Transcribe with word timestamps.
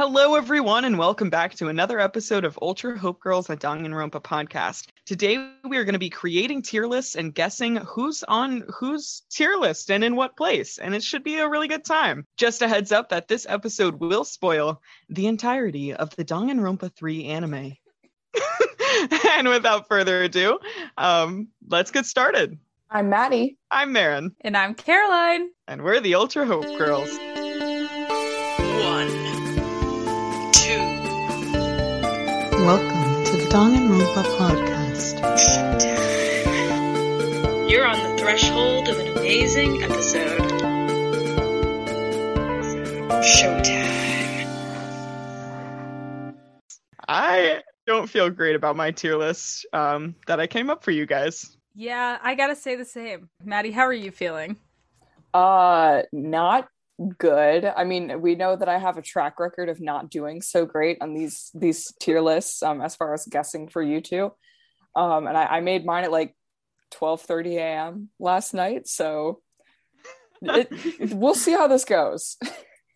Hello, 0.00 0.34
everyone, 0.34 0.86
and 0.86 0.96
welcome 0.96 1.28
back 1.28 1.54
to 1.56 1.68
another 1.68 2.00
episode 2.00 2.46
of 2.46 2.58
Ultra 2.62 2.98
Hope 2.98 3.20
Girls 3.20 3.50
at 3.50 3.60
Danganronpa 3.60 4.22
podcast. 4.22 4.86
Today, 5.04 5.50
we 5.62 5.76
are 5.76 5.84
going 5.84 5.92
to 5.92 5.98
be 5.98 6.08
creating 6.08 6.62
tier 6.62 6.86
lists 6.86 7.16
and 7.16 7.34
guessing 7.34 7.76
who's 7.76 8.24
on 8.26 8.64
whose 8.74 9.24
tier 9.30 9.56
list 9.58 9.90
and 9.90 10.02
in 10.02 10.16
what 10.16 10.38
place, 10.38 10.78
and 10.78 10.94
it 10.94 11.02
should 11.02 11.22
be 11.22 11.36
a 11.36 11.46
really 11.46 11.68
good 11.68 11.84
time. 11.84 12.26
Just 12.38 12.62
a 12.62 12.68
heads 12.68 12.92
up 12.92 13.10
that 13.10 13.28
this 13.28 13.44
episode 13.46 14.00
will 14.00 14.24
spoil 14.24 14.80
the 15.10 15.26
entirety 15.26 15.92
of 15.92 16.16
the 16.16 16.24
Danganronpa 16.24 16.96
3 16.96 17.26
anime. 17.26 17.76
and 19.36 19.48
without 19.48 19.86
further 19.86 20.22
ado, 20.22 20.60
um, 20.96 21.48
let's 21.68 21.90
get 21.90 22.06
started. 22.06 22.58
I'm 22.88 23.10
Maddie. 23.10 23.58
I'm 23.70 23.92
Marin. 23.92 24.34
And 24.40 24.56
I'm 24.56 24.74
Caroline. 24.74 25.50
And 25.68 25.82
we're 25.82 26.00
the 26.00 26.14
Ultra 26.14 26.46
Hope 26.46 26.78
Girls. 26.78 27.10
Welcome 32.60 33.24
to 33.24 33.36
the 33.38 33.46
Danganronpa 33.48 34.22
podcast. 34.36 35.18
Showtime. 35.34 36.50
You're 37.70 37.86
on 37.86 37.96
the 37.96 38.18
threshold 38.18 38.88
of 38.90 38.98
an 38.98 39.16
amazing 39.16 39.82
episode. 39.82 40.38
Showtime. 43.22 44.46
I 47.08 47.62
don't 47.86 48.10
feel 48.10 48.28
great 48.28 48.54
about 48.54 48.76
my 48.76 48.90
tier 48.90 49.16
list 49.16 49.64
um, 49.72 50.14
that 50.26 50.38
I 50.38 50.46
came 50.46 50.68
up 50.68 50.84
for 50.84 50.90
you 50.90 51.06
guys. 51.06 51.56
Yeah, 51.74 52.18
I 52.22 52.34
gotta 52.34 52.54
say 52.54 52.76
the 52.76 52.84
same. 52.84 53.30
Maddie, 53.42 53.70
how 53.70 53.84
are 53.84 53.92
you 53.94 54.10
feeling? 54.10 54.58
Uh, 55.32 56.02
not 56.12 56.68
good. 57.18 57.64
I 57.64 57.84
mean, 57.84 58.20
we 58.20 58.34
know 58.34 58.56
that 58.56 58.68
I 58.68 58.78
have 58.78 58.98
a 58.98 59.02
track 59.02 59.40
record 59.40 59.68
of 59.68 59.80
not 59.80 60.10
doing 60.10 60.42
so 60.42 60.66
great 60.66 60.98
on 61.00 61.14
these 61.14 61.50
these 61.54 61.92
tier 62.00 62.20
lists 62.20 62.62
um, 62.62 62.80
as 62.80 62.96
far 62.96 63.14
as 63.14 63.26
guessing 63.26 63.68
for 63.68 63.82
you 63.82 64.00
two. 64.00 64.32
Um, 64.94 65.26
and 65.26 65.36
I, 65.36 65.46
I 65.46 65.60
made 65.60 65.84
mine 65.84 66.04
at 66.04 66.12
like 66.12 66.34
12:30 66.92 67.56
a.m. 67.56 68.08
last 68.18 68.54
night, 68.54 68.86
so 68.88 69.40
it, 70.42 70.68
it, 70.70 71.14
we'll 71.14 71.34
see 71.34 71.52
how 71.52 71.68
this 71.68 71.84
goes. 71.84 72.36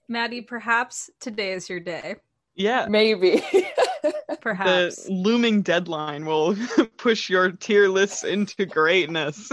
Maddie, 0.08 0.42
perhaps 0.42 1.08
today 1.20 1.52
is 1.52 1.68
your 1.68 1.80
day. 1.80 2.16
Yeah, 2.54 2.86
maybe. 2.88 3.42
perhaps 4.40 5.04
the 5.04 5.12
looming 5.12 5.62
deadline 5.62 6.26
will 6.26 6.54
push 6.98 7.30
your 7.30 7.52
tier 7.52 7.88
lists 7.88 8.22
into 8.22 8.66
greatness. 8.66 9.50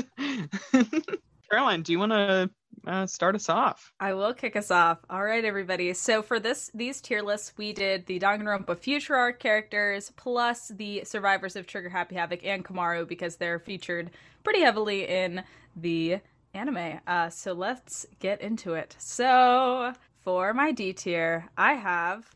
Caroline, 1.49 1.81
do 1.81 1.91
you 1.91 1.99
want 1.99 2.11
to 2.11 2.49
uh, 2.87 3.05
start 3.05 3.35
us 3.35 3.49
off. 3.49 3.93
I 3.99 4.13
will 4.13 4.33
kick 4.33 4.55
us 4.55 4.71
off. 4.71 4.99
All 5.09 5.23
right, 5.23 5.43
everybody. 5.43 5.93
So 5.93 6.21
for 6.21 6.39
this 6.39 6.71
these 6.73 7.01
tier 7.01 7.21
lists, 7.21 7.53
we 7.57 7.73
did 7.73 8.05
the 8.05 8.19
Danganronpa 8.19 8.77
Future 8.77 9.15
Arc 9.15 9.39
characters 9.39 10.11
plus 10.15 10.69
the 10.69 11.03
survivors 11.03 11.55
of 11.55 11.67
Trigger 11.67 11.89
Happy 11.89 12.15
Havoc 12.15 12.43
and 12.43 12.65
Komaru 12.65 13.07
because 13.07 13.35
they're 13.35 13.59
featured 13.59 14.11
pretty 14.43 14.61
heavily 14.61 15.07
in 15.07 15.43
the 15.75 16.19
anime. 16.53 16.99
Uh, 17.07 17.29
so 17.29 17.53
let's 17.53 18.05
get 18.19 18.41
into 18.41 18.73
it. 18.73 18.95
So 18.99 19.93
for 20.23 20.53
my 20.53 20.71
D 20.71 20.93
tier, 20.93 21.49
I 21.57 21.73
have 21.73 22.29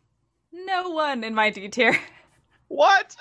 no 0.51 0.89
one 0.89 1.23
in 1.23 1.33
my 1.33 1.49
D 1.49 1.67
tier. 1.69 1.99
What? 2.67 3.15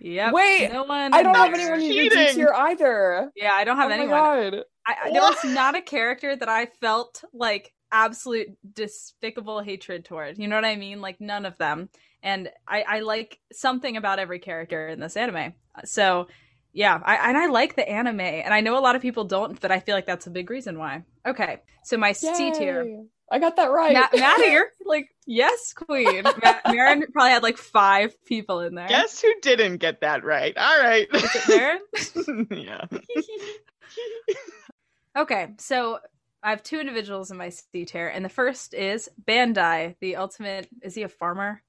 Yep. 0.00 0.34
Wait. 0.34 0.70
No 0.70 0.84
one. 0.84 1.14
I 1.14 1.22
don't 1.22 1.34
have 1.34 1.54
anyone 1.54 1.80
in 1.80 1.92
your 1.92 2.08
D 2.10 2.32
tier 2.32 2.52
either. 2.54 3.32
Yeah, 3.34 3.52
I 3.52 3.64
don't 3.64 3.76
have 3.76 3.90
oh 3.90 3.94
anyone. 3.94 4.62
My 4.86 4.96
I, 5.04 5.12
there 5.12 5.22
was 5.22 5.44
not 5.44 5.76
a 5.76 5.82
character 5.82 6.34
that 6.34 6.48
I 6.48 6.66
felt 6.66 7.24
like 7.32 7.72
absolute 7.92 8.48
despicable 8.74 9.60
hatred 9.60 10.04
toward. 10.04 10.38
You 10.38 10.48
know 10.48 10.56
what 10.56 10.64
I 10.64 10.76
mean? 10.76 11.00
Like 11.00 11.20
none 11.20 11.46
of 11.46 11.58
them. 11.58 11.88
And 12.22 12.50
I, 12.68 12.84
I 12.86 13.00
like 13.00 13.40
something 13.52 13.96
about 13.96 14.18
every 14.18 14.38
character 14.38 14.88
in 14.88 15.00
this 15.00 15.16
anime. 15.16 15.54
So 15.84 16.28
yeah, 16.72 17.00
I, 17.04 17.28
and 17.28 17.36
I 17.36 17.46
like 17.46 17.74
the 17.74 17.88
anime, 17.88 18.20
and 18.20 18.54
I 18.54 18.60
know 18.60 18.78
a 18.78 18.80
lot 18.80 18.94
of 18.94 19.02
people 19.02 19.24
don't, 19.24 19.60
but 19.60 19.72
I 19.72 19.80
feel 19.80 19.96
like 19.96 20.06
that's 20.06 20.28
a 20.28 20.30
big 20.30 20.50
reason 20.50 20.78
why. 20.78 21.02
Okay, 21.26 21.58
so 21.82 21.96
my 21.96 22.12
C 22.12 22.52
tier. 22.52 23.04
I 23.32 23.38
got 23.38 23.56
that 23.56 23.70
right. 23.70 23.92
Matt, 24.12 24.12
Maddie, 24.14 24.50
you're 24.50 24.70
like, 24.84 25.08
yes, 25.26 25.72
queen. 25.72 26.22
Matt, 26.42 26.62
Marin 26.66 27.04
probably 27.12 27.30
had 27.30 27.42
like 27.42 27.58
five 27.58 28.14
people 28.24 28.60
in 28.60 28.74
there. 28.74 28.88
Guess 28.88 29.20
who 29.22 29.32
didn't 29.40 29.76
get 29.78 30.00
that 30.00 30.24
right? 30.24 30.56
All 30.56 30.78
right. 30.78 31.08
Is 31.12 31.48
it 31.48 31.48
Marin? 31.48 32.46
yeah. 32.50 32.84
Okay, 35.16 35.48
so 35.58 35.98
I 36.42 36.50
have 36.50 36.62
two 36.62 36.80
individuals 36.80 37.30
in 37.30 37.36
my 37.36 37.50
C 37.50 37.84
tier, 37.84 38.08
and 38.08 38.24
the 38.24 38.28
first 38.28 38.74
is 38.74 39.08
Bandai, 39.24 39.96
the 40.00 40.16
ultimate. 40.16 40.68
Is 40.82 40.94
he 40.94 41.02
a 41.02 41.08
farmer? 41.08 41.62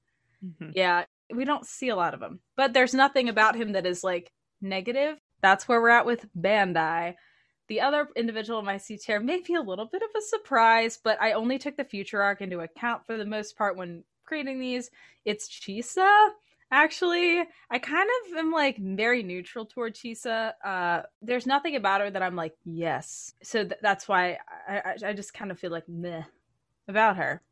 Mm-hmm. 0.44 0.70
Yeah, 0.74 1.04
we 1.34 1.44
don't 1.44 1.66
see 1.66 1.88
a 1.88 1.96
lot 1.96 2.14
of 2.14 2.22
him, 2.22 2.40
but 2.56 2.72
there's 2.72 2.94
nothing 2.94 3.28
about 3.28 3.56
him 3.56 3.72
that 3.72 3.86
is 3.86 4.04
like 4.04 4.32
negative. 4.60 5.18
That's 5.40 5.66
where 5.66 5.80
we're 5.80 5.90
at 5.90 6.06
with 6.06 6.26
Bandai. 6.38 7.14
The 7.68 7.80
other 7.80 8.08
individual 8.16 8.58
in 8.60 8.64
my 8.64 8.76
C 8.76 8.96
tier 8.96 9.20
may 9.20 9.40
be 9.40 9.54
a 9.54 9.60
little 9.60 9.86
bit 9.86 10.02
of 10.02 10.10
a 10.16 10.22
surprise, 10.22 10.98
but 11.02 11.20
I 11.20 11.32
only 11.32 11.58
took 11.58 11.76
the 11.76 11.84
future 11.84 12.22
arc 12.22 12.40
into 12.40 12.60
account 12.60 13.06
for 13.06 13.16
the 13.16 13.24
most 13.24 13.56
part 13.56 13.76
when 13.76 14.04
creating 14.24 14.60
these. 14.60 14.90
It's 15.24 15.48
Chisa 15.48 16.30
actually 16.72 17.42
i 17.70 17.78
kind 17.78 18.08
of 18.24 18.38
am 18.38 18.50
like 18.50 18.78
very 18.78 19.22
neutral 19.22 19.66
toward 19.66 19.94
chisa 19.94 20.52
uh 20.64 21.02
there's 21.20 21.46
nothing 21.46 21.76
about 21.76 22.00
her 22.00 22.10
that 22.10 22.22
i'm 22.22 22.34
like 22.34 22.54
yes. 22.64 23.34
So 23.42 23.62
th- 23.64 23.80
that's 23.82 24.08
why 24.08 24.38
I, 24.68 24.78
I, 24.78 25.08
I 25.08 25.12
just 25.12 25.34
kind 25.34 25.50
of 25.50 25.58
feel 25.58 25.70
like 25.70 25.88
meh 25.88 26.22
about 26.88 27.16
her. 27.18 27.42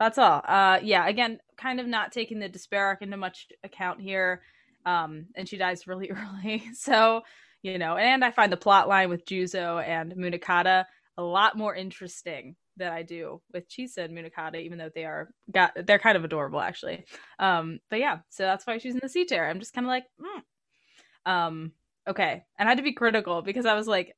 That's 0.00 0.18
all. 0.18 0.42
Uh 0.44 0.80
yeah 0.82 1.06
again 1.06 1.38
kind 1.56 1.78
of 1.80 1.86
not 1.86 2.12
taking 2.12 2.40
the 2.40 2.48
despair 2.48 2.98
into 3.00 3.16
much 3.16 3.46
account 3.62 4.00
here 4.00 4.42
um 4.84 5.26
and 5.36 5.48
she 5.48 5.56
dies 5.56 5.86
really 5.86 6.10
early. 6.44 6.64
So 6.74 7.22
you 7.62 7.78
know 7.78 7.96
and 7.96 8.24
i 8.24 8.30
find 8.30 8.52
the 8.52 8.56
plot 8.56 8.88
line 8.88 9.08
with 9.08 9.24
juzo 9.24 9.82
and 9.82 10.12
munakata 10.12 10.84
a 11.16 11.22
lot 11.22 11.56
more 11.56 11.74
interesting 11.74 12.54
that 12.76 12.92
I 12.92 13.02
do 13.02 13.40
with 13.52 13.68
Chisa 13.68 13.98
and 13.98 14.16
Munakata, 14.16 14.60
even 14.62 14.78
though 14.78 14.90
they 14.94 15.04
are 15.04 15.28
got 15.50 15.72
they're 15.86 15.98
kind 15.98 16.16
of 16.16 16.24
adorable 16.24 16.60
actually. 16.60 17.04
Um, 17.38 17.80
but 17.90 17.98
yeah, 17.98 18.18
so 18.30 18.44
that's 18.44 18.66
why 18.66 18.78
she's 18.78 18.94
in 18.94 19.00
the 19.02 19.08
C 19.08 19.24
tier. 19.24 19.44
I'm 19.44 19.60
just 19.60 19.72
kind 19.72 19.86
of 19.86 19.88
like, 19.88 20.04
mm. 20.20 21.30
um, 21.30 21.72
okay, 22.08 22.44
and 22.58 22.68
I 22.68 22.70
had 22.70 22.78
to 22.78 22.84
be 22.84 22.92
critical 22.92 23.42
because 23.42 23.66
I 23.66 23.74
was 23.74 23.86
like, 23.86 24.14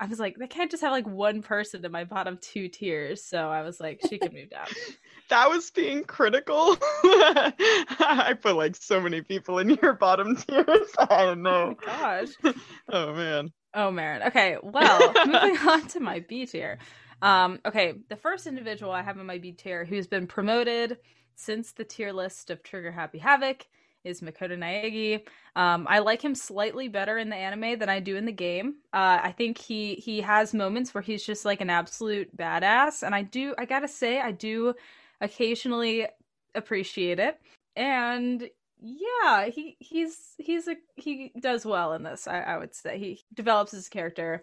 I 0.00 0.06
was 0.06 0.18
like, 0.18 0.36
they 0.38 0.46
can't 0.46 0.70
just 0.70 0.82
have 0.82 0.92
like 0.92 1.06
one 1.06 1.42
person 1.42 1.84
in 1.84 1.92
my 1.92 2.04
bottom 2.04 2.38
two 2.40 2.68
tiers. 2.68 3.22
So 3.22 3.36
I 3.36 3.60
was 3.60 3.78
like, 3.80 4.00
she 4.08 4.18
can 4.18 4.32
move 4.32 4.48
down. 4.48 4.66
that 5.28 5.50
was 5.50 5.70
being 5.70 6.04
critical. 6.04 6.78
I 7.04 8.34
put 8.40 8.56
like 8.56 8.76
so 8.76 8.98
many 8.98 9.20
people 9.20 9.58
in 9.58 9.68
your 9.82 9.92
bottom 9.92 10.36
tiers. 10.36 10.88
I 10.98 11.26
don't 11.26 11.42
know. 11.42 11.76
Oh 11.82 11.84
gosh. 11.84 12.54
oh 12.90 13.12
man. 13.12 13.52
Oh 13.74 13.90
man. 13.90 14.22
Okay. 14.28 14.56
Well, 14.62 15.12
moving 15.26 15.58
on 15.68 15.86
to 15.88 16.00
my 16.00 16.20
B 16.26 16.46
tier. 16.46 16.78
Um, 17.22 17.60
okay, 17.66 17.94
the 18.08 18.16
first 18.16 18.46
individual 18.46 18.92
I 18.92 19.02
have 19.02 19.18
in 19.18 19.26
my 19.26 19.38
B 19.38 19.52
tier 19.52 19.84
who's 19.84 20.06
been 20.06 20.26
promoted 20.26 20.98
since 21.34 21.72
the 21.72 21.84
tier 21.84 22.12
list 22.12 22.50
of 22.50 22.62
Trigger 22.62 22.92
Happy 22.92 23.18
Havoc 23.18 23.66
is 24.04 24.20
Makoto 24.20 24.56
Naegi. 24.56 25.22
Um, 25.56 25.86
I 25.88 25.98
like 25.98 26.22
him 26.22 26.34
slightly 26.34 26.88
better 26.88 27.18
in 27.18 27.28
the 27.28 27.36
anime 27.36 27.78
than 27.78 27.88
I 27.88 28.00
do 28.00 28.16
in 28.16 28.24
the 28.24 28.32
game. 28.32 28.76
Uh, 28.92 29.20
I 29.22 29.32
think 29.36 29.58
he 29.58 29.96
he 29.96 30.20
has 30.22 30.54
moments 30.54 30.94
where 30.94 31.02
he's 31.02 31.24
just 31.24 31.44
like 31.44 31.60
an 31.60 31.70
absolute 31.70 32.34
badass, 32.36 33.02
and 33.02 33.14
I 33.14 33.22
do 33.22 33.54
I 33.58 33.66
gotta 33.66 33.88
say 33.88 34.20
I 34.20 34.32
do 34.32 34.74
occasionally 35.20 36.06
appreciate 36.54 37.18
it. 37.18 37.38
And 37.76 38.48
yeah, 38.80 39.46
he 39.46 39.76
he's 39.80 40.34
he's 40.38 40.66
a 40.68 40.76
he 40.96 41.32
does 41.38 41.66
well 41.66 41.92
in 41.92 42.02
this. 42.02 42.26
I, 42.26 42.40
I 42.40 42.56
would 42.56 42.74
say 42.74 42.98
he 42.98 43.22
develops 43.34 43.72
his 43.72 43.88
character 43.88 44.42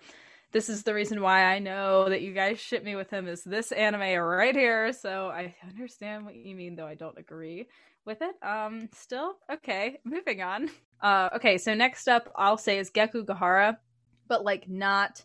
this 0.52 0.70
is 0.70 0.84
the 0.84 0.94
reason 0.94 1.22
why 1.22 1.44
I 1.44 1.60
know 1.60 2.10
that 2.10 2.22
you 2.22 2.34
guys 2.34 2.60
ship 2.60 2.84
me 2.84 2.96
with 2.96 3.10
him 3.10 3.28
is 3.28 3.44
this 3.44 3.72
anime 3.72 4.20
right 4.20 4.56
here. 4.56 4.94
So 4.94 5.28
I 5.28 5.56
understand 5.68 6.26
what 6.26 6.36
you 6.36 6.56
mean, 6.56 6.76
though 6.76 6.88
I 6.88 6.96
don't 6.96 7.18
agree 7.18 7.68
with 8.06 8.22
it. 8.22 8.36
Um, 8.42 8.90
still 8.94 9.36
okay. 9.52 10.00
Moving 10.04 10.42
on. 10.42 10.70
Uh, 11.00 11.30
okay. 11.36 11.60
So 11.60 11.76
next 11.76 12.08
up, 12.08 12.32
I'll 12.36 12.58
say 12.58 12.80
is 12.80 12.90
Gekkogahara, 12.90 13.78
but 14.28 14.44
like 14.44 14.68
not 14.68 15.24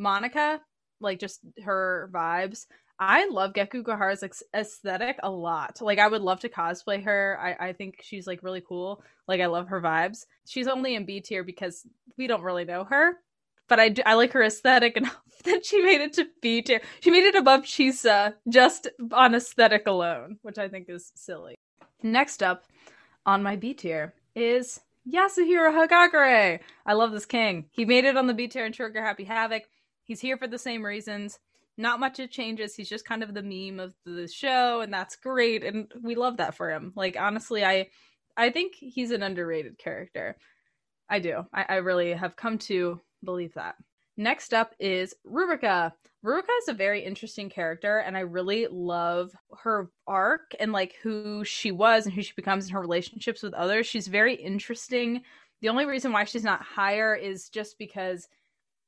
Monaca, 0.00 0.60
like 1.00 1.18
just 1.18 1.40
her 1.62 2.08
vibes. 2.14 2.66
I 2.98 3.28
love 3.28 3.52
Gekkogahara's 3.52 4.22
ex- 4.22 4.44
aesthetic 4.54 5.18
a 5.22 5.30
lot. 5.30 5.82
Like 5.82 5.98
I 5.98 6.06
would 6.08 6.22
love 6.22 6.40
to 6.40 6.48
cosplay 6.48 7.02
her. 7.02 7.38
I, 7.38 7.68
I 7.68 7.72
think 7.72 7.96
she's 8.02 8.26
like 8.26 8.42
really 8.42 8.62
cool. 8.66 9.02
Like 9.26 9.40
I 9.40 9.46
love 9.46 9.68
her 9.68 9.82
vibes. 9.82 10.24
She's 10.46 10.68
only 10.68 10.94
in 10.94 11.04
B 11.04 11.20
tier 11.20 11.42
because 11.42 11.84
we 12.16 12.26
don't 12.26 12.42
really 12.42 12.64
know 12.64 12.84
her, 12.84 13.18
but 13.68 13.80
I 13.80 13.94
I 14.04 14.14
like 14.14 14.32
her 14.32 14.42
aesthetic 14.42 14.96
enough 14.96 15.22
that 15.44 15.64
she 15.64 15.82
made 15.82 16.00
it 16.00 16.12
to 16.14 16.28
B 16.40 16.62
tier. 16.62 16.80
She 17.00 17.10
made 17.10 17.24
it 17.24 17.34
above 17.34 17.62
Chisa 17.62 18.34
just 18.48 18.88
on 19.12 19.34
aesthetic 19.34 19.86
alone, 19.86 20.38
which 20.42 20.58
I 20.58 20.68
think 20.68 20.88
is 20.88 21.12
silly. 21.14 21.56
Next 22.02 22.42
up 22.42 22.64
on 23.26 23.42
my 23.42 23.56
B 23.56 23.74
tier 23.74 24.14
is 24.34 24.80
Yasuhiro 25.10 25.72
Hagakure. 25.72 26.60
I 26.86 26.92
love 26.92 27.12
this 27.12 27.26
king. 27.26 27.66
He 27.70 27.84
made 27.84 28.04
it 28.04 28.16
on 28.16 28.26
the 28.26 28.34
B 28.34 28.48
tier 28.48 28.66
in 28.66 28.72
Trigger 28.72 29.02
Happy 29.02 29.24
Havoc. 29.24 29.64
He's 30.04 30.20
here 30.20 30.36
for 30.36 30.46
the 30.46 30.58
same 30.58 30.84
reasons. 30.84 31.38
Not 31.76 32.00
much 32.00 32.20
it 32.20 32.30
changes. 32.30 32.74
He's 32.74 32.88
just 32.88 33.06
kind 33.06 33.22
of 33.22 33.32
the 33.34 33.42
meme 33.42 33.80
of 33.80 33.94
the 34.04 34.28
show, 34.28 34.82
and 34.82 34.92
that's 34.92 35.16
great. 35.16 35.64
And 35.64 35.90
we 36.02 36.14
love 36.14 36.36
that 36.36 36.54
for 36.54 36.70
him. 36.70 36.92
Like 36.94 37.16
honestly, 37.18 37.64
I 37.64 37.88
I 38.36 38.50
think 38.50 38.74
he's 38.74 39.10
an 39.10 39.22
underrated 39.22 39.78
character. 39.78 40.36
I 41.08 41.18
do. 41.18 41.44
I, 41.52 41.66
I 41.68 41.74
really 41.76 42.12
have 42.12 42.36
come 42.36 42.58
to 42.58 43.00
believe 43.24 43.54
that. 43.54 43.76
Next 44.16 44.52
up 44.52 44.74
is 44.78 45.14
Ruruka. 45.26 45.92
Ruruka 46.24 46.50
is 46.62 46.68
a 46.68 46.74
very 46.74 47.02
interesting 47.04 47.48
character, 47.48 47.98
and 47.98 48.16
I 48.16 48.20
really 48.20 48.66
love 48.70 49.32
her 49.58 49.90
arc 50.06 50.54
and 50.60 50.70
like 50.70 50.94
who 51.02 51.44
she 51.44 51.72
was 51.72 52.04
and 52.04 52.14
who 52.14 52.22
she 52.22 52.32
becomes 52.36 52.66
in 52.66 52.72
her 52.72 52.80
relationships 52.80 53.42
with 53.42 53.54
others. 53.54 53.86
She's 53.86 54.06
very 54.06 54.34
interesting. 54.34 55.22
The 55.62 55.70
only 55.70 55.86
reason 55.86 56.12
why 56.12 56.24
she's 56.24 56.44
not 56.44 56.62
higher 56.62 57.14
is 57.14 57.48
just 57.48 57.78
because 57.78 58.28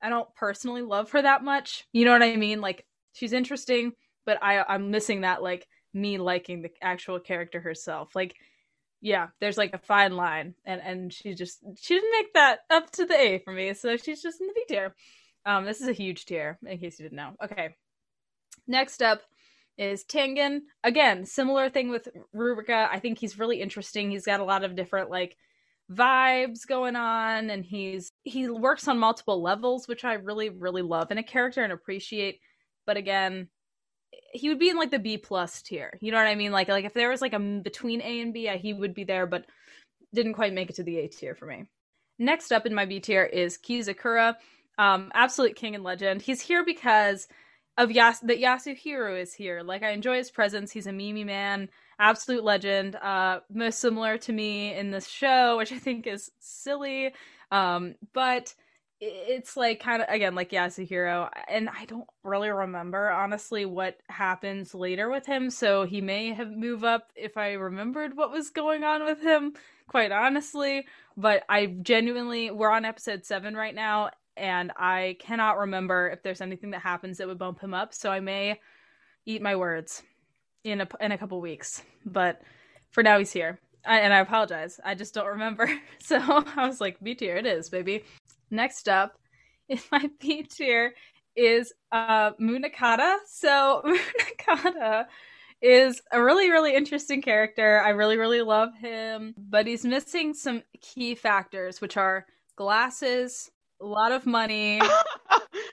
I 0.03 0.11
don't 0.11 0.33
personally 0.35 0.83
love 0.83 1.11
her 1.13 1.23
that 1.23 1.43
much. 1.43 1.87
You 1.93 2.05
know 2.05 2.13
what 2.13 2.23
I 2.23 2.37
mean? 2.37 2.61
Like 2.61 2.85
she's 3.15 3.33
interesting, 3.33 3.93
but 4.27 4.39
I 4.43 4.63
I'm 4.63 4.91
missing 4.91 5.23
that 5.23 5.43
like 5.43 5.67
me 5.95 6.19
liking 6.19 6.61
the 6.61 6.71
actual 6.83 7.19
character 7.19 7.61
herself. 7.61 8.15
Like 8.15 8.35
yeah, 9.05 9.27
there's 9.39 9.59
like 9.59 9.75
a 9.75 9.79
fine 9.79 10.17
line, 10.17 10.55
and 10.65 10.81
and 10.81 11.13
she 11.13 11.35
just 11.35 11.59
she 11.79 11.93
didn't 11.93 12.11
make 12.13 12.33
that 12.33 12.61
up 12.71 12.91
to 12.93 13.05
the 13.05 13.15
A 13.15 13.39
for 13.45 13.53
me, 13.53 13.75
so 13.75 13.99
she's 13.99 14.23
just 14.23 14.41
in 14.41 14.47
the 14.47 14.55
B 14.55 14.65
tier. 14.67 14.95
Um, 15.45 15.67
this 15.67 15.83
is 15.83 15.89
a 15.89 15.93
huge 15.93 16.25
tier, 16.25 16.59
in 16.67 16.79
case 16.79 16.99
you 16.99 17.05
didn't 17.05 17.17
know. 17.19 17.33
Okay, 17.45 17.77
next 18.67 19.03
up 19.03 19.21
is 19.77 20.05
Tengan. 20.05 20.63
Again, 20.83 21.27
similar 21.27 21.69
thing 21.69 21.91
with 21.91 22.09
Ruruka. 22.35 22.89
I 22.91 22.99
think 22.99 23.19
he's 23.19 23.39
really 23.39 23.61
interesting. 23.61 24.11
He's 24.11 24.25
got 24.25 24.41
a 24.41 24.45
lot 24.45 24.65
of 24.65 24.75
different 24.75 25.11
like 25.11 25.37
vibes 25.93 26.67
going 26.67 26.97
on, 26.97 27.51
and 27.51 27.63
he's 27.63 28.11
he 28.23 28.49
works 28.49 28.89
on 28.89 28.99
multiple 28.99 29.43
levels, 29.43 29.87
which 29.87 30.07
I 30.07 30.15
really 30.15 30.49
really 30.49 30.81
love 30.81 31.11
in 31.11 31.19
a 31.19 31.23
character 31.23 31.63
and 31.63 31.75
appreciate. 31.75 32.41
But 32.87 32.97
again, 32.97 33.49
he 34.33 34.49
would 34.49 34.59
be 34.59 34.71
in 34.71 34.77
like 34.77 34.91
the 34.91 34.99
B 34.99 35.19
plus 35.19 35.63
tier. 35.63 35.99
You 36.01 36.13
know 36.13 36.19
what 36.19 36.27
I 36.27 36.35
mean? 36.35 36.53
Like 36.53 36.69
like 36.69 36.85
if 36.85 36.95
there 36.95 37.11
was 37.11 37.21
like 37.21 37.33
a 37.33 37.39
between 37.39 38.01
A 38.01 38.21
and 38.21 38.33
B, 38.33 38.47
he 38.61 38.73
would 38.73 38.95
be 38.95 39.05
there, 39.05 39.27
but 39.27 39.47
didn't 40.13 40.35
quite 40.35 40.53
make 40.53 40.71
it 40.71 40.77
to 40.77 40.83
the 40.83 40.99
A 40.99 41.09
tier 41.09 41.35
for 41.35 41.47
me. 41.47 41.67
Next 42.19 42.53
up 42.53 42.67
in 42.67 42.75
my 42.75 42.87
B 42.87 43.01
tier 43.01 43.25
is 43.25 43.59
Kizakura, 43.59 44.37
um, 44.79 45.11
absolute 45.15 45.57
king 45.57 45.75
and 45.75 45.85
legend. 45.85 46.23
He's 46.23 46.41
here 46.41 46.65
because 46.65 47.27
of 47.77 47.91
Yas 47.91 48.21
that 48.21 48.41
Yasuhiro 48.41 49.21
is 49.21 49.35
here. 49.35 49.63
Like 49.63 49.83
I 49.83 49.91
enjoy 49.91 50.19
his 50.19 50.31
presence. 50.31 50.71
He's 50.71 50.87
a 50.87 50.93
Mimi 50.93 51.25
man, 51.25 51.69
absolute 51.99 52.45
legend. 52.45 52.97
Uh, 52.97 53.41
most 53.53 53.81
similar 53.81 54.17
to 54.19 54.33
me 54.33 54.75
in 54.75 54.91
this 54.91 55.09
show, 55.09 55.57
which 55.57 55.73
I 55.73 55.79
think 55.79 56.07
is 56.07 56.31
silly. 56.39 57.13
Um, 57.51 57.95
but 58.13 58.55
it's 59.07 59.57
like 59.57 59.81
kind 59.81 60.03
of 60.03 60.09
again 60.09 60.35
like 60.35 60.51
Yasuhiro, 60.51 61.29
and 61.49 61.69
I 61.69 61.85
don't 61.85 62.07
really 62.23 62.51
remember 62.51 63.11
honestly 63.11 63.65
what 63.65 63.99
happens 64.09 64.75
later 64.75 65.11
with 65.11 65.27
him. 65.27 65.51
So 65.51 65.85
he 65.85 66.01
may 66.01 66.33
have 66.33 66.51
moved 66.51 66.85
up 66.85 67.11
if 67.15 67.37
I 67.37 67.53
remembered 67.53 68.17
what 68.17 68.31
was 68.31 68.51
going 68.51 68.85
on 68.85 69.05
with 69.05 69.21
him. 69.21 69.55
Quite 69.87 70.13
honestly, 70.13 70.87
but 71.17 71.45
I 71.49 71.67
genuinely 71.67 72.51
we're 72.51 72.71
on 72.71 72.85
episode 72.85 73.25
seven 73.25 73.55
right 73.55 73.75
now, 73.75 74.11
and 74.37 74.73
I 74.77 75.17
cannot 75.21 75.59
remember 75.59 76.09
if 76.09 76.23
there's 76.23 76.41
anything 76.41 76.71
that 76.71 76.81
happens 76.81 77.19
that 77.19 77.29
would 77.29 77.39
bump 77.39 77.61
him 77.61 77.75
up. 77.75 77.93
So 77.93 78.11
I 78.11 78.21
may 78.21 78.61
eat 79.27 79.43
my 79.43 79.57
words 79.57 80.03
in 80.65 80.81
a 80.81 80.89
in 81.01 81.13
a 81.13 81.19
couple 81.19 81.41
weeks, 81.41 81.83
but 82.07 82.41
for 82.91 83.03
now 83.03 83.19
he's 83.19 83.33
here. 83.33 83.61
I, 83.87 84.01
and 84.01 84.13
I 84.13 84.21
apologize. 84.21 84.81
I 84.85 84.95
just 84.95 85.15
don't 85.15 85.27
remember. 85.27 85.71
So 86.01 86.19
I 86.57 86.67
was 86.67 86.81
like, 86.81 87.01
B 87.03 87.15
tier 87.15 87.37
it 87.37 87.47
is, 87.47 87.71
baby. 87.71 88.05
Next 88.51 88.89
up 88.89 89.19
in 89.69 89.79
my 89.91 90.11
B 90.21 90.43
tier 90.43 90.95
is 91.35 91.73
uh, 91.93 92.33
Munakata. 92.33 93.17
So 93.27 93.83
Munakata 93.85 95.07
is 95.63 96.03
a 96.13 96.23
really, 96.23 96.51
really 96.51 96.75
interesting 96.75 97.23
character. 97.23 97.81
I 97.81 97.91
really, 97.91 98.19
really 98.19 98.43
love 98.43 98.75
him, 98.79 99.35
but 99.39 99.67
he's 99.67 99.85
missing 99.85 100.35
some 100.35 100.63
key 100.83 101.15
factors, 101.15 101.81
which 101.81 101.97
are 101.97 102.27
glasses, 102.55 103.51
a 103.81 103.87
lot 103.87 104.13
of 104.13 104.27
money, 104.27 104.81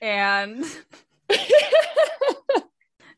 and 0.01 0.63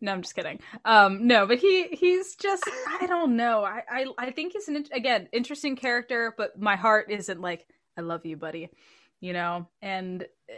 no, 0.04 0.12
I'm 0.12 0.22
just 0.22 0.36
kidding. 0.36 0.60
Um, 0.86 1.26
no, 1.26 1.48
but 1.48 1.58
he 1.58 1.88
he's 1.88 2.36
just 2.36 2.64
I 3.02 3.08
don't 3.08 3.36
know. 3.36 3.64
I 3.64 3.82
I, 3.90 4.06
I 4.18 4.32
think 4.32 4.54
he's 4.54 4.68
an 4.68 4.86
again 4.92 5.30
interesting 5.34 5.76
character, 5.76 6.34
but 6.38 6.60
my 6.60 6.76
heart 6.76 7.10
isn't 7.10 7.42
like 7.42 7.66
I 7.98 8.02
love 8.02 8.26
you, 8.26 8.38
buddy 8.38 8.70
you 9.24 9.32
know, 9.32 9.66
and 9.82 10.22
uh, 10.22 10.56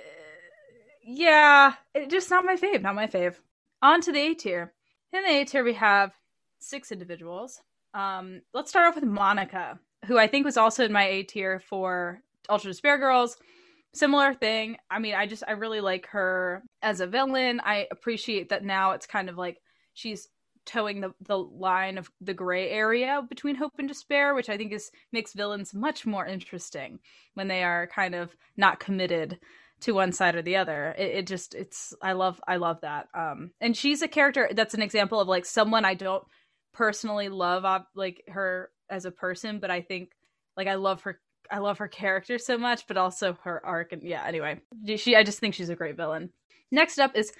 yeah, 1.03 1.73
it, 1.93 2.09
just 2.09 2.31
not 2.31 2.43
my 2.43 2.55
fave, 2.55 2.81
not 2.81 2.95
my 2.95 3.05
fave. 3.05 3.35
On 3.83 4.01
to 4.01 4.11
the 4.11 4.19
A 4.19 4.33
tier. 4.33 4.73
In 5.13 5.21
the 5.21 5.29
A 5.29 5.45
tier, 5.45 5.63
we 5.63 5.73
have 5.73 6.13
six 6.57 6.91
individuals. 6.91 7.61
Um, 7.93 8.41
let's 8.55 8.71
start 8.71 8.87
off 8.87 8.95
with 8.95 9.03
Monaca, 9.03 9.77
who 10.07 10.17
I 10.17 10.25
think 10.25 10.45
was 10.45 10.57
also 10.57 10.83
in 10.83 10.91
my 10.91 11.05
A 11.05 11.21
tier 11.21 11.59
for 11.59 12.23
Ultra 12.49 12.71
Despair 12.71 12.97
Girls. 12.97 13.37
Similar 13.95 14.33
thing. 14.33 14.75
I 14.91 14.99
mean, 14.99 15.15
I 15.15 15.25
just 15.25 15.43
I 15.47 15.51
really 15.51 15.79
like 15.79 16.07
her 16.07 16.63
as 16.81 16.99
a 16.99 17.07
villain. 17.07 17.61
I 17.63 17.87
appreciate 17.91 18.49
that 18.49 18.63
now 18.63 18.91
it's 18.91 19.07
kind 19.07 19.29
of 19.29 19.37
like 19.37 19.61
she's 19.93 20.27
towing 20.65 20.99
the, 20.99 21.13
the 21.21 21.37
line 21.37 21.97
of 21.97 22.11
the 22.19 22.33
gray 22.33 22.69
area 22.69 23.21
between 23.29 23.55
hope 23.55 23.73
and 23.79 23.87
despair, 23.87 24.35
which 24.35 24.49
I 24.49 24.57
think 24.57 24.73
is 24.73 24.91
makes 25.13 25.33
villains 25.33 25.73
much 25.73 26.05
more 26.05 26.25
interesting 26.25 26.99
when 27.35 27.47
they 27.47 27.63
are 27.63 27.87
kind 27.87 28.15
of 28.15 28.35
not 28.57 28.81
committed 28.81 29.39
to 29.81 29.93
one 29.93 30.11
side 30.11 30.35
or 30.35 30.41
the 30.41 30.57
other. 30.57 30.93
It, 30.97 31.19
it 31.19 31.27
just 31.27 31.55
it's 31.55 31.93
I 32.01 32.13
love 32.13 32.41
I 32.47 32.57
love 32.57 32.81
that. 32.81 33.07
Um, 33.13 33.51
and 33.61 33.77
she's 33.77 34.01
a 34.01 34.09
character 34.09 34.49
that's 34.53 34.73
an 34.73 34.81
example 34.81 35.21
of 35.21 35.29
like 35.29 35.45
someone 35.45 35.85
I 35.85 35.93
don't 35.93 36.23
personally 36.73 37.29
love 37.29 37.63
like 37.95 38.23
her 38.27 38.71
as 38.89 39.05
a 39.05 39.11
person, 39.11 39.59
but 39.59 39.71
I 39.71 39.79
think 39.79 40.11
like 40.57 40.67
I 40.67 40.75
love 40.75 41.03
her 41.03 41.21
I 41.51 41.59
love 41.59 41.77
her 41.79 41.87
character 41.87 42.37
so 42.37 42.57
much, 42.57 42.87
but 42.87 42.97
also 42.97 43.37
her 43.43 43.65
arc 43.65 43.91
and 43.91 44.03
yeah. 44.03 44.23
Anyway, 44.25 44.61
she 44.97 45.15
I 45.15 45.23
just 45.23 45.39
think 45.39 45.53
she's 45.53 45.69
a 45.69 45.75
great 45.75 45.97
villain. 45.97 46.31
Next 46.71 46.99
up 46.99 47.15
is 47.15 47.31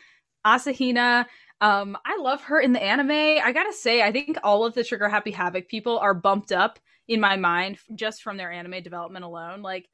Asahina. 0.46 1.26
Um, 1.62 1.98
I 2.06 2.18
love 2.20 2.42
her 2.44 2.60
in 2.60 2.74
the 2.74 2.84
anime. 2.84 3.12
I 3.12 3.52
gotta 3.52 3.74
say, 3.74 4.02
I 4.02 4.12
think 4.12 4.38
all 4.44 4.66
of 4.66 4.74
the 4.74 4.84
Trigger 4.84 5.10
Happy 5.10 5.32
Havoc 5.32 5.68
people 5.68 5.98
are 6.00 6.14
bumped 6.14 6.52
up 6.52 6.80
in 7.08 7.20
my 7.20 7.38
mind 7.38 7.78
just 7.96 8.24
from 8.24 8.38
their 8.38 8.52
anime 8.52 8.84
development 8.84 9.26
alone. 9.26 9.62
Like, 9.62 9.88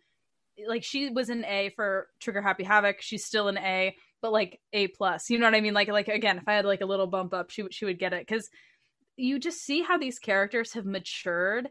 like 0.68 0.84
she 0.84 1.10
was 1.10 1.30
an 1.30 1.46
A 1.46 1.72
for 1.76 2.08
Trigger 2.20 2.42
Happy 2.42 2.64
Havoc. 2.64 3.02
She's 3.02 3.26
still 3.26 3.48
an 3.48 3.58
A, 3.58 3.96
but 4.22 4.32
like 4.32 4.60
A 4.74 4.88
plus. 4.88 5.30
You 5.30 5.40
know 5.40 5.46
what 5.46 5.56
I 5.56 5.62
mean? 5.62 5.74
Like, 5.74 5.88
like 5.88 6.08
again, 6.08 6.38
if 6.38 6.48
I 6.48 6.54
had 6.54 6.66
like 6.66 6.82
a 6.82 6.86
little 6.86 7.08
bump 7.08 7.34
up, 7.34 7.52
she 7.52 7.64
she 7.72 7.86
would 7.86 8.00
get 8.00 8.14
it 8.14 8.26
because 8.28 8.50
you 9.16 9.40
just 9.40 9.64
see 9.64 9.82
how 9.82 9.98
these 9.98 10.20
characters 10.20 10.74
have 10.74 10.86
matured 10.86 11.70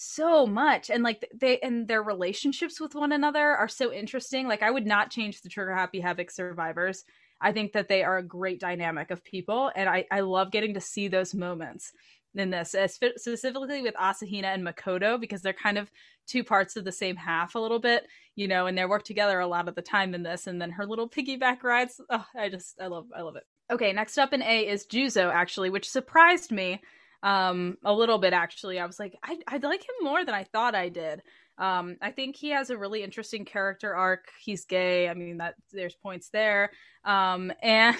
so 0.00 0.46
much 0.46 0.90
and 0.90 1.02
like 1.02 1.28
they 1.34 1.58
and 1.58 1.88
their 1.88 2.02
relationships 2.02 2.80
with 2.80 2.94
one 2.94 3.10
another 3.10 3.50
are 3.50 3.66
so 3.66 3.92
interesting 3.92 4.46
like 4.46 4.62
i 4.62 4.70
would 4.70 4.86
not 4.86 5.10
change 5.10 5.40
the 5.40 5.48
trigger 5.48 5.74
happy 5.74 5.98
havoc 5.98 6.30
survivors 6.30 7.04
I 7.40 7.52
think 7.52 7.72
that 7.72 7.88
they 7.88 8.02
are 8.02 8.18
a 8.18 8.22
great 8.22 8.60
dynamic 8.60 9.10
of 9.10 9.24
people, 9.24 9.70
and 9.74 9.88
I, 9.88 10.06
I 10.10 10.20
love 10.20 10.50
getting 10.50 10.74
to 10.74 10.80
see 10.80 11.08
those 11.08 11.34
moments 11.34 11.92
in 12.34 12.50
this, 12.50 12.74
specifically 12.86 13.82
with 13.82 13.94
Asahina 13.94 14.54
and 14.54 14.66
Makoto, 14.66 15.20
because 15.20 15.42
they're 15.42 15.52
kind 15.52 15.78
of 15.78 15.90
two 16.26 16.44
parts 16.44 16.76
of 16.76 16.84
the 16.84 16.92
same 16.92 17.16
half 17.16 17.54
a 17.54 17.58
little 17.58 17.78
bit, 17.78 18.06
you 18.36 18.48
know, 18.48 18.66
and 18.66 18.76
they 18.76 18.84
work 18.84 19.02
together 19.02 19.40
a 19.40 19.46
lot 19.46 19.68
of 19.68 19.74
the 19.74 19.82
time 19.82 20.14
in 20.14 20.22
this. 20.22 20.46
And 20.46 20.60
then 20.60 20.70
her 20.70 20.86
little 20.86 21.08
piggyback 21.08 21.62
rides, 21.62 22.00
oh, 22.10 22.24
I 22.36 22.48
just, 22.48 22.80
I 22.80 22.86
love, 22.88 23.06
I 23.16 23.22
love 23.22 23.36
it. 23.36 23.44
Okay, 23.70 23.92
next 23.92 24.18
up 24.18 24.32
in 24.32 24.42
A 24.42 24.68
is 24.68 24.86
Juzo, 24.86 25.32
actually, 25.32 25.70
which 25.70 25.88
surprised 25.88 26.52
me 26.52 26.80
um 27.22 27.76
a 27.84 27.92
little 27.92 28.18
bit 28.18 28.32
actually 28.32 28.78
i 28.78 28.86
was 28.86 28.98
like 28.98 29.16
I, 29.22 29.38
I 29.46 29.56
like 29.56 29.80
him 29.80 29.94
more 30.02 30.24
than 30.24 30.34
i 30.34 30.44
thought 30.44 30.74
i 30.74 30.88
did 30.88 31.22
um, 31.58 31.96
I 32.00 32.12
think 32.12 32.36
he 32.36 32.50
has 32.50 32.70
a 32.70 32.78
really 32.78 33.02
interesting 33.02 33.44
character 33.44 33.94
arc. 33.94 34.28
He's 34.40 34.64
gay. 34.64 35.08
I 35.08 35.14
mean, 35.14 35.38
that 35.38 35.54
there's 35.72 35.94
points 35.94 36.30
there. 36.30 36.70
Um, 37.04 37.52
and 37.62 37.96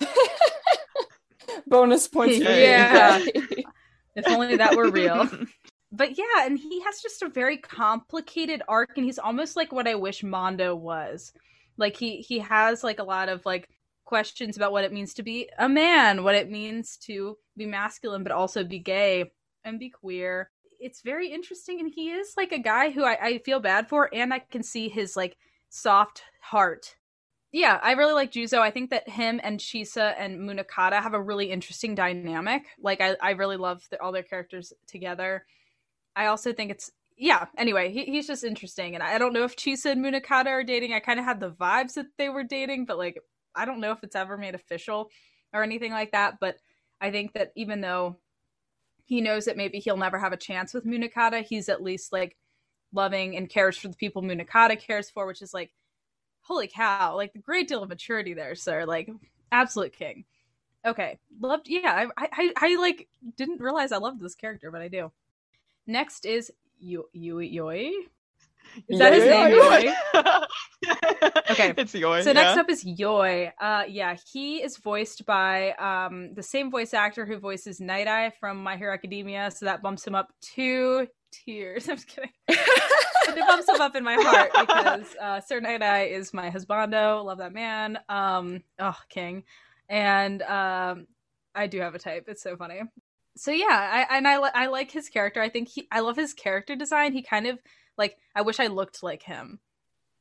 bonus 1.66 2.08
points. 2.08 2.38
yeah. 2.38 3.22
if 4.16 4.26
only 4.26 4.56
that 4.56 4.76
were 4.76 4.90
real. 4.90 5.28
but 5.92 6.16
yeah, 6.16 6.46
and 6.46 6.58
he 6.58 6.82
has 6.84 7.02
just 7.02 7.22
a 7.22 7.28
very 7.28 7.58
complicated 7.58 8.62
arc, 8.66 8.96
and 8.96 9.04
he's 9.04 9.18
almost 9.18 9.56
like 9.56 9.70
what 9.70 9.86
I 9.86 9.94
wish 9.94 10.22
Mondo 10.22 10.74
was. 10.74 11.32
Like 11.76 11.96
he 11.96 12.18
he 12.18 12.38
has 12.38 12.82
like 12.82 12.98
a 12.98 13.04
lot 13.04 13.28
of 13.28 13.44
like 13.44 13.68
questions 14.04 14.56
about 14.56 14.72
what 14.72 14.84
it 14.84 14.92
means 14.92 15.14
to 15.14 15.22
be 15.22 15.48
a 15.58 15.68
man, 15.68 16.22
what 16.22 16.34
it 16.34 16.50
means 16.50 16.96
to 16.98 17.36
be 17.56 17.66
masculine, 17.66 18.22
but 18.22 18.32
also 18.32 18.64
be 18.64 18.78
gay 18.78 19.32
and 19.64 19.78
be 19.78 19.90
queer. 19.90 20.50
It's 20.80 21.00
very 21.00 21.28
interesting. 21.28 21.80
And 21.80 21.90
he 21.92 22.10
is 22.10 22.34
like 22.36 22.52
a 22.52 22.58
guy 22.58 22.90
who 22.90 23.04
I, 23.04 23.18
I 23.20 23.38
feel 23.38 23.60
bad 23.60 23.88
for, 23.88 24.10
and 24.12 24.32
I 24.32 24.40
can 24.40 24.62
see 24.62 24.88
his 24.88 25.16
like 25.16 25.36
soft 25.70 26.22
heart. 26.40 26.96
Yeah, 27.52 27.78
I 27.82 27.92
really 27.92 28.14
like 28.14 28.32
Juzo. 28.32 28.58
I 28.58 28.72
think 28.72 28.90
that 28.90 29.08
him 29.08 29.40
and 29.42 29.60
Chisa 29.60 30.14
and 30.18 30.40
Munakata 30.40 31.00
have 31.00 31.14
a 31.14 31.22
really 31.22 31.52
interesting 31.52 31.94
dynamic. 31.94 32.64
Like, 32.80 33.00
I, 33.00 33.16
I 33.22 33.30
really 33.30 33.56
love 33.56 33.86
the, 33.90 34.02
all 34.02 34.10
their 34.10 34.24
characters 34.24 34.72
together. 34.88 35.46
I 36.16 36.26
also 36.26 36.52
think 36.52 36.72
it's 36.72 36.90
yeah 37.16 37.46
anyway 37.56 37.92
he, 37.92 38.04
he's 38.06 38.26
just 38.26 38.42
interesting 38.42 38.94
and 38.94 39.02
i 39.02 39.18
don't 39.18 39.32
know 39.32 39.44
if 39.44 39.54
chisa 39.56 39.92
and 39.92 40.04
munakata 40.04 40.48
are 40.48 40.64
dating 40.64 40.92
i 40.92 40.98
kind 40.98 41.20
of 41.20 41.24
had 41.24 41.38
the 41.38 41.50
vibes 41.50 41.94
that 41.94 42.06
they 42.18 42.28
were 42.28 42.42
dating 42.42 42.84
but 42.84 42.98
like 42.98 43.20
i 43.54 43.64
don't 43.64 43.80
know 43.80 43.92
if 43.92 44.02
it's 44.02 44.16
ever 44.16 44.36
made 44.36 44.54
official 44.54 45.10
or 45.52 45.62
anything 45.62 45.92
like 45.92 46.12
that 46.12 46.34
but 46.40 46.56
i 47.00 47.10
think 47.10 47.32
that 47.32 47.52
even 47.56 47.80
though 47.80 48.16
he 49.06 49.20
knows 49.20 49.44
that 49.44 49.56
maybe 49.56 49.78
he'll 49.78 49.96
never 49.96 50.18
have 50.18 50.32
a 50.32 50.36
chance 50.36 50.72
with 50.72 50.86
munakata 50.86 51.42
he's 51.42 51.68
at 51.68 51.82
least 51.82 52.12
like 52.12 52.36
loving 52.92 53.36
and 53.36 53.50
cares 53.50 53.76
for 53.76 53.88
the 53.88 53.96
people 53.96 54.22
munakata 54.22 54.78
cares 54.78 55.10
for 55.10 55.26
which 55.26 55.42
is 55.42 55.52
like 55.52 55.72
holy 56.44 56.68
cow 56.68 57.16
like 57.16 57.32
a 57.34 57.38
great 57.38 57.66
deal 57.66 57.82
of 57.82 57.88
maturity 57.88 58.34
there 58.34 58.54
sir. 58.54 58.84
Like 58.84 59.10
absolute 59.50 59.92
king. 59.92 60.24
Okay. 60.86 61.18
Loved 61.40 61.68
yeah 61.68 62.08
i 62.16 62.28
i, 62.32 62.52
I 62.56 62.76
like 62.76 63.08
didn't 63.36 63.60
realize 63.60 63.92
i 63.92 63.96
loved 63.96 64.20
this 64.20 64.34
character 64.34 64.70
but 64.70 64.82
i 64.82 64.88
do. 64.88 65.10
Next 65.86 66.24
is 66.24 66.52
Yui 66.78 67.04
Yoi. 67.14 67.92
Is 68.88 68.98
that 68.98 69.12
his 69.12 69.24
name? 69.24 69.50
Yoi? 69.52 69.94
okay, 71.50 71.74
it's 71.76 71.92
Yoi. 71.92 72.22
So 72.22 72.32
next 72.32 72.58
up 72.58 72.68
is 72.68 72.84
Yoi. 72.84 73.52
Uh, 73.60 73.84
yeah, 73.88 74.16
he 74.32 74.62
is 74.62 74.76
voiced 74.76 75.26
by 75.26 75.72
um 75.72 76.34
the 76.34 76.42
same 76.42 76.70
voice 76.70 76.94
actor 76.94 77.26
who 77.26 77.38
voices 77.38 77.80
Night 77.80 78.08
Eye 78.08 78.32
from 78.40 78.62
My 78.62 78.76
Hero 78.76 78.92
Academia. 78.92 79.50
So 79.50 79.66
that 79.66 79.82
bumps 79.82 80.06
him 80.06 80.14
up 80.14 80.32
two 80.40 81.06
tiers. 81.32 81.88
I'm 81.88 81.96
just 81.96 82.08
kidding. 82.08 82.30
but 82.46 82.58
it 83.38 83.46
bumps 83.46 83.68
him 83.68 83.80
up 83.80 83.96
in 83.96 84.04
my 84.04 84.16
heart 84.18 84.50
because 84.52 85.16
uh, 85.20 85.40
Sir 85.40 85.60
Night 85.60 85.82
Eye 85.82 86.04
is 86.04 86.34
my 86.34 86.50
husbando. 86.50 87.24
Love 87.24 87.38
that 87.38 87.52
man. 87.52 87.98
Um, 88.08 88.62
oh, 88.78 88.98
king. 89.08 89.44
And 89.88 90.42
um, 90.42 91.06
I 91.54 91.66
do 91.66 91.80
have 91.80 91.94
a 91.94 91.98
type. 91.98 92.24
It's 92.28 92.42
so 92.42 92.56
funny 92.56 92.82
so 93.36 93.50
yeah, 93.50 93.66
I 94.10 94.16
and 94.16 94.28
I 94.28 94.34
I 94.34 94.66
like 94.66 94.90
his 94.90 95.08
character. 95.08 95.40
I 95.40 95.48
think 95.48 95.68
he 95.68 95.88
I 95.90 96.00
love 96.00 96.16
his 96.16 96.34
character 96.34 96.76
design. 96.76 97.12
He 97.12 97.22
kind 97.22 97.46
of 97.46 97.58
like 97.98 98.16
I 98.34 98.42
wish 98.42 98.60
I 98.60 98.66
looked 98.68 99.02
like 99.02 99.22
him. 99.22 99.60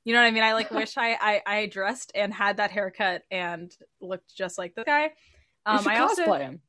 You 0.06 0.14
know 0.14 0.22
what 0.22 0.28
I 0.28 0.32
mean? 0.32 0.44
I 0.44 0.54
like 0.54 0.72
wish 0.72 0.98
I, 0.98 1.18
I 1.20 1.42
I 1.46 1.66
dressed 1.68 2.12
and 2.14 2.34
had 2.34 2.58
that 2.58 2.72
haircut 2.72 3.24
and 3.32 3.72
looked 4.02 4.36
just 4.36 4.58
like 4.58 4.76
the 4.76 4.84
guy. 4.84 5.12
Um, 5.66 5.88
I 5.88 6.00
also 6.00 6.26
cosplay 6.26 6.42
him. 6.42 6.62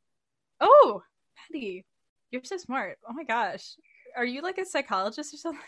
Oh, 0.60 1.02
Patty, 1.36 1.84
you're 2.30 2.44
so 2.44 2.56
smart. 2.56 2.98
Oh 3.08 3.12
my 3.12 3.24
gosh, 3.24 3.74
are 4.16 4.24
you 4.24 4.40
like 4.40 4.58
a 4.58 4.64
psychologist 4.64 5.34
or 5.34 5.38
something? 5.38 5.60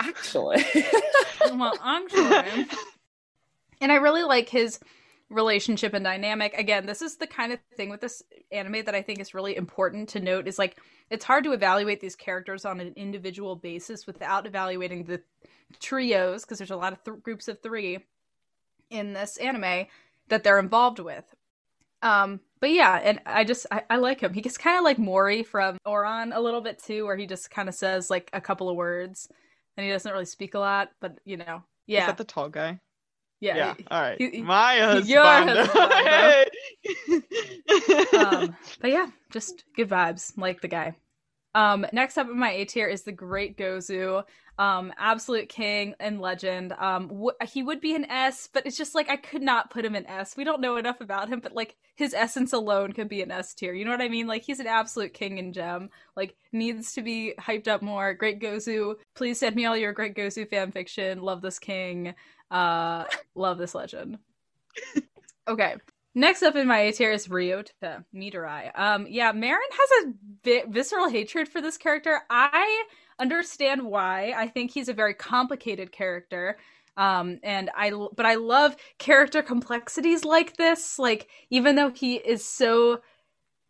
Actually, 0.00 0.64
well, 1.52 1.74
actually, 1.84 2.36
I 2.36 2.46
am. 2.46 2.66
and 3.80 3.92
I 3.92 3.96
really 3.96 4.22
like 4.22 4.48
his 4.48 4.78
relationship 5.32 5.94
and 5.94 6.04
dynamic. 6.04 6.54
Again, 6.54 6.86
this 6.86 7.02
is 7.02 7.16
the 7.16 7.26
kind 7.26 7.52
of 7.52 7.58
thing 7.76 7.90
with 7.90 8.00
this 8.00 8.22
anime 8.50 8.84
that 8.84 8.94
I 8.94 9.02
think 9.02 9.18
is 9.18 9.34
really 9.34 9.56
important 9.56 10.08
to 10.10 10.20
note 10.20 10.46
is 10.46 10.58
like 10.58 10.78
it's 11.10 11.24
hard 11.24 11.44
to 11.44 11.52
evaluate 11.52 12.00
these 12.00 12.16
characters 12.16 12.64
on 12.64 12.80
an 12.80 12.92
individual 12.96 13.56
basis 13.56 14.06
without 14.06 14.46
evaluating 14.46 15.04
the 15.04 15.22
trios 15.80 16.44
because 16.44 16.58
there's 16.58 16.70
a 16.70 16.76
lot 16.76 16.92
of 16.92 17.02
th- 17.02 17.22
groups 17.22 17.48
of 17.48 17.60
3 17.62 17.98
in 18.90 19.12
this 19.14 19.38
anime 19.38 19.86
that 20.28 20.44
they're 20.44 20.58
involved 20.58 20.98
with. 20.98 21.24
Um 22.02 22.40
but 22.60 22.70
yeah, 22.70 23.00
and 23.02 23.20
I 23.26 23.42
just 23.44 23.66
I, 23.70 23.82
I 23.90 23.96
like 23.96 24.20
him. 24.20 24.34
He 24.34 24.40
gets 24.40 24.58
kind 24.58 24.78
of 24.78 24.84
like 24.84 24.98
Mori 24.98 25.42
from 25.42 25.78
Ouran 25.86 26.34
a 26.34 26.40
little 26.40 26.60
bit 26.60 26.78
too 26.78 27.04
where 27.06 27.16
he 27.16 27.26
just 27.26 27.50
kind 27.50 27.68
of 27.68 27.74
says 27.74 28.10
like 28.10 28.30
a 28.32 28.40
couple 28.40 28.68
of 28.68 28.76
words 28.76 29.28
and 29.76 29.84
he 29.84 29.90
doesn't 29.90 30.12
really 30.12 30.26
speak 30.26 30.54
a 30.54 30.58
lot, 30.58 30.90
but 31.00 31.18
you 31.24 31.38
know. 31.38 31.62
Yeah. 31.86 32.02
Is 32.02 32.06
that 32.06 32.18
the 32.18 32.24
tall 32.24 32.48
guy? 32.48 32.78
Yeah. 33.42 33.56
Yeah. 33.56 33.74
All 33.90 34.00
right. 34.00 34.16
He, 34.18 34.40
My 34.40 34.78
husband. 34.78 35.08
Your 35.08 35.24
husband. 35.24 36.50
um, 38.16 38.56
but 38.80 38.90
yeah, 38.90 39.08
just 39.32 39.64
good 39.76 39.88
vibes. 39.88 40.32
Like 40.38 40.60
the 40.60 40.68
guy. 40.68 40.94
Um, 41.54 41.84
next 41.92 42.16
up 42.16 42.28
in 42.28 42.38
my 42.38 42.50
A 42.50 42.64
tier 42.64 42.86
is 42.86 43.02
the 43.02 43.12
Great 43.12 43.58
Gozu, 43.58 44.24
um, 44.58 44.90
absolute 44.96 45.50
king 45.50 45.94
and 46.00 46.18
legend. 46.20 46.72
Um, 46.72 47.08
w- 47.08 47.32
he 47.46 47.62
would 47.62 47.80
be 47.82 47.94
an 47.94 48.06
S, 48.06 48.48
but 48.50 48.64
it's 48.64 48.76
just 48.78 48.94
like 48.94 49.10
I 49.10 49.16
could 49.16 49.42
not 49.42 49.70
put 49.70 49.84
him 49.84 49.94
in 49.94 50.06
S. 50.06 50.34
We 50.34 50.44
don't 50.44 50.62
know 50.62 50.76
enough 50.76 51.02
about 51.02 51.28
him, 51.28 51.40
but 51.40 51.52
like 51.54 51.76
his 51.94 52.14
essence 52.14 52.54
alone 52.54 52.92
could 52.92 53.08
be 53.08 53.20
an 53.20 53.30
S 53.30 53.52
tier. 53.52 53.74
You 53.74 53.84
know 53.84 53.90
what 53.90 54.00
I 54.00 54.08
mean? 54.08 54.26
Like 54.26 54.44
he's 54.44 54.60
an 54.60 54.66
absolute 54.66 55.12
king 55.12 55.38
and 55.38 55.52
gem. 55.52 55.90
Like 56.16 56.36
needs 56.52 56.94
to 56.94 57.02
be 57.02 57.34
hyped 57.38 57.68
up 57.68 57.82
more. 57.82 58.14
Great 58.14 58.40
Gozu, 58.40 58.94
please 59.14 59.38
send 59.40 59.54
me 59.54 59.66
all 59.66 59.76
your 59.76 59.92
Great 59.92 60.14
Gozu 60.14 60.48
fan 60.48 60.72
fiction. 60.72 61.20
Love 61.20 61.42
this 61.42 61.58
king. 61.58 62.14
Uh, 62.52 63.04
love 63.34 63.58
this 63.58 63.74
legend. 63.74 64.18
Okay. 65.48 65.76
Next 66.14 66.42
up 66.42 66.54
in 66.54 66.68
my 66.68 66.80
A 66.80 66.92
tier 66.92 67.10
is 67.10 67.26
Ryota 67.28 68.04
Mitarai. 68.14 68.70
Um, 68.78 69.06
yeah, 69.08 69.32
Marin 69.32 69.62
has 69.70 70.04
a 70.04 70.12
vi- 70.44 70.64
visceral 70.68 71.08
hatred 71.08 71.48
for 71.48 71.62
this 71.62 71.78
character. 71.78 72.20
I 72.28 72.84
understand 73.18 73.82
why. 73.82 74.34
I 74.36 74.48
think 74.48 74.70
he's 74.70 74.90
a 74.90 74.94
very 74.94 75.14
complicated 75.14 75.90
character. 75.90 76.58
Um, 76.98 77.38
and 77.42 77.70
I, 77.74 77.90
but 78.14 78.26
I 78.26 78.34
love 78.34 78.76
character 78.98 79.42
complexities 79.42 80.26
like 80.26 80.58
this. 80.58 80.98
Like, 80.98 81.28
even 81.48 81.76
though 81.76 81.88
he 81.88 82.16
is 82.16 82.44
so 82.44 83.00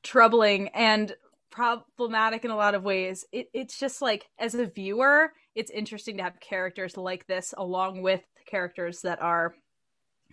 troubling 0.03 0.69
and 0.75 1.15
problematic 1.51 2.45
in 2.45 2.51
a 2.51 2.57
lot 2.57 2.75
of 2.75 2.83
ways, 2.83 3.25
it, 3.31 3.49
it's 3.55 3.79
just 3.79 4.03
like, 4.03 4.29
as 4.41 4.57
a 4.57 4.67
viewer, 4.67 5.33
it's 5.55 5.71
interesting 5.71 6.17
to 6.17 6.25
have 6.25 6.41
characters 6.41 6.97
like 6.97 7.29
this 7.29 7.55
along 7.57 8.03
with 8.03 8.23
characters 8.53 9.01
that 9.03 9.21
are 9.21 9.55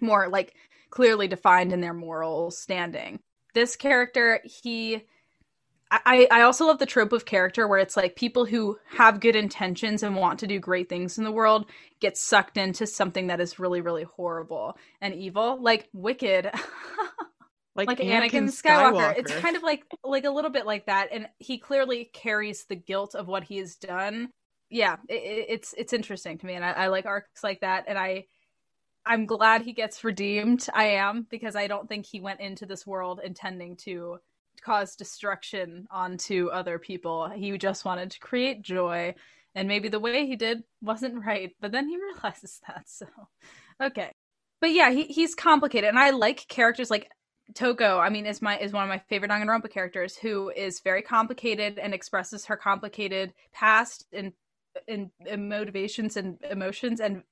more 0.01 0.27
like 0.27 0.53
clearly 0.89 1.27
defined 1.27 1.73
in 1.73 1.81
their 1.81 1.93
moral 1.93 2.51
standing. 2.51 3.19
This 3.53 3.75
character, 3.75 4.41
he 4.43 5.03
I, 5.91 6.27
I 6.29 6.41
also 6.41 6.67
love 6.67 6.77
the 6.77 6.85
trope 6.85 7.13
of 7.13 7.25
character 7.25 7.67
where 7.67 7.79
it's 7.79 7.97
like 7.97 8.15
people 8.15 8.45
who 8.45 8.77
have 8.95 9.19
good 9.19 9.35
intentions 9.35 10.03
and 10.03 10.15
want 10.15 10.39
to 10.39 10.47
do 10.47 10.59
great 10.59 10.87
things 10.87 11.17
in 11.17 11.23
the 11.23 11.31
world 11.31 11.65
get 11.99 12.15
sucked 12.15 12.57
into 12.57 12.85
something 12.85 13.27
that 13.27 13.39
is 13.39 13.57
really, 13.57 13.81
really 13.81 14.03
horrible 14.03 14.77
and 15.01 15.15
evil. 15.15 15.57
Like 15.59 15.89
Wicked. 15.91 16.45
like, 17.75 17.87
like 17.87 17.97
Anakin, 17.97 18.29
Anakin 18.29 18.43
Skywalker. 18.49 18.93
Skywalker. 18.93 19.17
It's 19.17 19.33
kind 19.37 19.55
of 19.55 19.63
like 19.63 19.83
like 20.03 20.25
a 20.25 20.29
little 20.29 20.51
bit 20.51 20.67
like 20.67 20.85
that, 20.85 21.09
and 21.11 21.27
he 21.39 21.57
clearly 21.57 22.05
carries 22.13 22.65
the 22.65 22.75
guilt 22.75 23.15
of 23.15 23.27
what 23.27 23.43
he 23.43 23.57
has 23.57 23.75
done. 23.75 24.29
Yeah, 24.69 24.97
it, 25.07 25.45
it's 25.49 25.73
it's 25.77 25.93
interesting 25.93 26.37
to 26.37 26.45
me, 26.45 26.53
and 26.53 26.63
I, 26.63 26.71
I 26.71 26.87
like 26.87 27.05
arcs 27.05 27.43
like 27.43 27.61
that, 27.61 27.85
and 27.87 27.97
I 27.97 28.25
I'm 29.05 29.25
glad 29.25 29.61
he 29.63 29.73
gets 29.73 30.03
redeemed. 30.03 30.67
I 30.73 30.85
am 30.85 31.25
because 31.29 31.55
I 31.55 31.67
don't 31.67 31.87
think 31.89 32.05
he 32.05 32.21
went 32.21 32.41
into 32.41 32.65
this 32.65 32.85
world 32.85 33.19
intending 33.23 33.75
to 33.77 34.19
cause 34.61 34.95
destruction 34.95 35.87
onto 35.89 36.49
other 36.49 36.77
people. 36.79 37.29
He 37.29 37.57
just 37.57 37.85
wanted 37.85 38.11
to 38.11 38.19
create 38.19 38.61
joy, 38.61 39.15
and 39.55 39.67
maybe 39.67 39.89
the 39.89 39.99
way 39.99 40.27
he 40.27 40.35
did 40.35 40.63
wasn't 40.81 41.25
right, 41.25 41.51
but 41.59 41.71
then 41.71 41.87
he 41.87 41.97
realizes 42.13 42.61
that. 42.67 42.83
So, 42.87 43.07
okay. 43.81 44.11
But 44.61 44.71
yeah, 44.71 44.91
he, 44.91 45.03
he's 45.03 45.35
complicated, 45.35 45.89
and 45.89 45.99
I 45.99 46.11
like 46.11 46.47
characters 46.47 46.91
like 46.91 47.09
Toko. 47.55 47.97
I 47.97 48.09
mean, 48.09 48.25
is 48.25 48.41
my 48.41 48.57
is 48.59 48.73
one 48.73 48.83
of 48.83 48.89
my 48.89 48.99
favorite 49.09 49.31
Danganronpa 49.31 49.71
characters, 49.71 50.15
who 50.17 50.49
is 50.49 50.81
very 50.81 51.01
complicated 51.01 51.79
and 51.79 51.93
expresses 51.93 52.45
her 52.45 52.57
complicated 52.57 53.33
past 53.53 54.05
and 54.13 54.33
and, 54.87 55.09
and 55.27 55.49
motivations 55.49 56.17
and 56.17 56.37
emotions, 56.49 56.99
and 56.99 57.23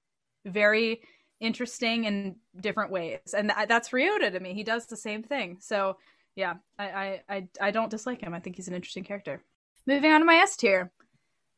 very 0.46 1.01
interesting 1.39 2.06
in 2.06 2.36
different 2.60 2.92
ways. 2.92 3.34
And 3.36 3.51
th- 3.56 3.68
that's 3.68 3.89
Ryota 3.89 4.32
to 4.32 4.39
me. 4.39 4.54
He 4.54 4.63
does 4.63 4.86
the 4.88 4.98
same 4.98 5.24
thing. 5.24 5.58
So 5.60 5.98
yeah, 6.36 6.56
I, 6.77 6.86
I, 6.86 7.22
I, 7.30 7.48
I 7.62 7.72
don't 7.72 7.92
dislike 7.92 8.22
him. 8.22 8.34
I 8.34 8.39
think 8.39 8.56
he's 8.56 8.68
an 8.68 8.74
interesting 8.75 9.04
character. 9.04 9.44
Moving 9.86 10.12
on 10.12 10.22
to 10.22 10.25
my 10.25 10.36
S 10.36 10.56
tier. 10.58 10.92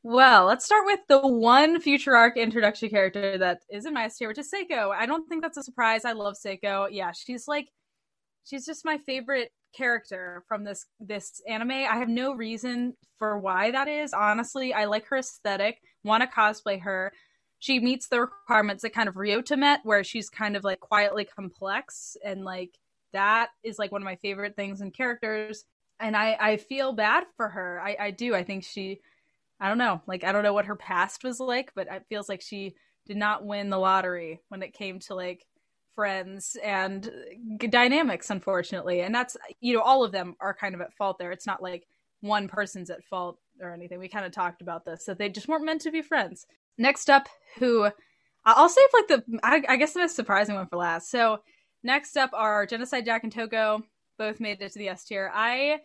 Well, 0.04 0.46
let's 0.46 0.66
start 0.66 0.86
with 0.86 1.02
the 1.10 1.20
one 1.20 1.82
future 1.82 2.16
arc 2.16 2.38
introduction 2.38 2.90
character 2.90 3.38
that 3.38 3.64
is 3.70 3.86
in 3.86 3.94
my 3.94 4.06
S 4.06 4.18
tier, 4.18 4.30
which 4.30 4.38
is 4.38 4.50
Seiko. 4.50 4.92
I 4.96 5.06
don't 5.06 5.28
think 5.28 5.42
that's 5.42 5.58
a 5.58 5.64
surprise. 5.64 6.06
I 6.06 6.14
love 6.14 6.36
Seiko. 6.36 6.88
Yeah, 6.92 7.12
she's 7.12 7.48
like, 7.48 7.68
she's 8.46 8.66
just 8.66 8.86
my 8.86 8.98
favorite 8.98 9.52
character 9.74 10.44
from 10.48 10.64
this 10.64 10.86
this 11.00 11.42
anime. 11.48 11.72
I 11.72 11.98
have 11.98 12.10
no 12.10 12.34
reason 12.34 12.96
for 13.18 13.38
why 13.40 13.72
that 13.72 13.88
is. 13.88 14.14
Honestly, 14.14 14.74
I 14.74 14.86
like 14.86 15.06
her 15.08 15.18
aesthetic. 15.18 15.82
Want 16.04 16.24
to 16.24 16.28
cosplay 16.28 16.82
her 16.82 17.12
she 17.60 17.80
meets 17.80 18.08
the 18.08 18.22
requirements 18.22 18.84
that 18.84 18.94
kind 18.94 19.10
of 19.10 19.16
Ryota 19.16 19.58
met, 19.58 19.82
where 19.84 20.04
she's 20.04 20.30
kind 20.30 20.56
of 20.56 20.64
like 20.64 20.80
quietly 20.80 21.26
complex 21.26 22.16
and 22.24 22.44
like 22.46 22.72
that 23.12 23.50
is 23.64 23.78
like 23.78 23.92
one 23.92 24.02
of 24.02 24.06
my 24.06 24.16
favorite 24.16 24.56
things 24.56 24.82
in 24.82 24.92
characters. 24.92 25.66
And 26.00 26.16
I 26.16 26.38
I 26.40 26.58
feel 26.58 26.94
bad 26.94 27.26
for 27.36 27.50
her. 27.50 27.82
I 27.82 27.98
I 28.00 28.12
do. 28.12 28.34
I 28.34 28.44
think 28.44 28.64
she 28.64 29.02
I 29.60 29.68
don't 29.68 29.78
know. 29.78 30.02
Like 30.08 30.24
I 30.24 30.32
don't 30.32 30.44
know 30.44 30.54
what 30.54 30.66
her 30.66 30.76
past 30.78 31.24
was 31.24 31.40
like, 31.40 31.72
but 31.76 31.88
it 31.92 32.06
feels 32.08 32.30
like 32.30 32.42
she 32.42 32.76
did 33.06 33.18
not 33.18 33.46
win 33.46 33.70
the 33.70 33.78
lottery 33.78 34.40
when 34.48 34.64
it 34.64 34.74
came 34.74 35.00
to 35.00 35.16
like 35.16 35.46
friends 35.96 36.58
and 36.64 37.08
uh, 37.08 37.68
dynamics 37.70 38.30
unfortunately. 38.30 39.02
And 39.02 39.14
that's 39.14 39.38
you 39.60 39.74
know 39.74 39.82
all 39.82 40.04
of 40.04 40.12
them 40.12 40.36
are 40.40 40.54
kind 40.54 40.76
of 40.76 40.82
at 40.82 40.94
fault 40.94 41.18
there. 41.20 41.32
It's 41.32 41.48
not 41.48 41.64
like 41.64 41.88
one 42.22 42.48
person's 42.48 42.90
at 42.90 43.04
fault 43.04 43.40
or 43.62 43.72
anything. 43.72 44.00
We 44.00 44.08
kind 44.08 44.26
of 44.26 44.32
talked 44.32 44.62
about 44.62 44.86
this 44.86 45.06
that 45.06 45.18
they 45.18 45.30
just 45.30 45.48
weren't 45.48 45.66
meant 45.66 45.82
to 45.82 45.92
be 45.92 46.02
friends. 46.02 46.46
Next 46.78 47.10
up 47.10 47.28
who 47.58 47.90
i'll 48.46 48.70
save 48.70 48.88
like 48.94 49.08
the 49.08 49.24
I, 49.44 49.62
I 49.68 49.76
guess 49.76 49.94
the 49.94 50.00
most 50.00 50.16
surprising 50.16 50.56
one 50.56 50.68
for 50.68 50.78
last. 50.78 51.10
So 51.12 51.40
next 51.84 52.18
up 52.18 52.32
are 52.34 52.66
genocide 52.66 53.06
jack 53.06 53.24
and 53.24 53.32
toko 53.32 53.84
both 54.18 54.40
made 54.40 54.62
it 54.62 54.72
to 54.74 54.80
the 54.80 54.90
s 54.90 55.06
tier. 55.06 55.32
I 55.34 55.80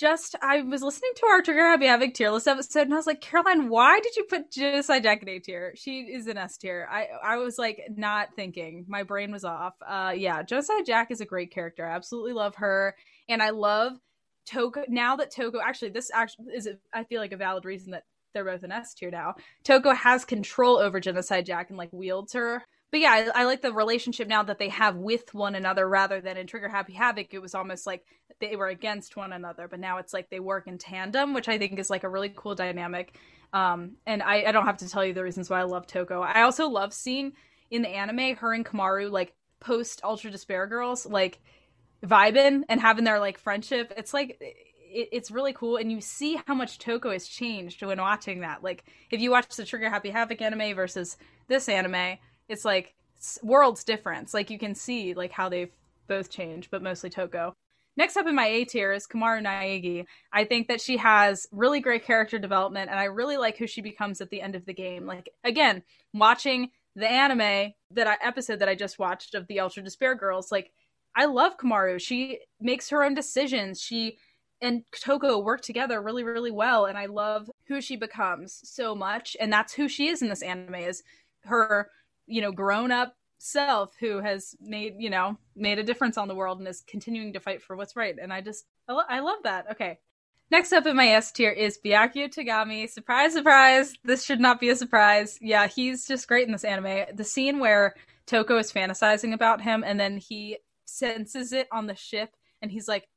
just 0.00 0.34
I 0.40 0.62
was 0.62 0.82
listening 0.82 1.10
to 1.16 1.26
our 1.26 1.42
Trigger 1.42 1.60
Happy 1.60 1.84
Havoc 1.84 2.14
tier 2.14 2.30
list 2.30 2.48
episode 2.48 2.84
and 2.84 2.94
I 2.94 2.96
was 2.96 3.06
like, 3.06 3.20
Caroline, 3.20 3.68
why 3.68 4.00
did 4.00 4.16
you 4.16 4.24
put 4.24 4.50
Genocide 4.50 5.02
Jack 5.02 5.20
in 5.20 5.28
A 5.28 5.38
tier? 5.38 5.74
She 5.76 6.00
is 6.00 6.26
an 6.26 6.38
S 6.38 6.56
tier. 6.56 6.88
I 6.90 7.08
I 7.22 7.36
was 7.36 7.58
like 7.58 7.82
not 7.94 8.34
thinking. 8.34 8.86
My 8.88 9.02
brain 9.02 9.30
was 9.30 9.44
off. 9.44 9.74
Uh 9.86 10.14
yeah, 10.16 10.42
Genocide 10.42 10.86
Jack 10.86 11.10
is 11.10 11.20
a 11.20 11.26
great 11.26 11.52
character. 11.52 11.86
I 11.86 11.94
absolutely 11.94 12.32
love 12.32 12.54
her. 12.54 12.96
And 13.28 13.42
I 13.42 13.50
love 13.50 13.98
Toko 14.46 14.84
now 14.88 15.16
that 15.16 15.30
Toko 15.30 15.60
actually 15.60 15.90
this 15.90 16.10
actually 16.14 16.54
is 16.54 16.66
I 16.94 17.04
feel 17.04 17.20
like 17.20 17.32
a 17.32 17.36
valid 17.36 17.66
reason 17.66 17.90
that 17.92 18.04
they're 18.32 18.44
both 18.44 18.62
an 18.62 18.72
S 18.72 18.94
tier 18.94 19.10
now. 19.10 19.34
Toko 19.64 19.92
has 19.92 20.24
control 20.24 20.78
over 20.78 20.98
Genocide 20.98 21.44
Jack 21.44 21.68
and 21.68 21.76
like 21.76 21.92
wields 21.92 22.32
her 22.32 22.64
but 22.90 23.00
yeah, 23.00 23.30
I, 23.34 23.42
I, 23.42 23.44
like 23.44 23.62
the 23.62 23.72
relationship 23.72 24.26
now 24.28 24.42
that 24.42 24.58
they 24.58 24.68
have 24.68 24.96
with 24.96 25.32
one 25.32 25.54
another 25.54 25.88
rather 25.88 26.20
than 26.20 26.36
in 26.36 26.46
Trigger 26.46 26.68
Happy 26.68 26.92
Havoc. 26.92 27.32
It 27.32 27.40
was 27.40 27.54
almost 27.54 27.86
like 27.86 28.04
they 28.40 28.56
were 28.56 28.68
against 28.68 29.16
one 29.16 29.32
another, 29.32 29.68
but 29.68 29.80
now 29.80 29.98
it's 29.98 30.12
like 30.12 30.30
they 30.30 30.40
work 30.40 30.66
in 30.66 30.78
tandem, 30.78 31.34
which 31.34 31.48
I 31.48 31.58
think 31.58 31.78
is 31.78 31.90
like 31.90 32.04
a 32.04 32.08
really 32.08 32.32
cool 32.34 32.54
dynamic. 32.54 33.16
Um, 33.52 33.92
and 34.06 34.22
I, 34.22 34.44
I 34.46 34.52
don't 34.52 34.66
have 34.66 34.78
to 34.78 34.88
tell 34.88 35.04
you 35.04 35.12
the 35.12 35.22
reasons 35.22 35.50
why 35.50 35.60
I 35.60 35.64
love 35.64 35.86
Toko. 35.86 36.22
I 36.22 36.42
also 36.42 36.68
love 36.68 36.92
seeing 36.92 37.32
in 37.70 37.82
the 37.82 37.88
anime 37.88 38.36
her 38.36 38.52
and 38.52 38.64
Komaru 38.64 39.10
like 39.10 39.34
post 39.60 40.00
Ultra 40.02 40.30
Despair 40.30 40.66
Girls 40.66 41.06
like 41.06 41.40
vibing 42.04 42.62
and 42.68 42.80
having 42.80 43.04
their 43.04 43.20
like 43.20 43.38
friendship. 43.38 43.92
It's 43.96 44.14
like 44.14 44.40
it's 44.92 45.30
really 45.30 45.52
cool, 45.52 45.76
and 45.76 45.92
you 45.92 46.00
see 46.00 46.40
how 46.46 46.54
much 46.54 46.78
Toko 46.78 47.12
has 47.12 47.28
changed 47.28 47.82
when 47.82 48.00
watching 48.00 48.40
that. 48.40 48.64
Like 48.64 48.84
if 49.10 49.20
you 49.20 49.30
watch 49.30 49.54
the 49.56 49.64
Trigger 49.64 49.88
Happy 49.88 50.10
Havoc 50.10 50.40
anime 50.40 50.74
versus 50.74 51.16
this 51.46 51.68
anime 51.68 52.18
it's 52.50 52.64
like 52.64 52.94
worlds 53.42 53.84
difference. 53.84 54.34
Like 54.34 54.50
you 54.50 54.58
can 54.58 54.74
see 54.74 55.14
like 55.14 55.32
how 55.32 55.48
they've 55.48 55.72
both 56.08 56.30
changed, 56.30 56.70
but 56.70 56.82
mostly 56.82 57.08
Toko. 57.08 57.54
Next 57.96 58.16
up 58.16 58.26
in 58.26 58.34
my 58.34 58.46
A 58.46 58.64
tier 58.64 58.92
is 58.92 59.06
Komaru 59.06 59.44
Naegi. 59.44 60.04
I 60.32 60.44
think 60.44 60.68
that 60.68 60.80
she 60.80 60.96
has 60.96 61.46
really 61.52 61.80
great 61.80 62.04
character 62.04 62.38
development, 62.38 62.90
and 62.90 62.98
I 62.98 63.04
really 63.04 63.36
like 63.36 63.58
who 63.58 63.66
she 63.66 63.82
becomes 63.82 64.20
at 64.20 64.30
the 64.30 64.40
end 64.40 64.54
of 64.54 64.64
the 64.64 64.72
game. 64.72 65.06
Like 65.06 65.28
again, 65.44 65.82
watching 66.14 66.70
the 66.96 67.08
anime 67.08 67.72
that 67.92 68.06
I 68.06 68.16
episode 68.22 68.58
that 68.60 68.68
I 68.68 68.74
just 68.74 68.98
watched 68.98 69.34
of 69.34 69.46
the 69.46 69.60
Ultra 69.60 69.82
Despair 69.82 70.14
Girls, 70.14 70.50
like 70.50 70.72
I 71.14 71.26
love 71.26 71.56
Komaru. 71.56 72.00
She 72.00 72.40
makes 72.60 72.88
her 72.90 73.04
own 73.04 73.14
decisions. 73.14 73.80
She 73.80 74.18
and 74.62 74.82
Toko 74.98 75.38
work 75.38 75.60
together 75.60 76.02
really, 76.02 76.22
really 76.22 76.50
well, 76.50 76.86
and 76.86 76.96
I 76.96 77.06
love 77.06 77.50
who 77.66 77.80
she 77.80 77.96
becomes 77.96 78.60
so 78.64 78.94
much. 78.94 79.36
And 79.40 79.52
that's 79.52 79.72
who 79.72 79.88
she 79.88 80.08
is 80.08 80.22
in 80.22 80.28
this 80.28 80.42
anime 80.42 80.74
is 80.76 81.02
her 81.44 81.90
you 82.30 82.40
know 82.40 82.52
grown 82.52 82.90
up 82.92 83.16
self 83.38 83.94
who 83.98 84.20
has 84.20 84.54
made 84.60 84.94
you 84.98 85.10
know 85.10 85.36
made 85.56 85.78
a 85.78 85.82
difference 85.82 86.18
on 86.18 86.28
the 86.28 86.34
world 86.34 86.58
and 86.58 86.68
is 86.68 86.82
continuing 86.86 87.32
to 87.32 87.40
fight 87.40 87.62
for 87.62 87.76
what's 87.76 87.96
right. 87.96 88.16
And 88.20 88.32
i 88.32 88.40
just 88.40 88.64
i, 88.88 88.92
lo- 88.92 89.02
I 89.08 89.20
love 89.20 89.38
that. 89.44 89.72
Okay. 89.72 89.98
Next 90.50 90.72
up 90.72 90.86
in 90.86 90.96
my 90.96 91.08
s 91.08 91.30
tier 91.32 91.50
is 91.50 91.78
byakuya 91.84 92.28
togami. 92.28 92.88
Surprise 92.88 93.32
surprise. 93.32 93.94
This 94.04 94.24
should 94.24 94.40
not 94.40 94.60
be 94.60 94.68
a 94.70 94.76
surprise. 94.76 95.38
Yeah 95.40 95.66
he's 95.66 96.06
just 96.06 96.28
great 96.28 96.46
in 96.46 96.52
this 96.52 96.64
anime. 96.64 97.06
The 97.14 97.24
scene 97.24 97.58
where 97.58 97.94
toko 98.26 98.58
is 98.58 98.72
fantasizing 98.72 99.32
about 99.32 99.62
him 99.62 99.82
and 99.84 99.98
then 99.98 100.18
he 100.18 100.58
senses 100.84 101.52
it 101.52 101.68
on 101.72 101.86
the 101.86 101.96
ship 101.96 102.36
and 102.60 102.70
he's 102.70 102.88
like 102.88 103.08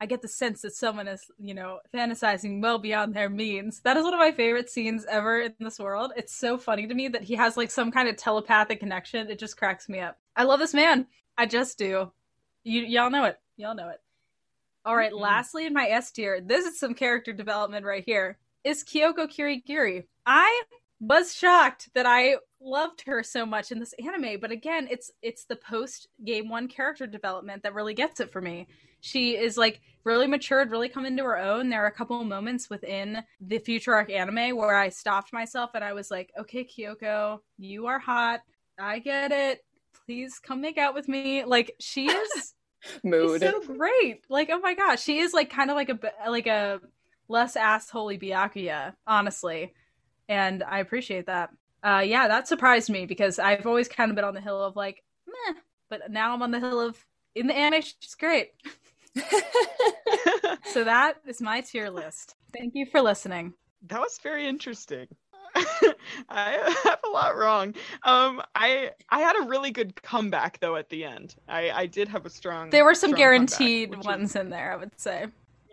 I 0.00 0.06
get 0.06 0.22
the 0.22 0.28
sense 0.28 0.62
that 0.62 0.74
someone 0.74 1.08
is, 1.08 1.30
you 1.38 1.54
know, 1.54 1.78
fantasizing 1.94 2.60
well 2.60 2.78
beyond 2.78 3.14
their 3.14 3.30
means. 3.30 3.80
That 3.80 3.96
is 3.96 4.04
one 4.04 4.12
of 4.12 4.20
my 4.20 4.32
favorite 4.32 4.68
scenes 4.68 5.06
ever 5.08 5.40
in 5.40 5.54
this 5.60 5.78
world. 5.78 6.12
It's 6.16 6.34
so 6.34 6.58
funny 6.58 6.86
to 6.86 6.94
me 6.94 7.08
that 7.08 7.22
he 7.22 7.34
has 7.36 7.56
like 7.56 7.70
some 7.70 7.90
kind 7.90 8.08
of 8.08 8.16
telepathic 8.16 8.80
connection. 8.80 9.30
It 9.30 9.38
just 9.38 9.56
cracks 9.56 9.88
me 9.88 10.00
up. 10.00 10.18
I 10.36 10.44
love 10.44 10.58
this 10.58 10.74
man. 10.74 11.06
I 11.38 11.46
just 11.46 11.78
do. 11.78 12.10
You 12.64 12.82
y'all 12.82 13.10
know 13.10 13.24
it. 13.24 13.38
Y'all 13.56 13.74
know 13.74 13.88
it. 13.88 14.00
All 14.84 14.96
right, 14.96 15.12
mm-hmm. 15.12 15.22
lastly 15.22 15.66
in 15.66 15.72
my 15.72 15.86
S 15.86 16.10
tier, 16.10 16.40
this 16.40 16.66
is 16.66 16.78
some 16.78 16.94
character 16.94 17.32
development 17.32 17.86
right 17.86 18.04
here. 18.04 18.38
Is 18.64 18.84
Kyoko 18.84 19.28
Kirigiri. 19.28 20.04
I 20.26 20.62
was 21.00 21.34
shocked 21.34 21.90
that 21.94 22.06
I 22.06 22.36
loved 22.60 23.02
her 23.06 23.22
so 23.22 23.46
much 23.46 23.70
in 23.70 23.78
this 23.78 23.94
anime, 23.94 24.40
but 24.40 24.50
again, 24.50 24.88
it's 24.90 25.10
it's 25.22 25.44
the 25.44 25.56
post 25.56 26.08
game 26.24 26.48
1 26.48 26.68
character 26.68 27.06
development 27.06 27.62
that 27.62 27.74
really 27.74 27.94
gets 27.94 28.20
it 28.20 28.32
for 28.32 28.40
me 28.40 28.66
she 29.04 29.36
is 29.36 29.58
like 29.58 29.82
really 30.02 30.26
matured, 30.26 30.70
really 30.70 30.88
come 30.88 31.04
into 31.04 31.22
her 31.24 31.38
own. 31.38 31.68
There 31.68 31.84
are 31.84 31.88
a 31.88 31.92
couple 31.92 32.22
of 32.22 32.26
moments 32.26 32.70
within 32.70 33.22
the 33.38 33.58
future 33.58 33.92
arc 33.92 34.10
anime 34.10 34.56
where 34.56 34.74
I 34.74 34.88
stopped 34.88 35.30
myself 35.30 35.72
and 35.74 35.84
I 35.84 35.92
was 35.92 36.10
like, 36.10 36.32
okay, 36.40 36.64
Kyoko, 36.64 37.40
you 37.58 37.86
are 37.86 37.98
hot. 37.98 38.40
I 38.78 39.00
get 39.00 39.30
it. 39.30 39.62
Please 40.06 40.38
come 40.38 40.62
make 40.62 40.78
out 40.78 40.94
with 40.94 41.06
me. 41.06 41.44
Like 41.44 41.74
she 41.80 42.06
is 42.10 42.54
mood 43.02 43.42
so 43.42 43.60
great. 43.60 44.24
Like 44.30 44.48
oh 44.50 44.58
my 44.60 44.72
gosh, 44.72 45.02
she 45.02 45.18
is 45.18 45.34
like 45.34 45.50
kind 45.50 45.70
of 45.70 45.76
like 45.76 45.90
a 45.90 45.98
like 46.26 46.46
a 46.46 46.80
less 47.28 47.56
assholey 47.56 48.18
Byakuya, 48.18 48.94
honestly, 49.06 49.74
and 50.30 50.62
I 50.62 50.78
appreciate 50.78 51.26
that. 51.26 51.50
Uh, 51.82 52.02
yeah, 52.04 52.28
that 52.28 52.48
surprised 52.48 52.88
me 52.88 53.04
because 53.04 53.38
I've 53.38 53.66
always 53.66 53.88
kind 53.88 54.10
of 54.10 54.16
been 54.16 54.24
on 54.24 54.32
the 54.32 54.40
hill 54.40 54.62
of 54.64 54.76
like, 54.76 55.02
meh, 55.26 55.54
but 55.90 56.10
now 56.10 56.32
I'm 56.32 56.40
on 56.40 56.52
the 56.52 56.60
hill 56.60 56.80
of 56.80 56.96
in 57.34 57.46
the 57.46 57.54
anime. 57.54 57.82
She's 57.82 58.14
great. 58.14 58.52
so 60.64 60.84
that 60.84 61.16
is 61.26 61.40
my 61.40 61.60
tier 61.60 61.90
list. 61.90 62.34
Thank 62.52 62.74
you 62.74 62.86
for 62.86 63.00
listening. 63.00 63.54
That 63.86 64.00
was 64.00 64.18
very 64.22 64.46
interesting. 64.46 65.06
I 66.28 66.74
have 66.84 67.00
a 67.04 67.10
lot 67.10 67.36
wrong. 67.36 67.74
Um, 68.02 68.42
I 68.54 68.90
I 69.08 69.20
had 69.20 69.36
a 69.36 69.46
really 69.46 69.70
good 69.70 70.00
comeback 70.02 70.58
though 70.60 70.76
at 70.76 70.88
the 70.88 71.04
end. 71.04 71.36
I 71.48 71.70
I 71.70 71.86
did 71.86 72.08
have 72.08 72.26
a 72.26 72.30
strong. 72.30 72.70
There 72.70 72.84
were 72.84 72.94
some 72.94 73.12
guaranteed 73.12 73.92
comeback, 73.92 74.06
ones 74.06 74.30
is... 74.30 74.36
in 74.36 74.50
there. 74.50 74.72
I 74.72 74.76
would 74.76 74.98
say. 74.98 75.26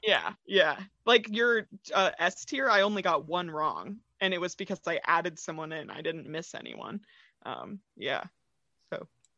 Yeah, 0.03 0.31
yeah. 0.45 0.77
Like 1.05 1.27
your 1.29 1.67
uh, 1.93 2.11
S 2.19 2.45
tier, 2.45 2.69
I 2.69 2.81
only 2.81 3.01
got 3.01 3.27
one 3.27 3.49
wrong, 3.49 3.97
and 4.19 4.33
it 4.33 4.41
was 4.41 4.55
because 4.55 4.79
I 4.87 4.99
added 5.05 5.37
someone 5.37 5.71
in. 5.71 5.89
I 5.89 6.01
didn't 6.01 6.27
miss 6.27 6.55
anyone. 6.55 7.01
Um, 7.45 7.79
yeah. 7.95 8.23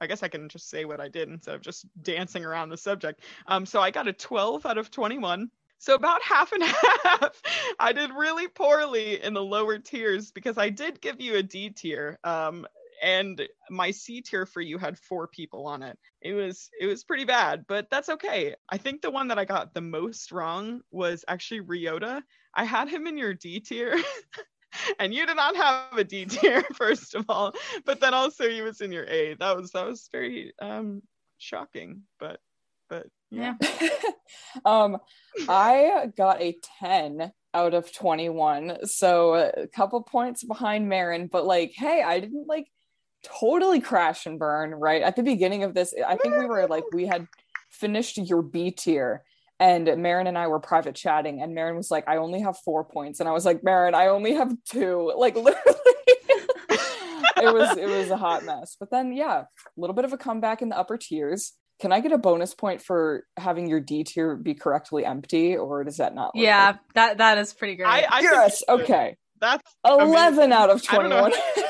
I 0.03 0.07
guess 0.07 0.23
I 0.23 0.27
can 0.27 0.49
just 0.49 0.69
say 0.69 0.85
what 0.85 0.99
I 0.99 1.07
did 1.07 1.29
instead 1.29 1.55
of 1.55 1.61
just 1.61 1.85
dancing 2.03 2.45
around 2.45 2.69
the 2.69 2.77
subject. 2.77 3.21
Um, 3.47 3.65
so 3.65 3.79
I 3.79 3.91
got 3.91 4.07
a 4.07 4.13
12 4.13 4.65
out 4.65 4.77
of 4.77 4.91
21. 4.91 5.49
So 5.79 5.95
about 5.95 6.21
half 6.21 6.51
and 6.51 6.63
half. 7.03 7.41
I 7.79 7.93
did 7.93 8.11
really 8.11 8.47
poorly 8.47 9.21
in 9.21 9.33
the 9.33 9.43
lower 9.43 9.79
tiers 9.79 10.31
because 10.31 10.57
I 10.57 10.69
did 10.69 11.01
give 11.01 11.19
you 11.19 11.35
a 11.35 11.43
D 11.43 11.69
tier. 11.69 12.19
Um, 12.23 12.65
and 13.01 13.41
my 13.69 13.91
C 13.91 14.21
tier 14.21 14.45
for 14.45 14.61
you 14.61 14.77
had 14.77 14.97
four 14.97 15.27
people 15.27 15.67
on 15.67 15.83
it. 15.83 15.97
It 16.21 16.33
was 16.33 16.69
it 16.79 16.85
was 16.85 17.03
pretty 17.03 17.25
bad, 17.25 17.65
but 17.67 17.89
that's 17.89 18.09
okay. 18.09 18.55
I 18.69 18.77
think 18.77 19.01
the 19.01 19.11
one 19.11 19.27
that 19.27 19.39
I 19.39 19.45
got 19.45 19.73
the 19.73 19.81
most 19.81 20.31
wrong 20.31 20.81
was 20.91 21.25
actually 21.27 21.61
Ryota. 21.61 22.21
I 22.53 22.63
had 22.63 22.87
him 22.87 23.07
in 23.07 23.17
your 23.17 23.33
D 23.33 23.59
tier. 23.59 23.97
and 24.99 25.13
you 25.13 25.25
did 25.25 25.36
not 25.36 25.55
have 25.55 25.97
a 25.97 26.03
D 26.03 26.25
tier, 26.25 26.63
first 26.75 27.15
of 27.15 27.25
all. 27.29 27.53
But 27.86 27.99
then 27.99 28.13
also 28.13 28.49
he 28.49 28.62
was 28.62 28.81
in 28.81 28.91
your 28.91 29.05
A. 29.05 29.36
That 29.36 29.55
was 29.55 29.71
that 29.71 29.86
was 29.86 30.09
very 30.12 30.53
um 30.59 31.01
shocking, 31.38 32.03
but 32.19 32.39
but 32.89 33.07
yeah. 33.31 33.55
um 34.65 34.97
I 35.47 36.12
got 36.15 36.41
a 36.41 36.55
10 36.79 37.31
out 37.53 37.73
of 37.73 37.91
21. 37.91 38.86
So 38.86 39.36
a 39.36 39.67
couple 39.67 40.01
points 40.01 40.43
behind 40.43 40.89
Marin, 40.89 41.27
but 41.27 41.45
like, 41.45 41.73
hey, 41.75 42.03
I 42.03 42.19
didn't 42.19 42.47
like 42.47 42.67
totally 43.23 43.79
crash 43.79 44.25
and 44.25 44.38
burn, 44.39 44.71
right? 44.71 45.01
At 45.01 45.15
the 45.15 45.23
beginning 45.23 45.63
of 45.63 45.73
this, 45.73 45.93
I 46.05 46.17
think 46.17 46.38
we 46.38 46.45
were 46.45 46.67
like 46.67 46.83
we 46.93 47.05
had 47.05 47.27
finished 47.69 48.17
your 48.17 48.41
B 48.41 48.71
tier 48.71 49.23
and 49.63 50.02
Marin 50.04 50.28
and 50.28 50.38
I 50.38 50.47
were 50.47 50.60
private 50.60 50.93
chatting, 50.93 51.41
and 51.41 51.56
Marin 51.56 51.78
was 51.78 51.89
like, 51.89 52.04
I 52.06 52.17
only 52.17 52.41
have 52.41 52.58
four 52.65 52.84
points. 52.84 53.21
And 53.21 53.30
I 53.30 53.32
was 53.32 53.45
like, 53.45 53.63
Marin, 53.63 53.95
I 53.95 54.08
only 54.08 54.34
have 54.34 54.54
two. 54.69 55.12
Like 55.23 55.36
literally 55.36 55.56
it 56.69 57.54
was 57.54 57.78
it 57.78 57.88
was 57.88 58.10
a 58.10 58.17
hot 58.17 58.43
mess. 58.43 58.76
But 58.78 58.91
then 58.91 59.13
yeah, 59.13 59.43
a 59.43 59.47
little 59.78 59.93
bit 59.93 60.04
of 60.04 60.12
a 60.12 60.17
comeback 60.17 60.62
in 60.62 60.67
the 60.67 60.78
upper 60.78 60.97
tiers. 60.97 61.54
Can 61.80 61.93
I 61.93 62.02
get 62.02 62.12
a 62.12 62.17
bonus 62.17 62.54
point 62.54 62.82
for 62.82 63.23
having 63.38 63.69
your 63.69 63.80
D 63.80 64.04
tier 64.04 64.36
be 64.36 64.54
correctly 64.54 65.06
empty, 65.06 65.56
or 65.56 65.86
does 65.86 65.97
that 65.97 66.13
not? 66.13 66.32
Yeah, 66.36 66.76
that 66.95 67.19
that 67.19 67.38
is 67.38 67.54
pretty 67.54 67.76
great. 67.76 67.88
I, 67.88 68.06
I 68.10 68.19
yes, 68.19 68.63
okay. 68.67 69.15
That's 69.39 69.63
eleven 69.86 70.52
out 70.52 70.69
of 70.69 70.84
twenty-one. 70.84 71.32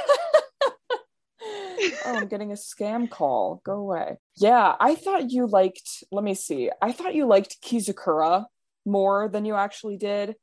oh, 2.06 2.18
I'm 2.18 2.28
getting 2.28 2.52
a 2.52 2.56
scam 2.56 3.10
call. 3.10 3.62
Go 3.64 3.74
away. 3.74 4.18
Yeah, 4.38 4.76
I 4.80 4.96
thought 4.96 5.32
you 5.32 5.48
liked, 5.48 6.04
let 6.12 6.24
me 6.24 6.36
see. 6.36 6.70
I 6.82 6.92
thought 6.92 7.16
you 7.16 7.26
liked 7.26 7.62
Kizakura 7.64 8.46
more 8.86 9.30
than 9.30 9.46
you 9.46 9.56
actually 9.56 9.98
did. 9.98 10.36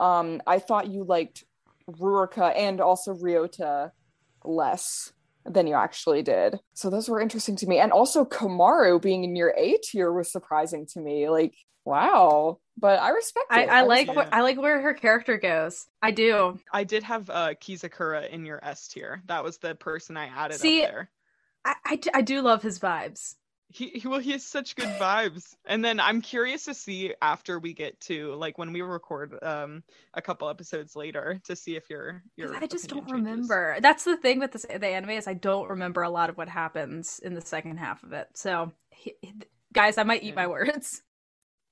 Um, 0.00 0.42
I 0.46 0.58
thought 0.58 0.88
you 0.88 1.04
liked 1.04 1.44
Ruruka 1.90 2.56
and 2.56 2.80
also 2.80 3.14
Ryota 3.14 3.90
less 4.44 5.12
than 5.46 5.66
you 5.66 5.74
actually 5.74 6.22
did. 6.22 6.58
So 6.74 6.90
those 6.90 7.08
were 7.08 7.20
interesting 7.20 7.56
to 7.56 7.66
me. 7.66 7.78
And 7.78 7.92
also 7.92 8.24
Komaru 8.24 9.00
being 9.00 9.24
in 9.24 9.36
your 9.36 9.54
A 9.56 9.78
tier 9.82 10.12
was 10.12 10.32
surprising 10.32 10.86
to 10.92 11.00
me. 11.00 11.28
Like, 11.28 11.54
wow. 11.84 12.58
But 12.76 13.00
I 13.00 13.10
respect 13.10 13.46
I, 13.50 13.62
it. 13.62 13.68
I 13.68 13.82
like 13.82 14.08
respect 14.08 14.30
wh- 14.32 14.36
I 14.36 14.40
like 14.42 14.60
where 14.60 14.80
her 14.80 14.94
character 14.94 15.38
goes. 15.38 15.86
I 16.02 16.10
do. 16.10 16.58
I 16.72 16.84
did 16.84 17.02
have 17.04 17.30
uh, 17.30 17.54
Kizakura 17.54 18.28
in 18.28 18.44
your 18.44 18.58
S 18.64 18.88
tier. 18.88 19.22
That 19.26 19.44
was 19.44 19.58
the 19.58 19.74
person 19.74 20.16
I 20.16 20.26
added 20.26 20.58
See, 20.58 20.82
up 20.82 20.90
there. 20.90 21.10
I, 21.64 21.74
I, 21.86 21.96
d- 21.96 22.10
I 22.12 22.20
do 22.22 22.40
love 22.42 22.62
his 22.62 22.78
vibes. 22.78 23.36
He, 23.68 23.88
he 23.88 24.06
well 24.06 24.20
he 24.20 24.32
has 24.32 24.44
such 24.44 24.76
good 24.76 24.90
vibes 25.00 25.56
and 25.66 25.82
then 25.84 25.98
i'm 25.98 26.20
curious 26.20 26.66
to 26.66 26.74
see 26.74 27.14
after 27.20 27.58
we 27.58 27.72
get 27.72 27.98
to 28.02 28.34
like 28.34 28.56
when 28.56 28.72
we 28.72 28.82
record 28.82 29.36
um 29.42 29.82
a 30.12 30.22
couple 30.22 30.48
episodes 30.48 30.94
later 30.94 31.40
to 31.44 31.56
see 31.56 31.74
if 31.74 31.88
your 31.90 32.22
'Cause 32.38 32.50
your 32.50 32.54
I 32.54 32.66
just 32.66 32.88
don't 32.88 33.08
changes. 33.08 33.12
remember. 33.12 33.78
That's 33.80 34.04
the 34.04 34.16
thing 34.18 34.38
with 34.38 34.52
this, 34.52 34.62
the 34.68 34.86
anime 34.86 35.10
is 35.10 35.26
I 35.26 35.34
don't 35.34 35.68
remember 35.70 36.02
a 36.02 36.10
lot 36.10 36.28
of 36.30 36.36
what 36.36 36.48
happens 36.48 37.18
in 37.24 37.34
the 37.34 37.40
second 37.40 37.78
half 37.78 38.02
of 38.04 38.12
it. 38.12 38.28
So, 38.34 38.70
he, 38.90 39.14
he- 39.22 39.32
guys, 39.72 39.98
I 39.98 40.04
might 40.04 40.22
eat 40.22 40.36
my 40.36 40.46
words. 40.46 41.02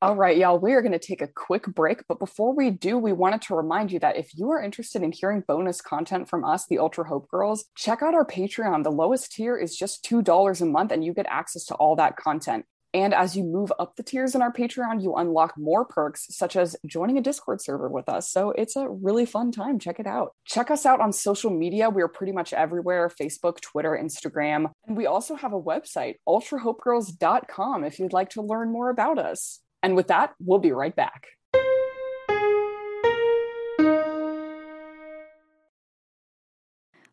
All 0.03 0.17
right, 0.17 0.37
y'all, 0.37 0.59
we 0.59 0.73
are 0.73 0.83
going 0.83 0.91
to 0.91 0.99
take 0.99 1.23
a 1.23 1.29
quick 1.29 1.65
break. 1.65 2.03
But 2.09 2.19
before 2.19 2.57
we 2.57 2.71
do, 2.71 2.99
we 2.99 3.12
wanted 3.12 3.41
to 3.43 3.55
remind 3.55 3.93
you 3.93 4.01
that 4.01 4.17
if 4.17 4.37
you 4.37 4.51
are 4.51 4.61
interested 4.61 5.01
in 5.01 5.12
hearing 5.12 5.45
bonus 5.47 5.81
content 5.81 6.29
from 6.29 6.45
us, 6.45 6.67
the 6.67 6.81
Ultra 6.81 7.05
Hope 7.05 7.31
Girls, 7.31 7.67
check 7.77 8.03
out 8.03 8.12
our 8.12 8.27
Patreon. 8.27 8.83
The 8.83 8.91
lowest 8.91 9.31
tier 9.31 9.57
is 9.57 9.77
just 9.77 10.05
$2 10.05 10.61
a 10.61 10.67
month, 10.67 10.91
and 10.91 11.05
you 11.05 11.15
get 11.15 11.27
access 11.29 11.65
to 11.67 11.77
all 11.77 11.95
that 11.95 12.17
content. 12.17 12.65
And 12.93 13.15
as 13.15 13.37
you 13.37 13.45
move 13.45 13.73
up 13.79 13.95
the 13.95 14.03
tiers 14.03 14.35
in 14.35 14.43
our 14.43 14.53
Patreon, 14.53 15.01
you 15.05 15.15
unlock 15.15 15.55
more 15.57 15.85
perks, 15.85 16.27
such 16.31 16.57
as 16.57 16.75
joining 16.85 17.17
a 17.17 17.23
Discord 17.23 17.61
server 17.61 17.88
with 17.88 18.09
us. 18.09 18.29
So 18.29 18.51
it's 18.51 18.75
a 18.75 18.88
really 18.88 19.25
fun 19.25 19.53
time. 19.53 19.79
Check 19.79 20.01
it 20.01 20.09
out. 20.09 20.33
Check 20.47 20.73
us 20.73 20.85
out 20.85 21.01
on 21.01 21.12
social 21.12 21.51
media. 21.51 21.88
We 21.88 22.03
are 22.03 22.09
pretty 22.09 22.33
much 22.33 22.53
everywhere 22.53 23.09
Facebook, 23.09 23.61
Twitter, 23.61 23.97
Instagram. 24.03 24.73
And 24.88 24.97
we 24.97 25.07
also 25.07 25.37
have 25.37 25.53
a 25.53 25.62
website, 25.62 26.17
ultrahopegirls.com, 26.29 27.85
if 27.85 28.01
you'd 28.01 28.12
like 28.12 28.31
to 28.31 28.43
learn 28.43 28.73
more 28.73 28.91
about 28.91 29.19
us. 29.21 29.61
And 29.83 29.97
with 29.97 30.07
that, 30.09 30.35
we'll 30.38 30.61
be 30.61 30.73
right 30.73 30.95
back. 30.95 31.27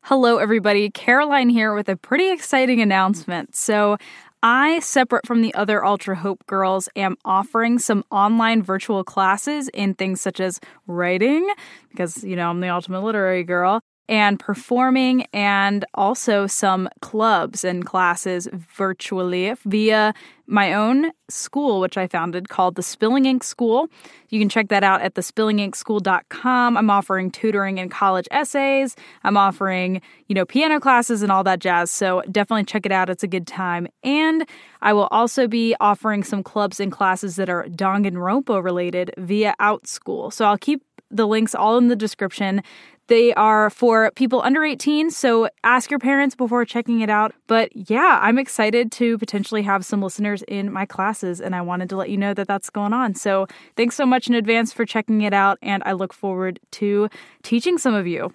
Hello, 0.04 0.38
everybody. 0.38 0.90
Caroline 0.90 1.50
here 1.50 1.74
with 1.76 1.90
a 1.90 1.96
pretty 1.96 2.32
exciting 2.32 2.82
announcement. 2.82 3.56
So, 3.56 3.98
I, 4.42 4.80
separate 4.80 5.28
from 5.28 5.42
the 5.42 5.54
other 5.54 5.84
Ultra 5.84 6.16
Hope 6.16 6.46
girls, 6.46 6.88
am 6.96 7.18
offering 7.26 7.78
some 7.78 8.06
online 8.10 8.64
virtual 8.64 9.04
classes 9.04 9.68
in 9.74 9.94
things 9.96 10.22
such 10.22 10.40
as 10.40 10.60
writing, 10.88 11.48
because, 11.90 12.24
you 12.24 12.38
know, 12.38 12.50
I'm 12.50 12.62
the 12.62 12.70
ultimate 12.70 13.02
literary 13.02 13.44
girl, 13.44 13.82
and 14.10 14.40
performing, 14.40 15.26
and 15.34 15.86
also 15.94 16.48
some 16.48 16.90
clubs 17.00 17.64
and 17.64 17.86
classes 17.86 18.50
virtually 18.52 19.54
via 19.66 20.16
my 20.48 20.74
own 20.74 21.12
school, 21.30 21.80
which 21.80 21.96
I 21.96 22.08
founded 22.08 22.50
called 22.50 22.74
the 22.74 22.82
Spilling 22.82 23.26
Ink 23.26 23.44
School. 23.44 23.88
You 24.30 24.40
can 24.40 24.50
check 24.50 24.70
that 24.70 24.84
out 24.84 25.02
at 25.02 25.14
thespillinginkschool.com. 25.14 26.76
I'm 26.76 26.90
offering 26.90 27.30
tutoring 27.30 27.80
and 27.80 27.92
college 27.92 28.28
essays. 28.32 28.96
I'm 29.24 29.38
offering, 29.38 30.02
you 30.28 30.34
know, 30.34 30.44
piano 30.44 30.80
classes 30.80 31.22
and 31.22 31.32
all 31.32 31.44
that 31.44 31.60
jazz. 31.60 31.92
So 31.92 32.24
definitely 32.32 32.64
check 32.64 32.88
it 32.88 32.92
out. 32.92 33.12
It's 33.12 33.24
a 33.24 33.28
good 33.28 33.46
time. 33.46 33.88
And 34.04 34.44
I 34.82 34.92
will 34.92 35.08
also 35.12 35.48
be 35.48 35.76
offering 35.80 36.24
some 36.24 36.42
clubs 36.42 36.80
and 36.80 36.92
classes 36.92 37.36
that 37.36 37.48
are 37.48 37.66
Danganronpa 37.66 38.64
related 38.64 39.14
via 39.20 39.54
Outschool. 39.60 40.34
So 40.34 40.46
I'll 40.46 40.58
keep 40.58 40.82
the 41.12 41.28
links 41.28 41.54
all 41.54 41.78
in 41.78 41.90
the 41.90 41.96
description. 41.96 42.64
They 43.10 43.34
are 43.34 43.72
for 43.72 44.12
people 44.12 44.40
under 44.44 44.64
18, 44.64 45.10
so 45.10 45.50
ask 45.64 45.90
your 45.90 46.00
parents 46.00 46.36
before 46.36 46.64
checking 46.64 47.02
it 47.02 47.10
out. 47.10 47.34
But 47.48 47.76
yeah, 47.76 48.20
I'm 48.22 48.38
excited 48.38 48.92
to 48.94 49.18
potentially 49.18 49.64
have 49.64 49.84
some 49.84 50.00
listeners 50.00 50.44
in 50.48 50.72
my 50.72 50.86
classes, 50.86 51.42
and 51.42 51.56
I 51.56 51.62
wanted 51.62 51.90
to 51.90 51.98
let 51.98 52.12
you 52.12 52.18
know 52.18 52.36
that 52.36 52.48
that's 52.48 52.70
going 52.70 52.94
on. 52.94 53.16
So 53.16 53.48
thanks 53.76 53.96
so 53.96 54.06
much 54.06 54.28
in 54.28 54.36
advance 54.36 54.72
for 54.72 54.86
checking 54.86 55.22
it 55.22 55.34
out, 55.34 55.58
and 55.64 55.82
I 55.88 55.94
look 55.94 56.14
forward 56.14 56.60
to 56.74 57.10
teaching 57.42 57.80
some 57.80 57.96
of 57.96 58.06
you. 58.06 58.32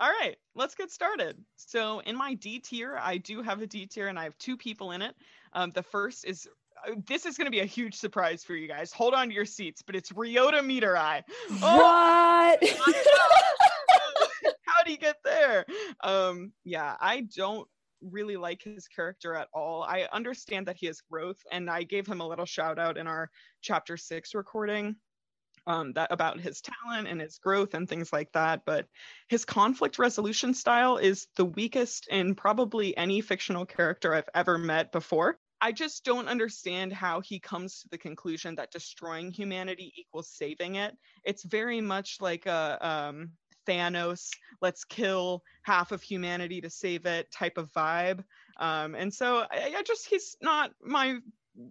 All 0.00 0.10
right, 0.20 0.36
let's 0.56 0.74
get 0.74 0.90
started. 0.90 1.38
So 1.54 2.00
in 2.00 2.16
my 2.16 2.34
D 2.34 2.58
tier, 2.58 2.98
I 3.00 3.18
do 3.18 3.40
have 3.40 3.62
a 3.62 3.68
D 3.68 3.86
tier, 3.86 4.08
and 4.08 4.18
I 4.18 4.24
have 4.24 4.36
two 4.38 4.56
people 4.56 4.90
in 4.90 5.00
it. 5.00 5.14
Um, 5.52 5.70
the 5.70 5.84
first 5.84 6.24
is 6.24 6.48
this 7.06 7.26
is 7.26 7.36
going 7.36 7.46
to 7.46 7.50
be 7.50 7.60
a 7.60 7.64
huge 7.66 7.94
surprise 7.94 8.44
for 8.44 8.54
you 8.54 8.68
guys. 8.68 8.92
Hold 8.92 9.14
on 9.14 9.28
to 9.28 9.34
your 9.34 9.44
seats, 9.44 9.82
but 9.82 9.94
it's 9.96 10.10
Ryota 10.12 10.60
Mitarai. 10.60 11.22
Oh, 11.62 12.56
What? 12.58 12.62
how 14.64 14.82
do 14.84 14.90
you 14.92 14.98
get 14.98 15.16
there? 15.24 15.64
Um, 16.02 16.52
yeah, 16.64 16.96
I 17.00 17.26
don't 17.34 17.66
really 18.02 18.36
like 18.36 18.62
his 18.62 18.88
character 18.88 19.34
at 19.34 19.48
all. 19.52 19.82
I 19.82 20.06
understand 20.12 20.66
that 20.66 20.76
he 20.76 20.86
has 20.86 21.00
growth, 21.00 21.38
and 21.50 21.68
I 21.70 21.82
gave 21.82 22.06
him 22.06 22.20
a 22.20 22.28
little 22.28 22.44
shout 22.44 22.78
out 22.78 22.96
in 22.98 23.06
our 23.06 23.30
chapter 23.62 23.96
six 23.96 24.34
recording. 24.34 24.96
Um, 25.68 25.94
that 25.94 26.12
about 26.12 26.38
his 26.38 26.60
talent 26.60 27.08
and 27.08 27.20
his 27.20 27.38
growth 27.38 27.74
and 27.74 27.88
things 27.88 28.12
like 28.12 28.30
that, 28.34 28.62
but 28.64 28.86
his 29.26 29.44
conflict 29.44 29.98
resolution 29.98 30.54
style 30.54 30.96
is 30.96 31.26
the 31.34 31.44
weakest 31.44 32.06
in 32.06 32.36
probably 32.36 32.96
any 32.96 33.20
fictional 33.20 33.66
character 33.66 34.14
I've 34.14 34.28
ever 34.32 34.58
met 34.58 34.92
before. 34.92 35.40
I 35.66 35.72
just 35.72 36.04
don't 36.04 36.28
understand 36.28 36.92
how 36.92 37.20
he 37.20 37.40
comes 37.40 37.80
to 37.80 37.88
the 37.88 37.98
conclusion 37.98 38.54
that 38.54 38.70
destroying 38.70 39.32
humanity 39.32 39.92
equals 39.96 40.28
saving 40.28 40.76
it. 40.76 40.96
It's 41.24 41.42
very 41.42 41.80
much 41.80 42.18
like 42.20 42.46
a 42.46 42.78
um, 42.80 43.32
Thanos, 43.66 44.30
let's 44.62 44.84
kill 44.84 45.42
half 45.62 45.90
of 45.90 46.02
humanity 46.02 46.60
to 46.60 46.70
save 46.70 47.04
it 47.04 47.32
type 47.32 47.58
of 47.58 47.72
vibe. 47.72 48.22
Um, 48.58 48.94
and 48.94 49.12
so 49.12 49.38
I, 49.38 49.74
I 49.78 49.82
just, 49.82 50.06
he's 50.08 50.36
not 50.40 50.70
my. 50.80 51.18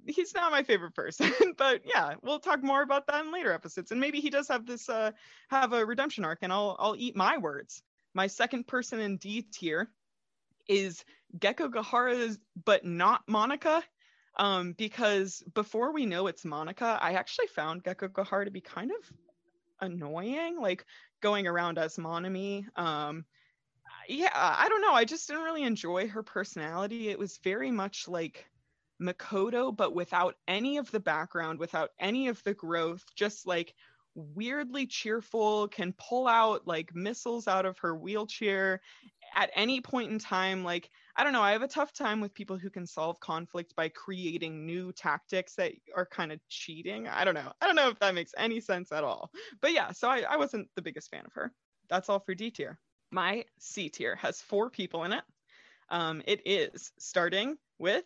He's 0.08 0.34
not 0.34 0.51
my 0.51 0.63
favorite 0.63 0.95
person, 0.95 1.31
but 1.58 1.84
yeah, 1.86 2.15
we'll 2.21 2.39
talk 2.39 2.63
more 2.63 2.81
about 2.81 3.08
that 3.08 3.23
in 3.23 3.31
later 3.31 3.53
episodes. 3.53 3.91
And 3.91 4.01
maybe 4.01 4.19
he 4.19 4.31
does 4.31 4.47
have 4.47 4.65
this 4.65 4.89
uh 4.89 5.12
have 5.49 5.73
a 5.73 5.86
redemption 5.86 6.25
arc, 6.25 6.39
and 6.41 6.51
I'll 6.51 6.75
I'll 6.79 6.95
eat 6.97 7.15
my 7.15 7.38
words. 7.38 7.84
My 8.13 8.27
second 8.27 8.67
person 8.67 8.99
in 8.99 9.17
D 9.17 9.43
tier 9.43 9.89
is 10.67 11.04
Gekkogahara's, 11.38 12.39
but 12.63 12.86
not 12.86 13.25
Monaca. 13.28 13.82
Um, 14.38 14.73
because 14.73 15.43
before 15.54 15.93
we 15.93 16.06
know 16.06 16.28
it's 16.28 16.43
Monaca, 16.43 16.97
I 17.01 17.13
actually 17.13 17.47
found 17.47 17.84
Gecko 17.84 18.10
Gahara 18.10 18.45
to 18.45 18.51
be 18.51 18.60
kind 18.62 18.91
of 18.91 19.12
annoying, 19.80 20.60
like 20.60 20.86
going 21.21 21.47
around 21.47 21.78
as 21.78 21.95
Monami. 21.95 22.65
Um, 22.78 23.25
yeah, 24.08 24.30
I 24.34 24.67
don't 24.69 24.82
know. 24.82 24.93
I 24.93 25.06
just 25.06 25.28
didn't 25.28 25.43
really 25.43 25.63
enjoy 25.63 26.08
her 26.10 26.21
personality. 26.21 27.10
It 27.10 27.17
was 27.17 27.39
very 27.43 27.71
much 27.71 28.08
like 28.08 28.45
Makoto, 29.01 29.75
but 29.75 29.95
without 29.95 30.36
any 30.47 30.78
of 30.78 30.91
the 30.91 30.99
background, 30.99 31.60
without 31.60 31.91
any 31.99 32.28
of 32.28 32.43
the 32.43 32.54
growth, 32.54 33.04
just 33.15 33.47
like 33.47 33.73
weirdly 34.15 34.88
cheerful, 34.88 35.67
can 35.67 35.93
pull 35.93 36.28
out 36.28 36.65
like 36.65 36.95
missiles 36.95 37.47
out 37.47 37.65
of 37.65 37.78
her 37.80 37.95
wheelchair 37.95 38.82
at 39.35 39.51
any 39.53 39.81
point 39.81 40.11
in 40.11 40.17
time. 40.17 40.63
Like, 40.63 40.89
I 41.15 41.23
don't 41.23 41.33
know, 41.33 41.41
I 41.41 41.51
have 41.51 41.61
a 41.61 41.67
tough 41.67 41.93
time 41.93 42.21
with 42.21 42.33
people 42.33 42.57
who 42.57 42.69
can 42.69 42.87
solve 42.87 43.19
conflict 43.19 43.75
by 43.75 43.89
creating 43.89 44.65
new 44.65 44.91
tactics 44.93 45.55
that 45.55 45.73
are 45.95 46.05
kind 46.05 46.31
of 46.31 46.39
cheating. 46.49 47.07
I 47.07 47.25
don't 47.25 47.35
know. 47.35 47.51
I 47.61 47.67
don't 47.67 47.75
know 47.75 47.89
if 47.89 47.99
that 47.99 48.15
makes 48.15 48.31
any 48.37 48.61
sense 48.61 48.91
at 48.91 49.03
all. 49.03 49.29
But 49.61 49.73
yeah, 49.73 49.91
so 49.91 50.09
I, 50.09 50.23
I 50.29 50.37
wasn't 50.37 50.69
the 50.75 50.81
biggest 50.81 51.11
fan 51.11 51.25
of 51.25 51.33
her. 51.33 51.51
That's 51.89 52.09
all 52.09 52.19
for 52.19 52.33
D 52.33 52.49
tier. 52.49 52.79
My 53.11 53.45
C 53.59 53.89
tier 53.89 54.15
has 54.15 54.41
four 54.41 54.69
people 54.69 55.03
in 55.03 55.13
it. 55.13 55.23
Um, 55.89 56.23
it 56.25 56.41
is 56.45 56.91
starting 56.97 57.57
with 57.77 58.03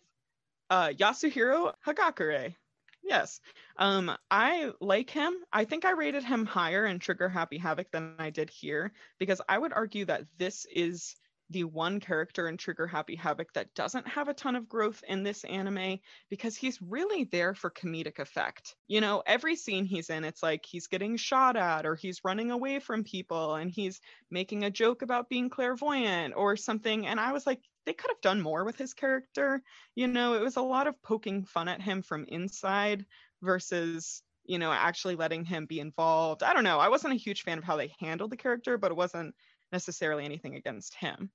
uh, 0.69 0.89
Yasuhiro 0.89 1.73
Hagakure. 1.85 2.53
Yes. 3.01 3.39
Um, 3.77 4.15
I 4.29 4.71
like 4.81 5.09
him. 5.09 5.33
I 5.51 5.65
think 5.65 5.85
I 5.85 5.91
rated 5.91 6.23
him 6.23 6.45
higher 6.45 6.85
in 6.85 6.99
Trigger 6.99 7.29
Happy 7.29 7.57
Havoc 7.57 7.91
than 7.91 8.15
I 8.19 8.29
did 8.29 8.49
here 8.49 8.93
because 9.17 9.41
I 9.47 9.57
would 9.57 9.73
argue 9.73 10.05
that 10.05 10.25
this 10.37 10.65
is 10.65 11.15
the 11.51 11.63
one 11.63 11.99
character 11.99 12.47
in 12.47 12.57
Trigger 12.57 12.85
Happy 12.85 13.15
Havoc 13.15 13.51
that 13.53 13.73
doesn't 13.73 14.07
have 14.07 14.27
a 14.27 14.35
ton 14.35 14.55
of 14.55 14.69
growth 14.69 15.03
in 15.07 15.23
this 15.23 15.43
anime 15.45 15.97
because 16.29 16.55
he's 16.55 16.79
really 16.79 17.23
there 17.23 17.55
for 17.55 17.71
comedic 17.71 18.19
effect. 18.19 18.75
You 18.87 19.01
know, 19.01 19.23
every 19.25 19.55
scene 19.55 19.85
he's 19.85 20.11
in, 20.11 20.23
it's 20.25 20.43
like 20.43 20.63
he's 20.65 20.85
getting 20.85 21.17
shot 21.17 21.55
at 21.57 21.87
or 21.87 21.95
he's 21.95 22.23
running 22.23 22.51
away 22.51 22.79
from 22.79 23.03
people 23.03 23.55
and 23.55 23.71
he's 23.71 23.99
making 24.29 24.63
a 24.63 24.69
joke 24.69 25.01
about 25.01 25.29
being 25.29 25.49
clairvoyant 25.49 26.35
or 26.37 26.55
something. 26.55 27.07
And 27.07 27.19
I 27.19 27.31
was 27.31 27.47
like, 27.47 27.61
they 27.89 27.93
could 27.93 28.11
have 28.11 28.21
done 28.21 28.39
more 28.39 28.63
with 28.63 28.77
his 28.77 28.93
character. 28.93 29.63
You 29.95 30.05
know, 30.05 30.35
it 30.35 30.41
was 30.41 30.57
a 30.57 30.61
lot 30.61 30.85
of 30.85 31.01
poking 31.01 31.43
fun 31.43 31.67
at 31.67 31.81
him 31.81 32.03
from 32.03 32.25
inside 32.27 33.03
versus, 33.41 34.21
you 34.45 34.59
know, 34.59 34.71
actually 34.71 35.15
letting 35.15 35.43
him 35.43 35.65
be 35.65 35.79
involved. 35.79 36.43
I 36.43 36.53
don't 36.53 36.63
know. 36.63 36.77
I 36.77 36.89
wasn't 36.89 37.15
a 37.15 37.17
huge 37.17 37.41
fan 37.41 37.57
of 37.57 37.63
how 37.63 37.77
they 37.77 37.91
handled 37.99 38.29
the 38.29 38.37
character, 38.37 38.77
but 38.77 38.91
it 38.91 38.95
wasn't 38.95 39.33
necessarily 39.71 40.23
anything 40.23 40.53
against 40.53 40.93
him. 40.93 41.31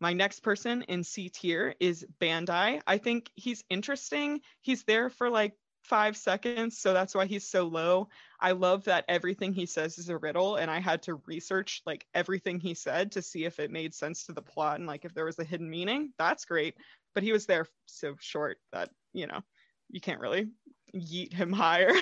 My 0.00 0.14
next 0.14 0.40
person 0.40 0.80
in 0.88 1.04
C 1.04 1.28
tier 1.28 1.74
is 1.78 2.06
Bandai. 2.18 2.80
I 2.86 2.96
think 2.96 3.30
he's 3.34 3.62
interesting. 3.68 4.40
He's 4.62 4.84
there 4.84 5.10
for 5.10 5.28
like 5.28 5.52
five 5.82 6.16
seconds, 6.16 6.78
so 6.78 6.92
that's 6.92 7.14
why 7.14 7.26
he's 7.26 7.48
so 7.48 7.66
low. 7.66 8.08
I 8.40 8.52
love 8.52 8.84
that 8.84 9.04
everything 9.08 9.52
he 9.52 9.66
says 9.66 9.98
is 9.98 10.08
a 10.08 10.18
riddle, 10.18 10.56
and 10.56 10.70
I 10.70 10.80
had 10.80 11.02
to 11.04 11.14
research 11.26 11.82
like 11.86 12.06
everything 12.14 12.60
he 12.60 12.74
said 12.74 13.12
to 13.12 13.22
see 13.22 13.44
if 13.44 13.58
it 13.58 13.70
made 13.70 13.94
sense 13.94 14.24
to 14.26 14.32
the 14.32 14.42
plot 14.42 14.78
and 14.78 14.86
like 14.86 15.04
if 15.04 15.14
there 15.14 15.24
was 15.24 15.38
a 15.38 15.44
hidden 15.44 15.68
meaning. 15.68 16.12
That's 16.18 16.44
great. 16.44 16.76
But 17.14 17.22
he 17.22 17.32
was 17.32 17.46
there 17.46 17.66
so 17.86 18.16
short 18.20 18.58
that, 18.72 18.90
you 19.12 19.26
know, 19.26 19.42
you 19.90 20.00
can't 20.00 20.20
really 20.20 20.48
yeet 20.94 21.32
him 21.32 21.52
higher. 21.54 21.92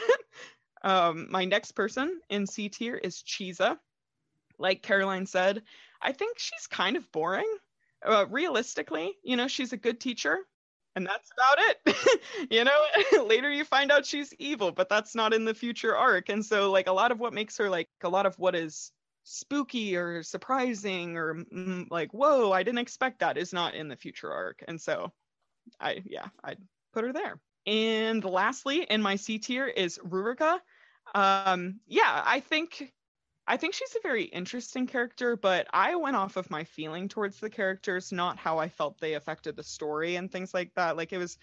um, 0.82 1.28
my 1.30 1.44
next 1.44 1.72
person 1.72 2.20
in 2.28 2.46
C 2.46 2.68
tier 2.68 2.96
is 2.96 3.22
Chisa. 3.22 3.78
Like 4.58 4.82
Caroline 4.82 5.26
said, 5.26 5.62
I 6.00 6.12
think 6.12 6.38
she's 6.38 6.66
kind 6.66 6.96
of 6.96 7.10
boring. 7.12 7.50
Uh, 8.04 8.26
realistically, 8.28 9.14
you 9.24 9.36
know, 9.36 9.48
she's 9.48 9.72
a 9.72 9.76
good 9.76 9.98
teacher, 9.98 10.38
and 10.96 11.06
that's 11.06 11.30
about 11.30 11.58
it. 11.58 12.20
you 12.50 12.64
know, 12.64 13.24
later 13.26 13.52
you 13.52 13.64
find 13.64 13.92
out 13.92 14.06
she's 14.06 14.32
evil, 14.38 14.72
but 14.72 14.88
that's 14.88 15.14
not 15.14 15.34
in 15.34 15.44
the 15.44 15.54
future 15.54 15.94
arc. 15.94 16.30
And 16.30 16.44
so, 16.44 16.72
like, 16.72 16.88
a 16.88 16.92
lot 16.92 17.12
of 17.12 17.20
what 17.20 17.34
makes 17.34 17.56
her 17.58 17.68
like 17.70 17.88
a 18.02 18.08
lot 18.08 18.26
of 18.26 18.36
what 18.38 18.56
is 18.56 18.90
spooky 19.22 19.96
or 19.96 20.22
surprising 20.22 21.16
or 21.16 21.34
mm, 21.34 21.86
like, 21.90 22.12
whoa, 22.12 22.50
I 22.50 22.62
didn't 22.62 22.78
expect 22.78 23.20
that 23.20 23.36
is 23.36 23.52
not 23.52 23.74
in 23.74 23.88
the 23.88 23.96
future 23.96 24.32
arc. 24.32 24.64
And 24.66 24.80
so, 24.80 25.12
I, 25.78 26.02
yeah, 26.06 26.26
I'd 26.42 26.58
put 26.94 27.04
her 27.04 27.12
there. 27.12 27.38
And 27.66 28.24
lastly, 28.24 28.84
in 28.84 29.02
my 29.02 29.16
C 29.16 29.38
tier 29.38 29.66
is 29.66 29.98
Ruruka. 29.98 30.60
Um, 31.14 31.80
yeah, 31.86 32.22
I 32.24 32.40
think 32.40 32.92
I 33.46 33.56
think 33.56 33.74
she's 33.74 33.94
a 33.94 34.02
very 34.02 34.24
interesting 34.24 34.86
character, 34.86 35.36
but 35.36 35.68
I 35.72 35.94
went 35.94 36.16
off 36.16 36.36
of 36.36 36.50
my 36.50 36.64
feeling 36.64 37.08
towards 37.08 37.38
the 37.38 37.50
characters, 37.50 38.10
not 38.10 38.38
how 38.38 38.58
I 38.58 38.68
felt 38.68 38.98
they 38.98 39.14
affected 39.14 39.54
the 39.56 39.62
story 39.62 40.16
and 40.16 40.30
things 40.30 40.52
like 40.52 40.74
that. 40.74 40.96
Like 40.96 41.12
it 41.12 41.18
was 41.18 41.38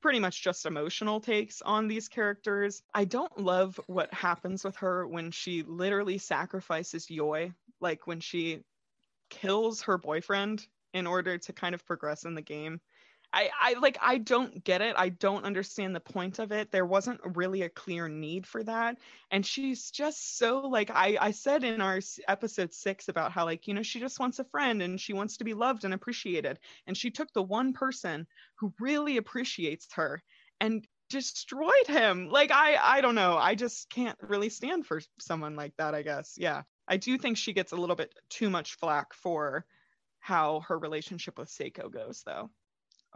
pretty 0.00 0.20
much 0.20 0.42
just 0.42 0.66
emotional 0.66 1.20
takes 1.20 1.60
on 1.62 1.88
these 1.88 2.08
characters. 2.08 2.82
I 2.94 3.04
don't 3.04 3.40
love 3.40 3.80
what 3.86 4.14
happens 4.14 4.62
with 4.62 4.76
her 4.76 5.06
when 5.06 5.32
she 5.32 5.64
literally 5.64 6.18
sacrifices 6.18 7.06
Yoi, 7.06 7.52
like 7.80 8.06
when 8.06 8.20
she 8.20 8.62
kills 9.28 9.82
her 9.82 9.98
boyfriend 9.98 10.64
in 10.94 11.06
order 11.06 11.38
to 11.38 11.52
kind 11.52 11.74
of 11.74 11.84
progress 11.84 12.24
in 12.24 12.34
the 12.34 12.42
game. 12.42 12.80
I, 13.32 13.50
I 13.60 13.74
like 13.74 13.98
I 14.00 14.18
don't 14.18 14.64
get 14.64 14.80
it. 14.80 14.94
I 14.96 15.10
don't 15.10 15.44
understand 15.44 15.94
the 15.94 16.00
point 16.00 16.38
of 16.38 16.50
it. 16.50 16.70
There 16.70 16.86
wasn't 16.86 17.20
really 17.36 17.62
a 17.62 17.68
clear 17.68 18.08
need 18.08 18.46
for 18.46 18.62
that. 18.64 18.96
And 19.30 19.44
she's 19.44 19.90
just 19.90 20.38
so 20.38 20.60
like 20.60 20.90
I 20.90 21.18
I 21.20 21.30
said 21.32 21.62
in 21.62 21.82
our 21.82 22.00
episode 22.26 22.72
6 22.72 23.08
about 23.08 23.32
how 23.32 23.44
like 23.44 23.66
you 23.66 23.74
know 23.74 23.82
she 23.82 24.00
just 24.00 24.18
wants 24.18 24.38
a 24.38 24.44
friend 24.44 24.80
and 24.80 24.98
she 24.98 25.12
wants 25.12 25.36
to 25.38 25.44
be 25.44 25.52
loved 25.52 25.84
and 25.84 25.92
appreciated. 25.92 26.58
And 26.86 26.96
she 26.96 27.10
took 27.10 27.30
the 27.32 27.42
one 27.42 27.74
person 27.74 28.26
who 28.56 28.72
really 28.80 29.18
appreciates 29.18 29.88
her 29.94 30.22
and 30.60 30.86
destroyed 31.10 31.86
him. 31.86 32.30
Like 32.30 32.50
I 32.50 32.76
I 32.76 33.00
don't 33.02 33.14
know. 33.14 33.36
I 33.36 33.54
just 33.54 33.90
can't 33.90 34.18
really 34.22 34.48
stand 34.48 34.86
for 34.86 35.02
someone 35.18 35.54
like 35.54 35.76
that, 35.76 35.94
I 35.94 36.02
guess. 36.02 36.34
Yeah. 36.38 36.62
I 36.88 36.96
do 36.96 37.18
think 37.18 37.36
she 37.36 37.52
gets 37.52 37.72
a 37.72 37.76
little 37.76 37.96
bit 37.96 38.14
too 38.30 38.48
much 38.48 38.76
flack 38.76 39.12
for 39.12 39.66
how 40.20 40.60
her 40.60 40.78
relationship 40.78 41.38
with 41.38 41.50
Seiko 41.50 41.92
goes 41.92 42.22
though. 42.24 42.50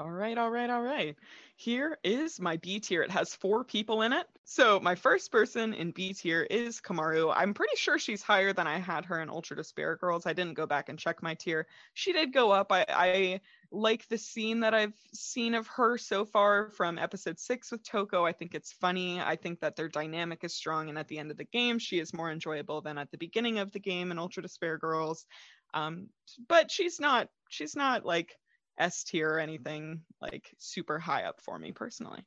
All 0.02 0.10
right, 0.10 0.36
all 0.36 0.50
right, 0.50 0.68
all 0.68 0.82
right. 0.82 1.14
Here 1.54 1.96
is 2.02 2.40
my 2.40 2.56
B 2.56 2.80
tier. 2.80 3.02
It 3.02 3.10
has 3.12 3.36
four 3.36 3.62
people 3.62 4.02
in 4.02 4.12
it. 4.12 4.26
So 4.42 4.80
my 4.80 4.96
first 4.96 5.30
person 5.30 5.74
in 5.74 5.92
B 5.92 6.12
tier 6.12 6.42
is 6.42 6.80
Komaru. 6.80 7.32
I'm 7.32 7.54
pretty 7.54 7.76
sure 7.76 8.00
she's 8.00 8.20
higher 8.20 8.52
than 8.52 8.66
I 8.66 8.78
had 8.78 9.04
her 9.04 9.20
in 9.20 9.30
Ultra 9.30 9.58
Despair 9.58 9.94
Girls. 9.94 10.26
I 10.26 10.32
didn't 10.32 10.54
go 10.54 10.66
back 10.66 10.88
and 10.88 10.98
check 10.98 11.22
my 11.22 11.34
tier. 11.34 11.68
She 11.94 12.12
did 12.12 12.32
go 12.32 12.50
up. 12.50 12.72
I, 12.72 12.84
I 12.88 13.40
like 13.70 14.08
the 14.08 14.18
scene 14.18 14.58
that 14.60 14.74
I've 14.74 14.98
seen 15.14 15.54
of 15.54 15.68
her 15.68 15.96
so 15.98 16.24
far 16.24 16.70
from 16.70 16.98
episode 16.98 17.38
six 17.38 17.70
with 17.70 17.84
Toko. 17.84 18.26
I 18.26 18.32
think 18.32 18.56
it's 18.56 18.72
funny. 18.72 19.20
I 19.20 19.36
think 19.36 19.60
that 19.60 19.76
their 19.76 19.88
dynamic 19.88 20.42
is 20.42 20.52
strong, 20.52 20.88
and 20.88 20.98
at 20.98 21.06
the 21.06 21.18
end 21.18 21.30
of 21.30 21.36
the 21.36 21.44
game, 21.44 21.78
she 21.78 22.00
is 22.00 22.12
more 22.12 22.32
enjoyable 22.32 22.80
than 22.80 22.98
at 22.98 23.12
the 23.12 23.18
beginning 23.18 23.60
of 23.60 23.70
the 23.70 23.78
game 23.78 24.10
in 24.10 24.18
Ultra 24.18 24.42
Despair 24.42 24.78
Girls. 24.78 25.26
Um, 25.74 26.08
but 26.48 26.72
she's 26.72 26.98
not. 26.98 27.28
She's 27.50 27.76
not 27.76 28.04
like 28.04 28.36
S 28.78 29.04
tier 29.04 29.34
or 29.34 29.38
anything 29.38 30.02
like 30.20 30.52
super 30.58 30.98
high 30.98 31.24
up 31.24 31.40
for 31.40 31.58
me 31.58 31.72
personally. 31.72 32.24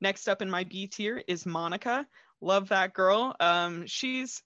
Next 0.00 0.28
up 0.28 0.42
in 0.42 0.50
my 0.50 0.64
B 0.64 0.86
tier 0.86 1.22
is 1.26 1.44
Monaca. 1.44 2.06
Love 2.40 2.68
that 2.68 2.94
girl. 2.94 3.36
Um, 3.38 3.86
she's 3.86 4.42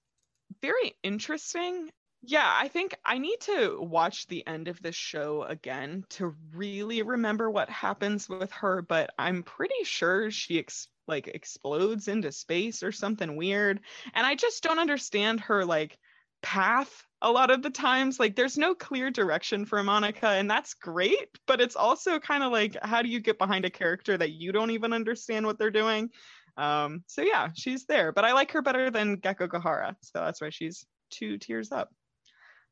very 0.60 0.94
interesting. 1.02 1.90
Yeah, 2.22 2.50
I 2.50 2.68
think 2.68 2.96
I 3.04 3.18
need 3.18 3.40
to 3.42 3.78
watch 3.80 4.26
the 4.26 4.46
end 4.46 4.68
of 4.68 4.80
this 4.80 4.96
show 4.96 5.42
again 5.42 6.04
to 6.10 6.34
really 6.54 7.02
remember 7.02 7.50
what 7.50 7.68
happens 7.68 8.28
with 8.28 8.50
her, 8.52 8.80
but 8.82 9.10
I'm 9.18 9.42
pretty 9.42 9.84
sure 9.84 10.30
she 10.30 10.58
ex- 10.58 10.88
like 11.06 11.28
explodes 11.28 12.08
into 12.08 12.32
space 12.32 12.82
or 12.82 12.92
something 12.92 13.36
weird. 13.36 13.80
And 14.14 14.26
I 14.26 14.36
just 14.36 14.62
don't 14.62 14.78
understand 14.78 15.40
her 15.40 15.66
like 15.66 15.98
path 16.42 17.04
a 17.24 17.32
lot 17.32 17.50
of 17.50 17.62
the 17.62 17.70
times 17.70 18.20
like 18.20 18.36
there's 18.36 18.58
no 18.58 18.74
clear 18.74 19.10
direction 19.10 19.64
for 19.64 19.82
monaca 19.82 20.38
and 20.38 20.48
that's 20.48 20.74
great 20.74 21.28
but 21.46 21.58
it's 21.58 21.74
also 21.74 22.20
kind 22.20 22.44
of 22.44 22.52
like 22.52 22.76
how 22.82 23.00
do 23.00 23.08
you 23.08 23.18
get 23.18 23.38
behind 23.38 23.64
a 23.64 23.70
character 23.70 24.16
that 24.16 24.32
you 24.32 24.52
don't 24.52 24.70
even 24.70 24.92
understand 24.92 25.46
what 25.46 25.58
they're 25.58 25.70
doing? 25.70 26.10
Um 26.56 27.02
so 27.06 27.22
yeah 27.22 27.48
she's 27.54 27.86
there 27.86 28.12
but 28.12 28.24
i 28.24 28.32
like 28.32 28.52
her 28.52 28.62
better 28.62 28.90
than 28.90 29.16
gekkogahara 29.16 29.96
so 30.02 30.20
that's 30.20 30.40
why 30.40 30.50
she's 30.50 30.86
two 31.10 31.38
tiers 31.38 31.72
up. 31.72 31.90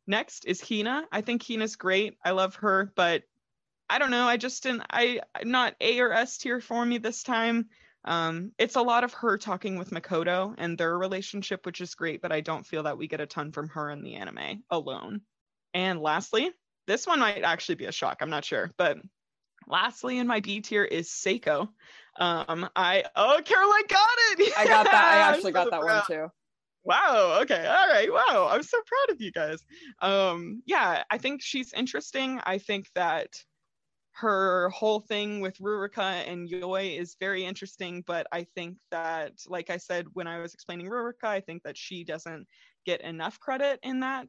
Next 0.07 0.45
is 0.45 0.61
hina. 0.61 1.05
I 1.11 1.23
think 1.23 1.43
hina's 1.43 1.77
great. 1.77 2.19
I 2.25 2.33
love 2.33 2.55
her 2.57 2.93
but 2.95 3.23
i 3.89 3.99
don't 3.99 4.11
know 4.11 4.27
i 4.27 4.37
just 4.37 4.63
didn't 4.63 4.85
i 4.91 5.21
not 5.45 5.75
a 5.81 5.99
or 6.01 6.13
s 6.13 6.39
tier 6.39 6.61
for 6.61 6.85
me 6.85 6.99
this 6.99 7.23
time 7.23 7.69
um, 8.05 8.53
it's 8.59 8.77
a 8.77 8.83
lot 8.83 9.05
of 9.05 9.13
her 9.15 9.39
talking 9.39 9.79
with 9.79 9.91
Makoto 9.91 10.55
and 10.59 10.77
their 10.77 10.99
relationship, 10.99 11.65
which 11.65 11.81
is 11.81 11.95
great, 11.95 12.21
but 12.21 12.33
I 12.33 12.41
don't 12.41 12.67
feel 12.67 12.85
that 12.85 12.99
we 12.99 13.07
get 13.07 13.21
a 13.21 13.27
ton 13.27 13.53
from 13.53 13.69
her 13.71 13.91
in 13.91 14.03
the 14.03 14.15
anime 14.15 14.65
alone. 14.71 15.21
And 15.73 16.01
lastly, 16.01 16.51
this 16.87 17.07
one 17.07 17.21
might 17.21 17.43
actually 17.43 17.77
be 17.77 17.87
a 17.87 17.93
shock. 17.93 18.19
I'm 18.21 18.31
not 18.31 18.45
sure, 18.45 18.73
but 18.77 18.99
lastly 19.69 20.19
in 20.19 20.27
my 20.27 20.41
B 20.41 20.61
tier 20.61 20.85
is 20.85 21.09
Seiko. 21.09 21.69
Um, 22.19 22.69
I 22.77 23.05
oh 23.17 23.41
Caroline 23.45 23.87
got 23.89 24.09
it. 24.33 24.53
I 24.59 24.67
got 24.67 24.85
that. 24.85 24.95
I 24.95 25.19
actually 25.33 25.53
got 25.53 25.71
that 25.71 25.83
one 25.83 26.03
too. 26.07 26.29
Wow. 26.85 27.39
Okay. 27.43 27.65
All 27.65 27.89
right. 27.89 28.13
Wow. 28.13 28.49
I'm 28.51 28.65
so 28.65 28.79
proud 28.85 29.15
of 29.15 29.21
you 29.21 29.31
guys. 29.31 29.65
Um, 30.01 30.63
yeah, 30.67 31.05
I 31.11 31.19
think 31.19 31.41
she's 31.41 31.73
interesting. 31.73 32.41
I 32.45 32.59
think 32.59 32.89
that 32.97 33.29
her 34.15 34.69
whole 34.71 35.01
thing 35.01 35.41
with 35.41 35.59
Ruruka 35.59 36.29
and 36.29 36.49
Yoi 36.49 36.99
is 36.99 37.17
very 37.19 37.45
interesting, 37.45 38.03
but 38.07 38.27
I 38.31 38.45
think 38.55 38.77
that, 38.91 39.33
like 39.47 39.71
I 39.71 39.79
said 39.79 40.07
when 40.13 40.27
I 40.27 40.39
was 40.41 40.55
explaining 40.55 40.89
Ruruka, 40.89 41.25
I 41.25 41.41
think 41.41 41.63
that 41.63 41.79
she 41.79 42.05
doesn't 42.05 42.47
get 42.85 43.01
enough 43.01 43.41
credit 43.41 43.81
in 43.83 44.01
that 44.01 44.29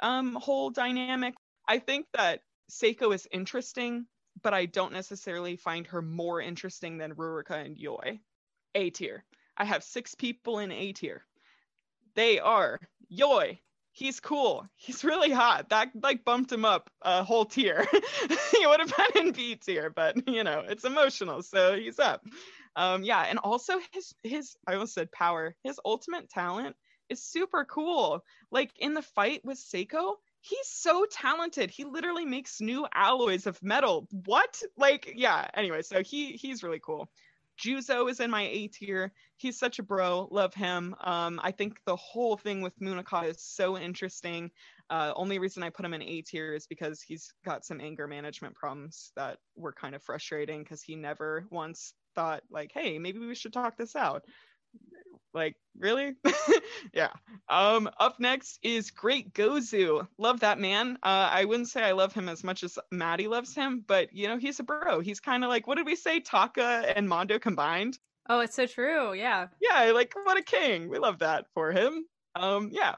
um, 0.00 0.34
whole 0.34 0.70
dynamic. 0.70 1.34
I 1.66 1.78
think 1.78 2.06
that 2.14 2.40
Seiko 2.70 3.14
is 3.14 3.26
interesting, 3.32 4.06
but 4.42 4.52
I 4.52 4.66
don't 4.66 4.92
necessarily 4.92 5.56
find 5.56 5.86
her 5.86 6.02
more 6.02 6.40
interesting 6.40 6.98
than 6.98 7.14
Ruruka 7.14 7.64
and 7.64 7.76
Yoi. 7.76 8.20
A 8.74 8.90
tier. 8.90 9.24
I 9.56 9.64
have 9.64 9.84
six 9.84 10.14
people 10.14 10.58
in 10.58 10.70
A 10.72 10.92
tier. 10.92 11.24
They 12.14 12.40
are 12.40 12.80
Yoi, 13.10 13.58
he's 13.94 14.20
cool. 14.20 14.66
He's 14.76 15.04
really 15.04 15.30
hot. 15.30 15.70
That 15.70 15.90
like 16.02 16.24
bumped 16.24 16.52
him 16.52 16.64
up 16.64 16.90
a 17.00 17.24
whole 17.24 17.46
tier. 17.46 17.86
he 18.52 18.66
would 18.66 18.80
have 18.80 18.92
been 19.14 19.28
in 19.28 19.32
B 19.32 19.56
tier, 19.56 19.88
but 19.88 20.28
you 20.28 20.44
know, 20.44 20.64
it's 20.68 20.84
emotional, 20.84 21.42
so 21.42 21.76
he's 21.76 21.98
up. 21.98 22.22
Um, 22.76 23.04
yeah, 23.04 23.22
and 23.22 23.38
also 23.38 23.78
his 23.92 24.14
his 24.22 24.56
I 24.66 24.74
almost 24.74 24.94
said 24.94 25.10
power. 25.12 25.54
His 25.62 25.80
ultimate 25.84 26.28
talent 26.28 26.76
is 27.08 27.22
super 27.22 27.64
cool. 27.64 28.22
Like 28.50 28.72
in 28.78 28.94
the 28.94 29.02
fight 29.02 29.42
with 29.44 29.58
Seiko, 29.58 30.14
he's 30.40 30.68
so 30.68 31.06
talented. 31.10 31.70
He 31.70 31.84
literally 31.84 32.24
makes 32.24 32.60
new 32.60 32.86
alloys 32.92 33.46
of 33.46 33.62
metal. 33.62 34.08
What? 34.10 34.60
Like, 34.76 35.12
yeah. 35.14 35.48
Anyway, 35.54 35.82
so 35.82 36.02
he 36.02 36.32
he's 36.32 36.64
really 36.64 36.80
cool. 36.80 37.08
Juzo 37.58 38.10
is 38.10 38.20
in 38.20 38.30
my 38.30 38.42
A 38.42 38.68
tier. 38.68 39.12
He's 39.36 39.58
such 39.58 39.78
a 39.78 39.82
bro. 39.82 40.28
Love 40.30 40.54
him. 40.54 40.94
Um, 41.00 41.40
I 41.42 41.50
think 41.50 41.78
the 41.86 41.96
whole 41.96 42.36
thing 42.36 42.62
with 42.62 42.78
Munaka 42.80 43.28
is 43.30 43.42
so 43.42 43.78
interesting. 43.78 44.50
Uh, 44.90 45.12
only 45.16 45.38
reason 45.38 45.62
I 45.62 45.70
put 45.70 45.84
him 45.84 45.94
in 45.94 46.02
A 46.02 46.22
tier 46.22 46.54
is 46.54 46.66
because 46.66 47.00
he's 47.00 47.32
got 47.44 47.64
some 47.64 47.80
anger 47.80 48.06
management 48.06 48.54
problems 48.54 49.12
that 49.16 49.38
were 49.56 49.72
kind 49.72 49.94
of 49.94 50.02
frustrating 50.02 50.62
because 50.62 50.82
he 50.82 50.96
never 50.96 51.46
once 51.50 51.94
thought 52.14 52.42
like, 52.50 52.70
hey, 52.72 52.98
maybe 52.98 53.18
we 53.18 53.34
should 53.34 53.52
talk 53.52 53.76
this 53.76 53.96
out. 53.96 54.24
Like, 55.34 55.56
really? 55.78 56.14
yeah. 56.94 57.10
Um, 57.48 57.90
up 57.98 58.20
next 58.20 58.60
is 58.62 58.90
Great 58.90 59.34
Gozu. 59.34 60.06
Love 60.16 60.40
that 60.40 60.60
man. 60.60 60.96
Uh, 61.02 61.28
I 61.30 61.44
wouldn't 61.44 61.68
say 61.68 61.82
I 61.82 61.92
love 61.92 62.12
him 62.12 62.28
as 62.28 62.44
much 62.44 62.62
as 62.62 62.78
Maddie 62.90 63.28
loves 63.28 63.54
him, 63.54 63.84
but 63.86 64.12
you 64.14 64.28
know, 64.28 64.38
he's 64.38 64.60
a 64.60 64.62
bro. 64.62 65.00
He's 65.00 65.20
kind 65.20 65.42
of 65.44 65.50
like, 65.50 65.66
what 65.66 65.76
did 65.76 65.86
we 65.86 65.96
say? 65.96 66.20
Taka 66.20 66.96
and 66.96 67.08
Mondo 67.08 67.38
combined. 67.38 67.98
Oh, 68.28 68.40
it's 68.40 68.56
so 68.56 68.66
true. 68.66 69.12
Yeah. 69.12 69.48
Yeah, 69.60 69.90
like 69.92 70.14
what 70.22 70.38
a 70.38 70.42
king. 70.42 70.88
We 70.88 70.98
love 70.98 71.18
that 71.18 71.46
for 71.52 71.72
him. 71.72 72.06
Um, 72.36 72.70
yeah. 72.72 72.94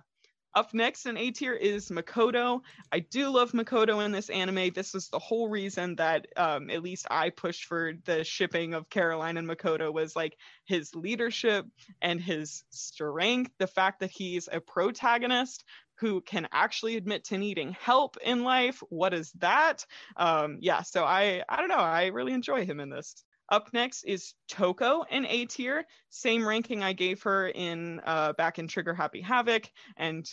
Up 0.57 0.73
next 0.73 1.05
in 1.05 1.19
A 1.19 1.31
tier 1.33 1.53
is 1.53 1.91
Makoto. 1.91 2.63
I 2.91 3.01
do 3.01 3.29
love 3.29 3.53
Makoto 3.53 4.03
in 4.03 4.11
this 4.11 4.31
anime. 4.31 4.71
This 4.75 4.95
is 4.95 5.09
the 5.11 5.19
whole 5.19 5.51
reason 5.51 5.97
that 5.97 6.29
um, 6.35 6.71
at 6.71 6.83
least 6.83 7.07
I 7.11 7.29
pushed 7.29 7.67
for 7.67 7.93
the 8.07 8.25
shipping 8.25 8.73
of 8.73 8.89
Caroline 8.89 9.37
and 9.37 9.47
Makoto 9.47 9.93
was 9.93 10.17
like 10.17 10.39
his 10.65 10.95
leadership 10.95 11.67
and 12.01 12.19
his 12.19 12.65
strength. 12.71 13.53
The 13.59 13.67
fact 13.67 14.01
that 14.01 14.11
he's 14.11 14.49
a 14.51 14.63
protagonist 14.63 15.63
who 15.99 16.23
can 16.23 16.49
actually 16.53 16.97
admit 16.97 17.25
to 17.25 17.37
needing 17.37 17.73
help 17.73 18.17
in 18.25 18.43
life. 18.43 18.83
What 18.89 19.13
is 19.13 19.33
that? 19.33 19.85
Um, 20.17 20.57
yeah, 20.61 20.81
so 20.81 21.05
I 21.05 21.43
I 21.51 21.57
don't 21.57 21.69
know. 21.69 21.77
I 21.77 22.07
really 22.07 22.33
enjoy 22.33 22.65
him 22.65 22.81
in 22.81 22.89
this. 22.89 23.15
Up 23.49 23.69
next 23.73 24.03
is 24.05 24.35
Toko 24.49 25.03
in 25.09 25.25
A 25.27 25.45
tier, 25.47 25.85
same 26.11 26.47
ranking 26.47 26.83
I 26.83 26.95
gave 26.95 27.23
her 27.23 27.47
in 27.49 28.01
uh, 28.05 28.33
back 28.33 28.59
in 28.59 28.67
Trigger 28.67 28.93
Happy 28.93 29.21
Havoc, 29.21 29.71
and 29.97 30.29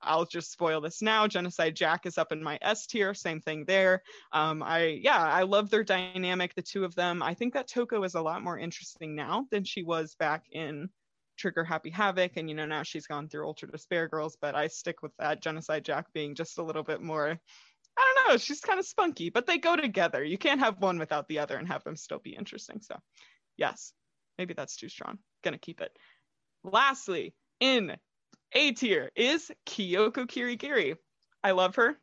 I'll 0.00 0.26
just 0.26 0.52
spoil 0.52 0.80
this 0.80 1.02
now. 1.02 1.26
Genocide 1.26 1.74
Jack 1.74 2.06
is 2.06 2.18
up 2.18 2.32
in 2.32 2.42
my 2.42 2.58
S 2.62 2.86
tier. 2.86 3.14
Same 3.14 3.40
thing 3.40 3.64
there. 3.66 4.02
Um, 4.32 4.62
I 4.62 4.98
yeah, 5.02 5.20
I 5.20 5.42
love 5.42 5.70
their 5.70 5.84
dynamic, 5.84 6.54
the 6.54 6.62
two 6.62 6.84
of 6.84 6.94
them. 6.94 7.22
I 7.22 7.34
think 7.34 7.54
that 7.54 7.68
Toko 7.68 8.02
is 8.04 8.14
a 8.14 8.22
lot 8.22 8.42
more 8.42 8.58
interesting 8.58 9.14
now 9.14 9.46
than 9.50 9.64
she 9.64 9.82
was 9.82 10.14
back 10.14 10.44
in 10.52 10.88
Trigger 11.36 11.64
Happy 11.64 11.90
Havoc, 11.90 12.36
and 12.36 12.48
you 12.48 12.54
know 12.54 12.66
now 12.66 12.82
she's 12.82 13.06
gone 13.06 13.28
through 13.28 13.46
Ultra 13.46 13.70
Despair 13.70 14.08
Girls. 14.08 14.36
But 14.40 14.54
I 14.54 14.68
stick 14.68 15.02
with 15.02 15.12
that 15.18 15.42
Genocide 15.42 15.84
Jack 15.84 16.12
being 16.12 16.34
just 16.34 16.58
a 16.58 16.62
little 16.62 16.84
bit 16.84 17.00
more 17.00 17.38
I 17.98 18.14
don't 18.14 18.28
know. 18.28 18.36
She's 18.38 18.60
kind 18.60 18.78
of 18.78 18.86
spunky, 18.86 19.28
but 19.30 19.46
they 19.46 19.58
go 19.58 19.74
together. 19.74 20.22
You 20.22 20.38
can't 20.38 20.60
have 20.60 20.80
one 20.80 20.98
without 20.98 21.26
the 21.26 21.40
other 21.40 21.56
and 21.56 21.66
have 21.66 21.82
them 21.82 21.96
still 21.96 22.20
be 22.20 22.34
interesting. 22.34 22.80
So, 22.80 22.96
yes, 23.56 23.92
maybe 24.38 24.54
that's 24.54 24.76
too 24.76 24.88
strong. 24.88 25.18
Gonna 25.42 25.58
keep 25.58 25.80
it. 25.80 25.90
Lastly, 26.62 27.34
in 27.60 27.96
A 28.52 28.72
tier 28.72 29.10
is 29.14 29.50
Kyoko 29.66 30.26
Kirigiri. 30.26 30.96
I 31.44 31.50
love 31.50 31.76
her. 31.76 31.98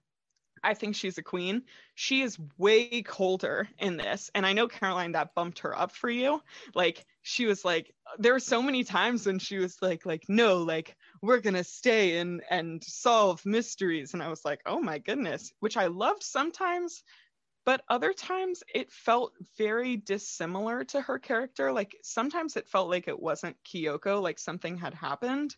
I 0.63 0.73
think 0.73 0.95
she's 0.95 1.17
a 1.17 1.23
queen. 1.23 1.63
She 1.93 2.21
is 2.21 2.39
way 2.57 3.03
colder 3.03 3.67
in 3.77 3.97
this. 3.97 4.31
And 4.33 4.45
I 4.45 4.53
know, 4.53 4.67
Caroline, 4.67 5.11
that 5.11 5.35
bumped 5.35 5.59
her 5.59 5.77
up 5.77 5.91
for 5.91 6.09
you. 6.09 6.41
Like, 6.73 7.05
she 7.21 7.45
was 7.45 7.63
like, 7.63 7.93
there 8.17 8.33
were 8.33 8.39
so 8.39 8.61
many 8.61 8.83
times 8.83 9.25
when 9.25 9.37
she 9.37 9.57
was 9.57 9.81
like, 9.81 10.05
like, 10.05 10.23
no, 10.27 10.57
like, 10.57 10.95
we're 11.21 11.39
gonna 11.39 11.63
stay 11.63 12.17
and 12.17 12.41
and 12.49 12.83
solve 12.83 13.45
mysteries. 13.45 14.13
And 14.13 14.23
I 14.23 14.29
was 14.29 14.45
like, 14.45 14.61
oh 14.65 14.79
my 14.79 14.97
goodness, 14.99 15.51
which 15.59 15.77
I 15.77 15.87
loved 15.87 16.23
sometimes, 16.23 17.03
but 17.65 17.83
other 17.89 18.13
times 18.13 18.63
it 18.73 18.91
felt 18.91 19.33
very 19.57 19.97
dissimilar 19.97 20.83
to 20.85 21.01
her 21.01 21.19
character. 21.19 21.71
Like 21.71 21.95
sometimes 22.03 22.55
it 22.55 22.69
felt 22.69 22.89
like 22.89 23.07
it 23.07 23.19
wasn't 23.19 23.57
Kyoko, 23.63 24.21
like 24.21 24.39
something 24.39 24.77
had 24.77 24.93
happened 24.93 25.55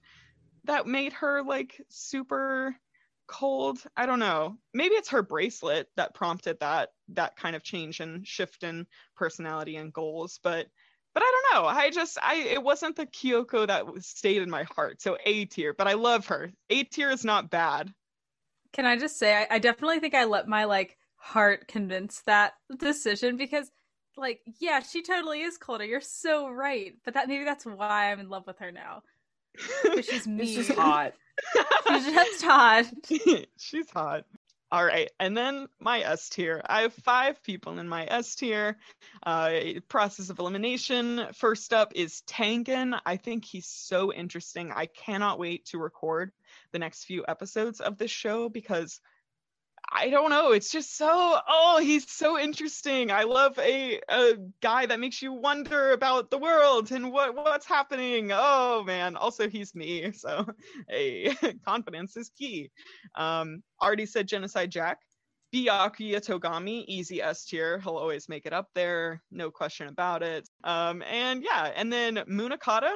that 0.67 0.87
made 0.87 1.13
her 1.13 1.43
like 1.43 1.81
super 1.89 2.75
cold? 3.27 3.79
I 3.95 4.05
don't 4.05 4.19
know. 4.19 4.57
Maybe 4.73 4.95
it's 4.95 5.09
her 5.09 5.21
bracelet 5.21 5.89
that 5.95 6.13
prompted 6.13 6.59
that 6.59 6.89
that 7.09 7.35
kind 7.35 7.55
of 7.55 7.63
change 7.63 7.99
and 7.99 8.25
shift 8.25 8.63
in 8.63 8.85
personality 9.15 9.77
and 9.77 9.93
goals 9.93 10.39
but 10.43 10.67
but 11.13 11.23
i 11.23 11.31
don't 11.31 11.63
know. 11.63 11.67
I 11.67 11.89
just 11.89 12.17
i 12.21 12.35
it 12.35 12.61
wasn't 12.61 12.95
the 12.95 13.05
kyoko 13.05 13.67
that 13.67 13.85
stayed 14.03 14.41
in 14.41 14.49
my 14.49 14.63
heart. 14.63 15.01
So 15.01 15.17
a 15.25 15.45
tier 15.45 15.73
but 15.73 15.87
i 15.87 15.93
love 15.93 16.27
her. 16.27 16.51
A 16.69 16.83
tier 16.83 17.09
is 17.09 17.25
not 17.25 17.49
bad. 17.49 17.93
Can 18.73 18.85
i 18.85 18.97
just 18.97 19.17
say 19.17 19.35
I, 19.35 19.55
I 19.55 19.59
definitely 19.59 19.99
think 19.99 20.13
i 20.13 20.25
let 20.25 20.47
my 20.47 20.65
like 20.65 20.97
heart 21.15 21.67
convince 21.67 22.21
that 22.21 22.53
decision 22.77 23.37
because 23.37 23.71
like 24.15 24.41
yeah 24.59 24.81
she 24.81 25.01
totally 25.01 25.41
is 25.41 25.57
colder. 25.57 25.85
You're 25.85 26.01
so 26.01 26.49
right 26.49 26.93
but 27.03 27.13
that 27.13 27.27
maybe 27.27 27.45
that's 27.45 27.65
why 27.65 28.11
i'm 28.11 28.19
in 28.19 28.29
love 28.29 28.45
with 28.45 28.59
her 28.59 28.71
now 28.71 29.01
she's 30.01 30.27
mean. 30.27 30.47
She's 30.47 30.73
hot. 30.73 31.13
she's 31.87 32.05
just 32.05 32.43
hot. 32.43 32.85
she's 33.57 33.89
hot. 33.89 34.25
All 34.69 34.83
right, 34.83 35.09
and 35.17 35.35
then 35.35 35.67
my 35.79 36.01
S 36.01 36.27
tier. 36.27 36.61
I 36.65 36.81
have 36.81 36.93
five 36.93 37.41
people 37.41 37.79
in 37.79 37.87
my 37.87 38.05
S 38.05 38.35
tier. 38.35 38.77
Uh, 39.25 39.59
process 39.87 40.29
of 40.29 40.39
elimination. 40.39 41.27
First 41.35 41.71
up 41.71 41.93
is 41.95 42.21
Tengan. 42.27 42.95
I 43.05 43.15
think 43.15 43.45
he's 43.45 43.67
so 43.67 44.11
interesting. 44.11 44.73
I 44.75 44.87
cannot 44.87 45.39
wait 45.39 45.65
to 45.67 45.77
record 45.77 46.33
the 46.73 46.79
next 46.79 47.05
few 47.05 47.23
episodes 47.29 47.79
of 47.79 47.97
this 47.97 48.11
show 48.11 48.49
because 48.49 48.99
I 49.91 50.09
don't 50.09 50.29
know. 50.29 50.51
It's 50.51 50.71
just 50.71 50.97
so 50.97 51.07
oh, 51.47 51.79
he's 51.81 52.11
so 52.11 52.37
interesting. 52.37 53.09
I 53.09 53.23
love 53.23 53.57
a 53.57 54.01
a 54.09 54.33
guy 54.61 54.85
that 54.85 54.99
makes 54.99 55.21
you 55.21 55.33
wonder 55.33 55.91
about 55.91 56.29
the 56.29 56.37
world 56.37 56.91
and 56.91 57.11
what 57.11 57.35
what's 57.35 57.65
happening. 57.65 58.31
Oh 58.33 58.83
man. 58.85 59.15
Also 59.15 59.49
he's 59.49 59.73
me, 59.73 60.11
so 60.13 60.45
hey, 60.89 61.35
confidence 61.65 62.17
is 62.17 62.29
key. 62.37 62.69
Um 63.15 63.63
already 63.81 64.05
said 64.05 64.27
genocide 64.27 64.71
Jack. 64.71 64.99
Byakuya 65.53 66.19
Togami, 66.19 66.83
easy 66.87 67.21
S 67.21 67.45
tier. 67.45 67.79
He'll 67.79 67.95
always 67.95 68.27
make 68.27 68.45
it 68.45 68.51
up 68.51 68.67
there, 68.75 69.21
no 69.31 69.49
question 69.49 69.87
about 69.87 70.21
it. 70.21 70.47
Um, 70.65 71.01
and 71.03 71.41
yeah, 71.41 71.71
and 71.73 71.91
then 71.91 72.17
Munakata, 72.29 72.91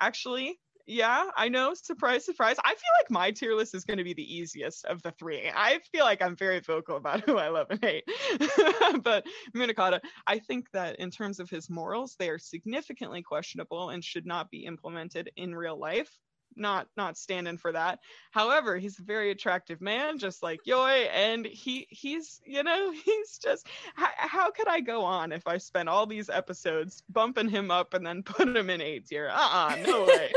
actually, 0.00 0.60
yeah, 0.86 1.24
I 1.36 1.48
know. 1.48 1.74
Surprise, 1.74 2.24
surprise. 2.24 2.56
I 2.64 2.70
feel 2.70 2.90
like 3.00 3.10
my 3.10 3.32
tier 3.32 3.54
list 3.54 3.74
is 3.74 3.84
going 3.84 3.98
to 3.98 4.04
be 4.04 4.14
the 4.14 4.34
easiest 4.34 4.84
of 4.84 5.02
the 5.02 5.10
three. 5.10 5.50
I 5.52 5.80
feel 5.90 6.04
like 6.04 6.22
I'm 6.22 6.36
very 6.36 6.60
vocal 6.60 6.96
about 6.96 7.20
who 7.24 7.38
I 7.38 7.48
love 7.48 7.66
and 7.70 7.84
hate. 7.84 8.04
but 9.02 9.26
Munakata, 9.54 10.00
I 10.28 10.38
think 10.38 10.70
that 10.72 11.00
in 11.00 11.10
terms 11.10 11.40
of 11.40 11.50
his 11.50 11.68
morals, 11.68 12.14
they 12.18 12.30
are 12.30 12.38
significantly 12.38 13.22
questionable 13.22 13.90
and 13.90 14.04
should 14.04 14.26
not 14.26 14.48
be 14.48 14.64
implemented 14.64 15.30
in 15.36 15.54
real 15.56 15.78
life. 15.78 16.10
Not 16.58 16.86
not 16.96 17.18
standing 17.18 17.58
for 17.58 17.72
that. 17.72 17.98
However, 18.30 18.78
he's 18.78 18.98
a 18.98 19.02
very 19.02 19.30
attractive 19.30 19.82
man, 19.82 20.18
just 20.18 20.42
like 20.42 20.60
Yoi, 20.66 21.06
and 21.12 21.44
he 21.44 21.86
he's 21.90 22.40
you 22.46 22.62
know 22.62 22.92
he's 23.04 23.38
just 23.38 23.66
how, 23.94 24.08
how 24.16 24.50
could 24.52 24.68
I 24.68 24.80
go 24.80 25.02
on 25.02 25.32
if 25.32 25.46
I 25.46 25.58
spent 25.58 25.90
all 25.90 26.06
these 26.06 26.30
episodes 26.30 27.02
bumping 27.10 27.50
him 27.50 27.70
up 27.70 27.92
and 27.92 28.06
then 28.06 28.22
put 28.22 28.56
him 28.56 28.70
in 28.70 28.80
A 28.80 29.00
tier? 29.00 29.28
Uh 29.30 29.48
uh 29.52 29.76
no 29.84 30.04
way. 30.04 30.30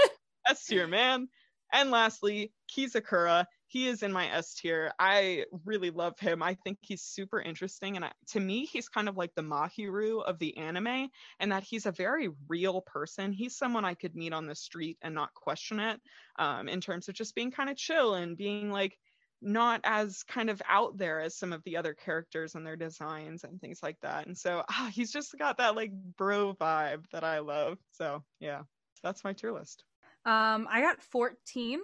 S 0.48 0.66
tier, 0.66 0.88
man. 0.88 1.28
And 1.72 1.92
lastly, 1.92 2.52
Kizakura. 2.76 3.46
He 3.68 3.88
is 3.88 4.02
in 4.02 4.12
my 4.12 4.28
S 4.32 4.56
tier. 4.56 4.92
I 4.98 5.46
really 5.64 5.92
love 5.92 6.18
him. 6.20 6.42
I 6.42 6.56
think 6.56 6.80
he's 6.82 7.04
super 7.04 7.40
interesting. 7.40 7.96
And 7.98 8.06
I, 8.06 8.12
to 8.30 8.40
me, 8.40 8.66
he's 8.66 8.90
kind 8.90 9.08
of 9.08 9.16
like 9.16 9.36
the 9.36 9.44
Mahiru 9.44 10.24
of 10.24 10.40
the 10.40 10.58
anime, 10.58 11.10
and 11.40 11.52
that 11.52 11.64
he's 11.64 11.86
a 11.86 11.92
very 11.92 12.30
real 12.48 12.82
person. 12.82 13.32
He's 13.32 13.56
someone 13.56 13.86
I 13.86 13.94
could 13.94 14.16
meet 14.16 14.34
on 14.34 14.48
the 14.48 14.56
street 14.56 14.98
and 15.04 15.14
not 15.14 15.36
question 15.36 15.80
it 15.80 16.02
um, 16.40 16.68
in 16.68 16.82
terms 16.82 17.10
of 17.10 17.14
just 17.16 17.36
being 17.36 17.52
kind 17.52 17.70
of 17.70 17.78
chill 17.78 18.16
and 18.16 18.36
being 18.36 18.72
like, 18.72 18.98
not 19.42 19.82
as 19.84 20.24
kind 20.24 20.50
of 20.50 20.62
out 20.68 20.98
there 20.98 21.22
as 21.22 21.38
some 21.38 21.54
of 21.54 21.64
the 21.64 21.78
other 21.78 21.94
characters 21.94 22.56
and 22.56 22.66
their 22.66 22.76
designs 22.76 23.44
and 23.44 23.62
things 23.62 23.80
like 23.82 23.98
that. 24.02 24.28
And 24.28 24.38
so 24.38 24.64
ah, 24.70 24.92
he's 24.94 25.12
just 25.12 25.38
got 25.38 25.58
that 25.58 25.76
like 25.76 25.92
bro 25.94 26.54
vibe 26.56 27.06
that 27.12 27.24
I 27.24 27.40
love. 27.40 27.78
So 27.92 28.24
yeah, 28.40 28.64
that's 29.04 29.24
my 29.24 29.34
tier 29.34 29.54
list. 29.54 29.86
Um, 30.26 30.68
I 30.70 30.82
got 30.82 31.02
14. 31.02 31.80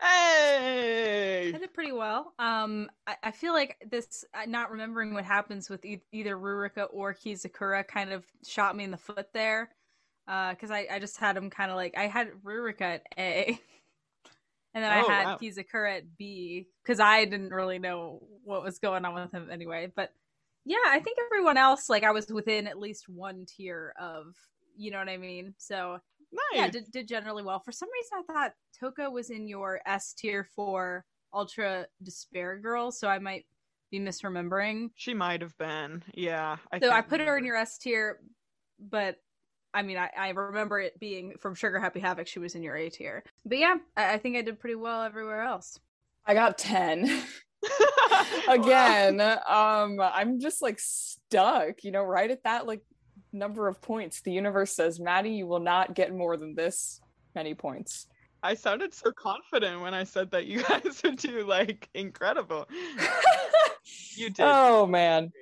Hey! 0.00 1.52
I 1.54 1.58
did 1.58 1.74
pretty 1.74 1.92
well. 1.92 2.32
Um, 2.38 2.90
I, 3.06 3.16
I 3.22 3.30
feel 3.30 3.52
like 3.52 3.76
this 3.88 4.24
uh, 4.34 4.46
not 4.46 4.70
remembering 4.70 5.14
what 5.14 5.24
happens 5.24 5.70
with 5.70 5.84
e- 5.84 6.02
either 6.12 6.36
Ruruka 6.36 6.86
or 6.92 7.14
Kizakura 7.14 7.86
kind 7.86 8.12
of 8.12 8.24
shot 8.44 8.76
me 8.76 8.84
in 8.84 8.90
the 8.90 8.96
foot 8.96 9.28
there. 9.32 9.70
Uh, 10.28 10.50
because 10.50 10.70
I, 10.70 10.86
I 10.90 10.98
just 10.98 11.18
had 11.18 11.36
him 11.36 11.50
kind 11.50 11.70
of 11.70 11.76
like 11.76 11.96
I 11.96 12.06
had 12.06 12.30
Ruruka 12.44 12.80
at 12.82 13.02
A, 13.18 13.46
and 14.74 14.84
then 14.84 14.92
oh, 14.92 15.08
I 15.08 15.12
had 15.12 15.24
wow. 15.24 15.38
Kizakura 15.40 15.98
at 15.98 16.16
B 16.16 16.68
because 16.82 17.00
I 17.00 17.24
didn't 17.24 17.50
really 17.50 17.80
know 17.80 18.22
what 18.44 18.62
was 18.62 18.78
going 18.78 19.04
on 19.04 19.14
with 19.14 19.32
him 19.32 19.48
anyway. 19.50 19.92
But 19.94 20.12
yeah, 20.64 20.76
I 20.86 21.00
think 21.00 21.18
everyone 21.26 21.56
else 21.56 21.88
like 21.88 22.04
I 22.04 22.12
was 22.12 22.28
within 22.28 22.68
at 22.68 22.78
least 22.78 23.08
one 23.08 23.46
tier 23.46 23.94
of 24.00 24.26
you 24.76 24.92
know 24.92 24.98
what 24.98 25.08
I 25.08 25.16
mean. 25.16 25.54
So 25.58 25.98
Nice. 26.32 26.42
Yeah, 26.54 26.68
did, 26.68 26.90
did 26.90 27.08
generally 27.08 27.42
well. 27.42 27.60
For 27.60 27.72
some 27.72 27.88
reason, 27.92 28.18
I 28.18 28.32
thought 28.32 28.52
Toko 28.78 29.10
was 29.10 29.30
in 29.30 29.46
your 29.46 29.80
S 29.86 30.14
tier 30.14 30.46
for 30.56 31.04
Ultra 31.32 31.86
Despair 32.02 32.58
Girl, 32.58 32.90
so 32.90 33.08
I 33.08 33.18
might 33.18 33.46
be 33.90 34.00
misremembering. 34.00 34.90
She 34.94 35.14
might 35.14 35.42
have 35.42 35.56
been. 35.58 36.02
Yeah. 36.14 36.56
I 36.72 36.80
so 36.80 36.90
I 36.90 37.02
put 37.02 37.12
remember. 37.12 37.32
her 37.32 37.38
in 37.38 37.44
your 37.44 37.56
S 37.56 37.78
tier, 37.78 38.20
but 38.80 39.16
I 39.74 39.82
mean, 39.82 39.98
I, 39.98 40.10
I 40.16 40.30
remember 40.30 40.80
it 40.80 40.98
being 40.98 41.34
from 41.38 41.54
Trigger 41.54 41.78
Happy 41.78 42.00
Havoc, 42.00 42.26
she 42.26 42.38
was 42.38 42.54
in 42.54 42.62
your 42.62 42.76
A 42.76 42.88
tier. 42.90 43.24
But 43.44 43.58
yeah, 43.58 43.76
I, 43.96 44.14
I 44.14 44.18
think 44.18 44.36
I 44.36 44.42
did 44.42 44.58
pretty 44.58 44.76
well 44.76 45.02
everywhere 45.02 45.42
else. 45.42 45.78
I 46.26 46.34
got 46.34 46.58
10. 46.58 47.22
Again, 48.48 49.20
um, 49.20 50.00
I'm 50.00 50.40
just 50.40 50.62
like 50.62 50.78
stuck, 50.80 51.84
you 51.84 51.92
know, 51.92 52.02
right 52.02 52.30
at 52.30 52.42
that 52.44 52.66
like 52.66 52.82
number 53.32 53.68
of 53.68 53.80
points. 53.80 54.20
The 54.20 54.32
universe 54.32 54.74
says, 54.74 55.00
Maddie, 55.00 55.30
you 55.30 55.46
will 55.46 55.60
not 55.60 55.94
get 55.94 56.14
more 56.14 56.36
than 56.36 56.54
this 56.54 57.00
many 57.34 57.54
points. 57.54 58.06
I 58.42 58.54
sounded 58.54 58.92
so 58.92 59.12
confident 59.12 59.80
when 59.80 59.94
I 59.94 60.04
said 60.04 60.32
that 60.32 60.46
you 60.46 60.62
guys 60.68 61.00
would 61.04 61.16
do 61.16 61.46
like 61.46 61.88
incredible. 61.94 62.68
you 64.16 64.30
did. 64.30 64.44
Oh 64.44 64.86
man. 64.86 65.32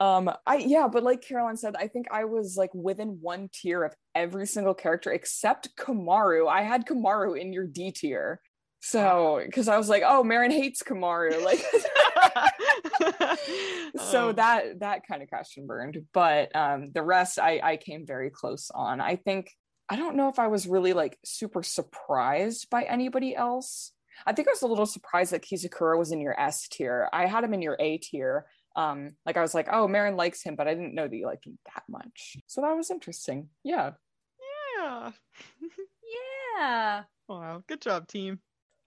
Um 0.00 0.30
I 0.46 0.58
yeah, 0.58 0.86
but 0.86 1.02
like 1.02 1.22
Caroline 1.22 1.56
said, 1.56 1.74
I 1.76 1.88
think 1.88 2.06
I 2.12 2.24
was 2.24 2.56
like 2.56 2.72
within 2.72 3.18
one 3.20 3.48
tier 3.52 3.82
of 3.82 3.94
every 4.14 4.46
single 4.46 4.74
character 4.74 5.10
except 5.10 5.76
Komaru. 5.76 6.48
I 6.48 6.62
had 6.62 6.86
Komaru 6.86 7.38
in 7.38 7.52
your 7.52 7.66
D 7.66 7.90
tier. 7.90 8.40
So, 8.80 9.42
because 9.44 9.68
I 9.68 9.76
was 9.76 9.88
like, 9.88 10.02
oh, 10.06 10.22
Marin 10.22 10.50
hates 10.50 10.82
Komaru, 10.82 11.42
like, 11.44 11.58
so 14.10 14.28
Oh. 14.28 14.32
that 14.32 14.80
that 14.80 15.06
kind 15.06 15.22
of 15.22 15.28
crashed 15.28 15.56
and 15.58 15.66
burned. 15.66 15.98
But 16.12 16.54
um, 16.54 16.90
the 16.92 17.02
rest, 17.02 17.38
I 17.38 17.60
I 17.62 17.76
came 17.76 18.06
very 18.06 18.30
close 18.30 18.70
on. 18.74 19.00
I 19.00 19.16
think 19.16 19.50
I 19.88 19.96
don't 19.96 20.16
know 20.16 20.28
if 20.28 20.38
I 20.38 20.48
was 20.48 20.66
really 20.66 20.92
like 20.92 21.18
super 21.24 21.62
surprised 21.62 22.68
by 22.70 22.84
anybody 22.84 23.34
else. 23.34 23.92
I 24.26 24.32
think 24.32 24.48
I 24.48 24.52
was 24.52 24.62
a 24.62 24.66
little 24.66 24.86
surprised 24.86 25.32
that 25.32 25.44
Kizakura 25.44 25.98
was 25.98 26.12
in 26.12 26.20
your 26.20 26.38
S 26.38 26.68
tier. 26.68 27.08
I 27.12 27.26
had 27.26 27.44
him 27.44 27.54
in 27.54 27.62
your 27.62 27.76
A 27.78 27.98
tier. 27.98 28.46
Um, 28.76 29.12
like 29.24 29.36
I 29.36 29.42
was 29.42 29.54
like, 29.54 29.68
oh, 29.72 29.88
Marin 29.88 30.16
likes 30.16 30.42
him, 30.42 30.56
but 30.56 30.68
I 30.68 30.74
didn't 30.74 30.94
know 30.94 31.06
that 31.08 31.16
you 31.16 31.26
liked 31.26 31.46
him 31.46 31.58
that 31.74 31.84
much. 31.88 32.36
So 32.46 32.60
that 32.60 32.76
was 32.76 32.90
interesting. 32.90 33.48
Yeah. 33.64 33.92
yeah. 34.78 35.10
Yeah. 36.58 37.04
Wow. 37.28 37.62
Good 37.68 37.80
job, 37.80 38.08
team. 38.08 38.40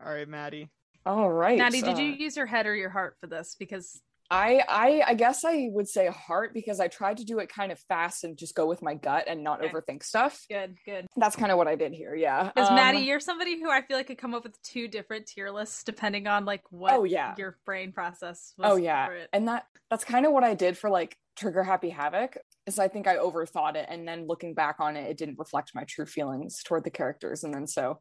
All 0.04 0.12
right, 0.14 0.28
Maddie. 0.28 0.70
All 1.06 1.32
right. 1.32 1.58
Maddie, 1.58 1.82
did 1.82 1.96
uh, 1.98 2.02
you 2.02 2.12
use 2.12 2.36
your 2.38 2.46
head 2.46 2.68
or 2.68 2.76
your 2.76 2.90
heart 2.90 3.16
for 3.20 3.28
this? 3.28 3.56
Because 3.58 4.00
I 4.30 4.64
I 4.70 5.02
I 5.08 5.14
guess 5.16 5.44
I 5.44 5.68
would 5.72 5.90
say 5.90 6.08
heart 6.08 6.54
because 6.54 6.80
I 6.80 6.88
tried 6.88 7.18
to 7.18 7.26
do 7.26 7.40
it 7.40 7.50
kind 7.50 7.72
of 7.72 7.80
fast 7.80 8.24
and 8.24 8.38
just 8.38 8.56
go 8.56 8.66
with 8.66 8.82
my 8.82 8.94
gut 8.96 9.26
and 9.28 9.44
not 9.44 9.62
Okay. 9.64 9.74
overthink 9.74 10.04
stuff. 10.04 10.46
good, 10.50 10.78
good. 10.86 11.06
That's 11.18 11.36
kind 11.36 11.52
of 11.52 11.58
what 11.58 11.68
I 11.68 11.76
did 11.76 11.92
here. 11.92 12.16
Yeah. 12.16 12.46
Because 12.56 12.70
Um, 12.70 12.76
Maddie, 12.76 13.00
you're 13.00 13.20
somebody 13.20 13.60
who 13.60 13.70
I 13.70 13.82
feel 13.82 13.98
like 13.98 14.08
could 14.08 14.18
come 14.20 14.34
up 14.34 14.44
with 14.44 14.62
two 14.62 14.88
different 14.88 15.26
tier 15.28 15.50
lists 15.52 15.84
depending 15.84 16.28
on 16.28 16.46
like 16.46 16.62
what 16.72 16.94
Oh, 16.94 17.04
yeah. 17.04 17.34
your 17.38 17.58
brain 17.66 17.92
process 17.92 18.54
was 18.58 18.72
oh 18.72 18.76
yeah 18.78 19.08
for 19.08 19.16
it. 19.16 19.30
and 19.34 19.48
that 19.50 19.66
that's 19.90 20.06
kind 20.06 20.26
of 20.26 20.32
what 20.32 20.44
i 20.44 20.54
did 20.54 20.78
for 20.78 20.90
like 20.90 21.18
trigger 21.36 21.64
happy 21.64 21.90
havoc 21.90 22.38
is 22.68 22.80
i 22.80 22.88
think 22.88 23.08
i 23.08 23.18
overthought 23.18 23.76
it 23.76 23.86
and 23.90 24.08
then 24.08 24.28
looking 24.28 24.54
back 24.54 24.76
on 24.80 24.96
it 24.96 25.10
it 25.10 25.18
didn't 25.18 25.38
reflect 25.40 25.72
my 25.76 25.84
true 25.86 26.06
feelings 26.06 26.62
toward 26.64 26.84
the 26.86 26.90
characters 26.90 27.44
and 27.44 27.54
then 27.54 27.68
so 27.68 28.00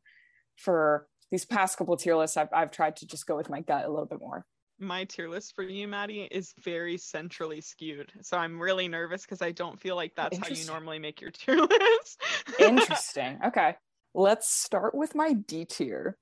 for 0.56 1.06
these 1.30 1.44
past 1.44 1.78
couple 1.78 1.96
tier 1.96 2.16
lists 2.16 2.36
i've, 2.36 2.48
I've 2.52 2.70
tried 2.70 2.96
to 2.96 3.06
just 3.06 3.26
go 3.26 3.36
with 3.36 3.50
my 3.50 3.60
gut 3.60 3.84
a 3.84 3.88
little 3.88 4.06
bit 4.06 4.20
more. 4.20 4.44
My 4.82 5.04
tier 5.04 5.28
list 5.28 5.54
for 5.54 5.62
you, 5.62 5.86
Maddie, 5.86 6.26
is 6.30 6.54
very 6.64 6.96
centrally 6.96 7.60
skewed. 7.60 8.10
So 8.22 8.38
I'm 8.38 8.58
really 8.58 8.88
nervous 8.88 9.22
because 9.22 9.42
I 9.42 9.52
don't 9.52 9.78
feel 9.78 9.94
like 9.94 10.14
that's 10.16 10.38
how 10.38 10.48
you 10.48 10.64
normally 10.64 10.98
make 10.98 11.20
your 11.20 11.30
tier 11.32 11.56
list. 11.56 12.22
interesting. 12.58 13.38
Okay. 13.46 13.74
Let's 14.14 14.50
start 14.50 14.94
with 14.94 15.14
my 15.14 15.34
d 15.34 15.66
tier. 15.66 16.16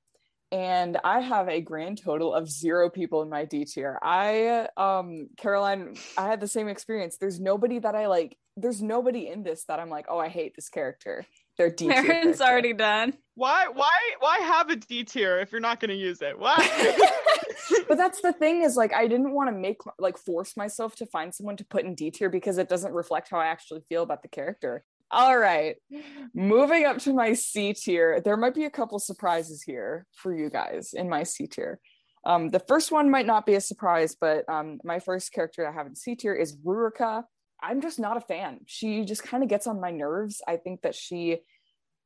And 0.50 0.98
i 1.04 1.20
have 1.20 1.48
a 1.48 1.61
grand 1.61 2.02
total 2.02 2.34
of 2.34 2.50
zero 2.50 2.90
people 2.90 3.22
in 3.22 3.28
my 3.28 3.44
d 3.44 3.64
tier. 3.64 3.98
I 4.02 4.68
um 4.76 5.28
caroline 5.36 5.94
i 6.16 6.26
had 6.26 6.40
the 6.40 6.48
same 6.48 6.68
experience. 6.68 7.16
There's 7.16 7.38
nobody 7.38 7.78
that 7.78 7.94
i 7.94 8.09
like 8.09 8.36
there's 8.56 8.82
nobody 8.82 9.28
in 9.28 9.44
this 9.44 9.64
that 9.64 9.78
i'm 9.78 9.88
like 9.88 10.06
oh 10.09 10.18
i 10.18 10.28
hate 10.28 10.54
this 10.56 10.68
character 10.68 11.24
they're 11.59 11.70
d 11.70 11.88
tier 11.88 12.02
Marin's 12.02 12.38
character. 12.38 12.44
already 12.44 12.72
done. 12.72 13.14
why 13.34 13.66
why 13.72 13.90
why 14.20 14.38
have 14.38 14.70
a 14.70 14.76
D 14.76 15.04
tier 15.04 15.40
if 15.40 15.52
you're 15.52 15.61
not 15.61 15.80
gonna 15.80 15.94
use 15.94 16.22
it? 16.22 16.38
Why? 16.38 16.56
but 17.88 17.98
that's 17.98 18.20
the 18.20 18.32
thing 18.32 18.62
is 18.62 18.76
like 18.76 18.94
I 18.94 19.06
didn't 19.09 19.32
want 19.32 19.48
to 19.48 19.56
make 19.56 19.80
like 19.98 20.16
force 20.16 20.56
myself 20.56 20.94
to 20.96 21.06
find 21.06 21.34
someone 21.34 21.56
to 21.56 21.64
put 21.64 21.84
in 21.84 21.94
D 21.94 22.11
tier 22.11 22.30
because 22.30 22.59
it 22.59 22.68
doesn't 22.68 22.92
reflect 22.92 23.28
how 23.30 23.38
I 23.38 23.46
actually 23.46 23.82
feel 23.88 24.02
about 24.02 24.22
the 24.22 24.28
character. 24.28 24.84
All 25.11 25.38
right, 25.38 25.76
moving 26.34 26.84
up 26.84 26.98
to 26.98 27.14
my 27.14 27.32
C 27.32 27.72
tier. 27.72 28.20
There 28.20 28.36
might 28.36 28.54
be 28.54 28.64
a 28.64 28.70
couple 28.70 28.98
surprises 28.98 29.62
here 29.62 30.06
for 30.14 30.34
you 30.34 30.50
guys 30.50 30.92
in 30.92 31.09
my 31.09 31.22
C 31.22 31.46
tier. 31.46 31.80
Um, 32.24 32.50
the 32.50 32.61
first 32.61 32.92
one 32.92 33.11
might 33.11 33.26
not 33.26 33.46
be 33.46 33.54
a 33.54 33.61
surprise, 33.61 34.16
but 34.20 34.46
um, 34.50 34.80
my 34.84 34.98
first 34.98 35.32
character 35.32 35.66
I 35.66 35.72
have 35.72 35.86
in 35.86 35.96
C 35.96 36.14
tier 36.14 36.34
is 36.34 36.56
Ruruka. 36.59 37.24
I'm 37.61 37.80
just 37.80 37.98
not 37.98 38.16
a 38.16 38.20
fan. 38.20 38.61
She 38.66 39.04
just 39.04 39.22
kind 39.22 39.42
of 39.42 39.48
gets 39.48 39.66
on 39.66 39.80
my 39.80 39.90
nerves. 39.90 40.40
I 40.46 40.56
think 40.56 40.82
that 40.82 40.94
she 40.94 41.38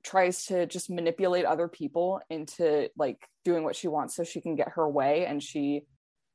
tries 0.02 0.46
to 0.46 0.66
just 0.66 0.90
manipulate 0.90 1.44
other 1.44 1.68
people 1.68 2.20
into 2.28 2.88
like 2.96 3.28
doing 3.44 3.64
what 3.64 3.76
she 3.76 3.88
wants 3.88 4.16
so 4.16 4.24
she 4.24 4.40
can 4.40 4.56
get 4.56 4.70
her 4.70 4.88
way. 4.88 5.26
And 5.26 5.42
she 5.42 5.82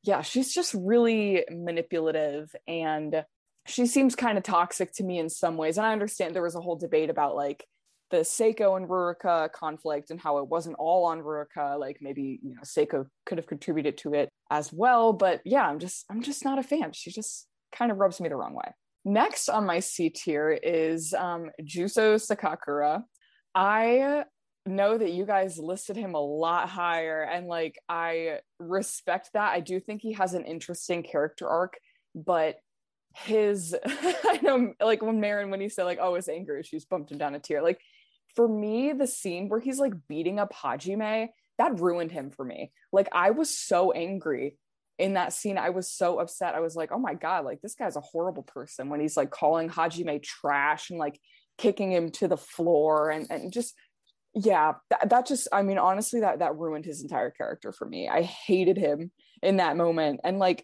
yeah 0.03 0.22
she's 0.22 0.53
just 0.53 0.74
really 0.78 1.43
manipulative 1.49 2.55
and 2.68 3.26
she 3.65 3.86
seems 3.86 4.15
kind 4.15 4.38
of 4.38 4.43
toxic 4.43 4.93
to 4.93 5.03
me 5.03 5.20
in 5.20 5.30
some 5.30 5.57
ways. 5.57 5.78
And 5.78 5.86
i 5.86 5.91
understand 5.91 6.34
there 6.34 6.43
was 6.43 6.55
a 6.55 6.61
whole 6.61 6.78
debate 6.78 7.09
about 7.09 7.36
like 7.36 7.65
the 8.09 8.18
Seiko 8.18 8.78
and 8.78 8.88
Ruruka 8.88 9.51
conflict 9.51 10.11
and 10.11 10.22
how 10.22 10.38
it 10.38 10.47
wasn't 10.47 10.78
all 10.80 11.05
on 11.05 11.22
Ruruka 11.22 11.78
like 11.78 11.97
maybe 11.99 12.39
you 12.41 12.55
know 12.55 12.61
Seiko 12.61 13.07
could 13.26 13.38
have 13.38 13.47
contributed 13.47 13.97
to 13.99 14.13
it 14.13 14.30
as 14.49 14.72
well. 14.72 15.11
But 15.11 15.41
yeah 15.43 15.68
I'm 15.68 15.80
just 15.80 16.05
I'm 16.09 16.22
just 16.22 16.45
not 16.45 16.59
a 16.59 16.63
fan. 16.63 16.93
She 16.93 17.11
just 17.11 17.47
kind 17.76 17.91
of 17.91 17.97
rubs 17.97 18.22
me 18.22 18.30
the 18.30 18.36
wrong 18.38 18.53
way 18.53 18.72
next 19.06 19.50
on 19.50 19.66
my 19.66 19.80
C 19.80 20.10
tier 20.10 20.52
is 20.52 21.14
um 21.14 21.50
Juzo 21.62 22.16
Sakakura 22.16 23.04
I 23.56 24.26
know 24.68 24.98
that 24.98 25.12
you 25.12 25.26
guys 25.26 25.58
listed 25.58 25.95
him 25.95 26.14
a 26.14 26.20
lot 26.20 26.70
higher 26.70 27.24
and 27.24 27.48
like 27.48 27.80
I 27.89 28.39
respect 28.60 29.32
that. 29.34 29.54
I 29.54 29.62
do 29.62 29.80
think 29.80 30.02
he 30.02 30.14
has 30.14 30.34
an 30.34 30.45
interesting 30.45 31.04
character 31.04 31.48
arc, 31.48 31.78
but 32.14 32.58
his 33.16 33.76
I 33.86 34.39
know 34.43 34.74
like 34.80 35.02
when 35.02 35.20
Marin 35.20 35.50
when 35.50 35.62
he 35.62 35.70
said 35.70 35.86
like 35.86 35.98
oh 36.00 36.14
his 36.16 36.30
anger 36.30 36.58
issues 36.58 36.86
bumped 36.86 37.12
him 37.12 37.18
down 37.18 37.34
a 37.34 37.39
tier. 37.39 37.62
Like 37.62 37.80
for 38.36 38.48
me 38.48 38.93
the 38.93 39.08
scene 39.08 39.50
where 39.50 39.60
he's 39.60 39.80
like 39.80 39.93
beating 40.08 40.39
up 40.39 40.54
Hajime 40.54 41.30
that 41.58 41.80
ruined 41.80 42.12
him 42.12 42.30
for 42.30 42.45
me. 42.45 42.72
Like 42.91 43.10
I 43.12 43.32
was 43.32 43.58
so 43.58 43.91
angry 43.91 44.58
in 45.00 45.14
that 45.14 45.34
scene. 45.34 45.58
I 45.58 45.70
was 45.70 45.89
so 45.91 46.20
upset. 46.20 46.56
I 46.56 46.60
was 46.60 46.76
like, 46.76 46.91
oh 46.91 47.00
my 47.00 47.14
God, 47.14 47.45
like 47.45 47.62
this 47.62 47.76
guy's 47.76 47.95
a 47.95 48.02
horrible 48.02 48.43
person 48.43 48.89
when 48.89 49.00
he's 49.00 49.18
like 49.18 49.32
calling 49.32 49.70
Hajime 49.70 50.22
trash 50.24 50.89
and 50.89 51.00
like 51.00 51.20
kicking 51.58 51.91
him 51.91 52.12
to 52.12 52.28
the 52.28 52.38
floor 52.38 53.10
and, 53.10 53.28
and 53.30 53.52
just 53.52 53.74
yeah 54.36 54.74
that, 54.91 55.10
that 55.10 55.26
just 55.26 55.48
i 55.52 55.64
mean 55.64 55.80
honestly 55.80 56.20
that 56.20 56.39
that 56.39 56.56
ruined 56.56 56.86
his 56.86 57.02
entire 57.02 57.32
character 57.32 57.72
for 57.72 57.88
me 57.88 58.08
i 58.08 58.22
hated 58.22 58.78
him 58.78 59.10
in 59.41 59.58
that 59.58 59.76
moment 59.76 60.20
and 60.24 60.38
like 60.38 60.64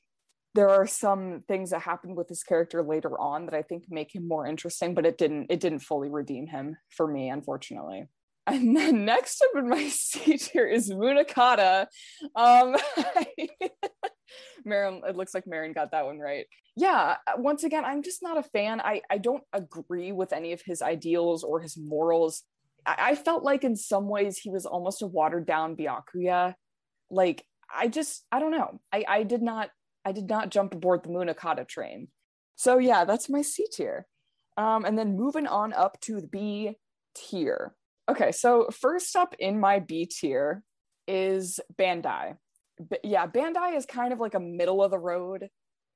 there 0.53 0.69
are 0.69 0.85
some 0.85 1.41
things 1.47 1.71
that 1.71 1.81
happened 1.81 2.15
with 2.15 2.29
his 2.29 2.43
character 2.43 2.83
later 2.83 3.19
on 3.19 3.45
that 3.45 3.55
i 3.55 3.63
think 3.63 3.85
make 3.89 4.13
him 4.13 4.27
more 4.27 4.45
interesting 4.45 4.93
but 4.93 5.07
it 5.07 5.17
didn't 5.17 5.47
it 5.49 5.59
didn't 5.59 5.79
fully 5.79 6.09
redeem 6.09 6.45
him 6.45 6.77
for 6.89 7.07
me 7.07 7.29
unfortunately 7.29 8.07
and 8.45 8.75
then 8.75 9.05
next 9.05 9.41
up 9.41 9.57
in 9.57 9.69
my 9.69 9.87
seat 9.89 10.49
here 10.51 10.67
is 10.67 10.89
Munakata. 10.89 11.87
Um, 12.35 12.75
Marin, 14.65 15.01
it 15.07 15.15
looks 15.15 15.33
like 15.33 15.47
Marin 15.47 15.73
got 15.73 15.91
that 15.91 16.05
one 16.05 16.19
right. 16.19 16.45
Yeah, 16.75 17.17
uh, 17.27 17.33
once 17.37 17.63
again, 17.63 17.85
I'm 17.85 18.01
just 18.01 18.23
not 18.23 18.37
a 18.37 18.43
fan. 18.43 18.81
I, 18.81 19.01
I 19.09 19.17
don't 19.17 19.43
agree 19.53 20.11
with 20.11 20.33
any 20.33 20.53
of 20.53 20.61
his 20.65 20.81
ideals 20.81 21.43
or 21.43 21.59
his 21.59 21.77
morals. 21.77 22.43
I, 22.85 22.95
I 22.99 23.15
felt 23.15 23.43
like 23.43 23.63
in 23.63 23.75
some 23.75 24.09
ways 24.09 24.37
he 24.37 24.49
was 24.49 24.65
almost 24.65 25.01
a 25.01 25.07
watered 25.07 25.45
down 25.45 25.75
Byakuya. 25.75 26.55
Like, 27.11 27.45
I 27.73 27.87
just, 27.87 28.25
I 28.31 28.39
don't 28.39 28.51
know. 28.51 28.79
I, 28.91 29.05
I 29.07 29.23
did 29.23 29.41
not, 29.41 29.69
I 30.05 30.11
did 30.11 30.29
not 30.29 30.49
jump 30.49 30.73
aboard 30.73 31.03
the 31.03 31.09
Munakata 31.09 31.67
train. 31.67 32.07
So 32.55 32.77
yeah, 32.77 33.05
that's 33.05 33.29
my 33.29 33.41
C 33.41 33.67
tier. 33.71 34.05
Um, 34.57 34.85
and 34.85 34.97
then 34.97 35.17
moving 35.17 35.47
on 35.47 35.73
up 35.73 35.99
to 36.01 36.21
the 36.21 36.27
B 36.27 36.77
tier. 37.15 37.73
Okay, 38.09 38.31
so 38.31 38.67
first 38.71 39.15
up 39.15 39.33
in 39.39 39.59
my 39.59 39.79
B 39.79 40.05
tier 40.05 40.63
is 41.07 41.59
Bandai. 41.79 42.37
B- 42.89 42.97
yeah, 43.03 43.27
Bandai 43.27 43.75
is 43.75 43.85
kind 43.85 44.13
of 44.13 44.19
like 44.19 44.33
a 44.33 44.39
middle 44.39 44.83
of 44.83 44.91
the 44.91 44.99
road 44.99 45.49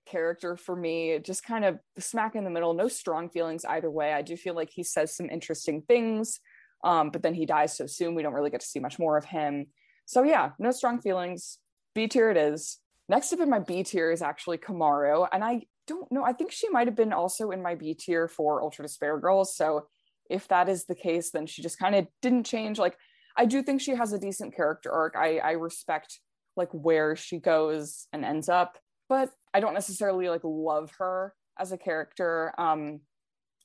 character 0.06 0.56
for 0.56 0.76
me, 0.76 1.20
just 1.20 1.44
kind 1.44 1.66
of 1.66 1.80
smack 2.00 2.36
in 2.36 2.44
the 2.44 2.50
middle, 2.50 2.74
no 2.74 2.88
strong 2.88 3.30
feelings 3.30 3.66
either 3.66 3.92
way. 3.92 4.14
I 4.14 4.22
do 4.22 4.38
feel 4.38 4.56
like 4.56 4.70
he 4.70 4.84
says 4.84 5.16
some 5.16 5.30
interesting 5.30 5.82
things, 5.82 6.40
um, 6.84 7.10
but 7.10 7.24
then 7.24 7.34
he 7.34 7.46
dies 7.46 7.76
so 7.76 7.88
soon, 7.88 8.16
we 8.16 8.24
don't 8.24 8.34
really 8.34 8.50
get 8.50 8.62
to 8.62 8.68
see 8.68 8.80
much 8.80 9.00
more 9.00 9.18
of 9.18 9.26
him. 9.26 9.68
So 10.06 10.24
yeah, 10.24 10.52
no 10.60 10.72
strong 10.72 11.02
feelings. 11.02 11.60
B 11.94 12.08
tier 12.08 12.30
it 12.30 12.38
is. 12.38 12.78
Next 13.10 13.34
up 13.34 13.40
in 13.40 13.50
my 13.50 13.60
B 13.60 13.84
tier 13.84 14.12
is 14.12 14.22
actually 14.22 14.58
Komaru, 14.58 15.28
and 15.32 15.44
I 15.44 15.64
don't 15.88 16.12
know. 16.12 16.24
I 16.24 16.34
think 16.34 16.52
she 16.52 16.70
might 16.70 16.88
have 16.88 16.96
been 16.96 17.14
also 17.14 17.52
in 17.52 17.62
my 17.62 17.76
B 17.76 17.94
tier 17.94 18.28
for 18.28 18.62
Ultra 18.62 18.84
Despair 18.84 19.18
Girls. 19.20 19.56
So 19.56 19.88
if 20.30 20.48
that 20.50 20.70
is 20.70 20.86
the 20.86 20.96
case, 20.96 21.32
then 21.32 21.48
she 21.48 21.62
just 21.62 21.80
kind 21.80 21.96
of 21.96 22.08
didn't 22.22 22.46
change. 22.46 22.78
Like 22.78 22.98
I 23.36 23.46
do 23.46 23.64
think 23.64 23.82
she 23.82 23.96
has 23.96 24.14
a 24.14 24.20
decent 24.20 24.56
character 24.56 24.92
arc. 24.92 25.16
I, 25.16 25.38
I 25.38 25.52
respect 25.52 26.20
like 26.58 26.70
where 26.72 27.16
she 27.16 27.40
goes 27.40 28.08
and 28.12 28.26
ends 28.26 28.50
up, 28.50 28.78
but 29.08 29.30
I 29.54 29.60
don't 29.60 29.74
necessarily 29.74 30.30
like 30.30 30.42
love 30.44 30.92
her 31.00 31.34
as 31.60 31.72
a 31.72 31.78
character. 31.78 32.54
Um, 32.58 33.02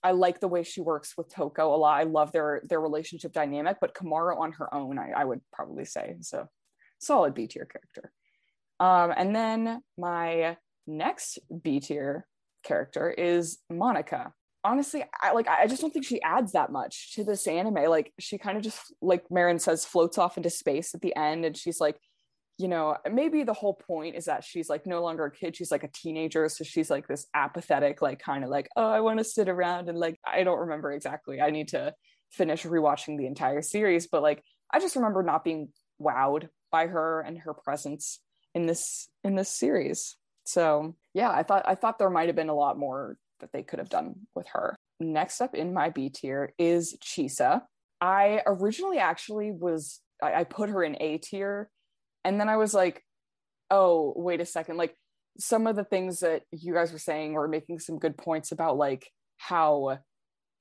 I 0.04 0.12
like 0.12 0.40
the 0.40 0.48
way 0.48 0.62
she 0.62 0.80
works 0.80 1.14
with 1.16 1.32
Toko 1.32 1.74
a 1.74 1.76
lot. 1.76 2.00
I 2.00 2.04
love 2.04 2.32
their 2.32 2.62
their 2.68 2.80
relationship 2.80 3.32
dynamic, 3.32 3.78
but 3.80 3.94
Komaru 3.94 4.38
on 4.38 4.52
her 4.52 4.72
own, 4.74 4.98
I, 4.98 5.12
I 5.16 5.24
would 5.24 5.40
probably 5.52 5.84
say 5.84 6.16
so 6.20 6.48
solid 6.98 7.34
B 7.34 7.46
tier 7.46 7.66
character. 7.66 8.12
Um, 8.80 9.12
and 9.16 9.34
then 9.34 9.82
my 9.96 10.56
next 10.86 11.38
B 11.62 11.80
tier 11.80 12.26
character 12.64 13.10
is 13.10 13.58
Monaca. 13.70 14.32
Honestly, 14.64 15.04
I 15.20 15.32
like 15.32 15.48
I 15.48 15.66
just 15.66 15.80
don't 15.80 15.92
think 15.92 16.04
she 16.04 16.22
adds 16.22 16.52
that 16.52 16.72
much 16.72 17.14
to 17.14 17.24
this 17.24 17.46
anime. 17.46 17.88
Like 17.88 18.12
she 18.18 18.38
kind 18.38 18.56
of 18.56 18.62
just 18.62 18.80
like 19.00 19.24
Marin 19.30 19.58
says, 19.58 19.84
floats 19.84 20.18
off 20.18 20.36
into 20.36 20.50
space 20.50 20.94
at 20.94 21.00
the 21.00 21.14
end, 21.16 21.44
and 21.44 21.56
she's 21.56 21.80
like, 21.80 21.96
you 22.62 22.68
know, 22.68 22.96
maybe 23.10 23.42
the 23.42 23.52
whole 23.52 23.74
point 23.74 24.14
is 24.14 24.26
that 24.26 24.44
she's 24.44 24.68
like 24.68 24.86
no 24.86 25.02
longer 25.02 25.24
a 25.24 25.30
kid, 25.30 25.56
she's 25.56 25.72
like 25.72 25.82
a 25.82 25.88
teenager. 25.88 26.48
So 26.48 26.62
she's 26.62 26.88
like 26.88 27.08
this 27.08 27.26
apathetic, 27.34 28.00
like 28.00 28.20
kind 28.20 28.44
of 28.44 28.50
like, 28.50 28.68
oh, 28.76 28.88
I 28.88 29.00
want 29.00 29.18
to 29.18 29.24
sit 29.24 29.48
around 29.48 29.88
and 29.88 29.98
like 29.98 30.18
I 30.24 30.44
don't 30.44 30.60
remember 30.60 30.92
exactly. 30.92 31.40
I 31.40 31.50
need 31.50 31.68
to 31.68 31.92
finish 32.30 32.62
rewatching 32.62 33.18
the 33.18 33.26
entire 33.26 33.62
series, 33.62 34.06
but 34.06 34.22
like 34.22 34.42
I 34.72 34.78
just 34.78 34.96
remember 34.96 35.22
not 35.24 35.44
being 35.44 35.70
wowed 36.00 36.48
by 36.70 36.86
her 36.86 37.20
and 37.20 37.38
her 37.38 37.52
presence 37.52 38.20
in 38.54 38.66
this 38.66 39.08
in 39.24 39.34
this 39.34 39.48
series. 39.48 40.16
So 40.44 40.94
yeah, 41.14 41.30
I 41.30 41.42
thought 41.42 41.64
I 41.66 41.74
thought 41.74 41.98
there 41.98 42.10
might 42.10 42.28
have 42.28 42.36
been 42.36 42.48
a 42.48 42.54
lot 42.54 42.78
more 42.78 43.16
that 43.40 43.52
they 43.52 43.62
could 43.62 43.80
have 43.80 43.88
done 43.88 44.14
with 44.34 44.46
her. 44.52 44.76
Next 45.00 45.40
up 45.40 45.54
in 45.54 45.74
my 45.74 45.90
B 45.90 46.10
tier 46.10 46.54
is 46.58 46.96
Chisa. 47.02 47.62
I 48.00 48.42
originally 48.46 48.98
actually 48.98 49.50
was 49.50 50.00
I, 50.22 50.40
I 50.40 50.44
put 50.44 50.70
her 50.70 50.82
in 50.82 50.96
A 51.00 51.18
tier, 51.18 51.68
and 52.24 52.40
then 52.40 52.48
I 52.48 52.56
was 52.56 52.74
like, 52.74 53.04
oh 53.70 54.12
wait 54.16 54.40
a 54.40 54.46
second, 54.46 54.76
like 54.76 54.96
some 55.38 55.66
of 55.66 55.76
the 55.76 55.84
things 55.84 56.20
that 56.20 56.42
you 56.50 56.74
guys 56.74 56.92
were 56.92 56.98
saying 56.98 57.32
were 57.32 57.48
making 57.48 57.78
some 57.78 57.98
good 57.98 58.16
points 58.16 58.52
about 58.52 58.76
like 58.76 59.10
how 59.38 59.98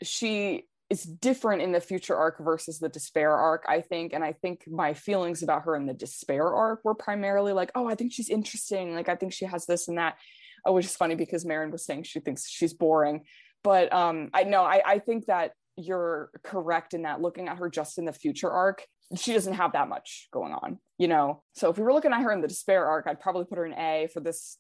she 0.02 0.68
is 0.90 1.04
different 1.04 1.62
in 1.62 1.72
the 1.72 1.80
future 1.80 2.16
arc 2.16 2.38
versus 2.40 2.80
the 2.80 2.90
despair 2.90 3.32
arc 3.32 3.64
i 3.68 3.82
think. 3.82 4.14
And 4.14 4.24
i 4.24 4.34
think 4.34 4.64
my 4.68 4.94
feelings 4.94 5.44
about 5.44 5.64
her 5.64 5.76
in 5.76 5.86
the 5.86 5.94
despair 5.94 6.54
arc 6.54 6.84
were 6.84 6.96
primarily 6.96 7.54
like 7.54 7.72
oh 7.76 7.88
i 7.88 7.96
think 7.96 8.14
she's 8.14 8.30
interesting. 8.30 8.96
Like 8.96 9.10
i 9.10 9.16
think 9.16 9.34
she 9.34 9.46
has 9.46 9.66
this 9.66 9.88
and 9.88 9.98
that 9.98 10.16
oh, 10.66 10.74
which 10.74 10.86
is 10.86 10.96
funny 10.96 11.16
because 11.16 11.44
Marin 11.44 11.72
was 11.72 11.86
saying 11.86 12.04
she 12.04 12.20
thinks 12.20 12.48
she's 12.48 12.74
boring. 12.74 13.22
But 13.64 13.94
um 13.94 14.30
i 14.34 14.44
know 14.44 14.64
I, 14.64 14.82
I 14.86 15.00
think 15.00 15.26
that 15.26 15.52
you're 15.78 16.30
correct 16.44 16.94
in 16.94 17.04
that 17.04 17.22
looking 17.22 17.48
at 17.48 17.58
her 17.58 17.70
just 17.70 17.98
in 17.98 18.06
the 18.06 18.14
future 18.14 18.50
arc 18.50 18.86
she 19.16 19.34
doesn't 19.34 19.54
have 19.54 19.74
that 19.74 19.90
much 19.90 20.28
going 20.32 20.54
on 20.54 20.78
you 20.98 21.08
know 21.08 21.44
so 21.54 21.70
if 21.70 21.78
we 21.78 21.84
were 21.84 21.94
looking 21.94 22.14
at 22.14 22.22
her 22.22 22.32
in 22.32 22.42
the 22.42 22.48
despair 22.48 22.88
arc 22.88 23.08
i'd 23.08 23.20
probably 23.20 23.46
put 23.46 23.58
her 23.58 23.66
in 23.66 23.74
a 23.74 24.08
for 24.14 24.20
this 24.20 24.58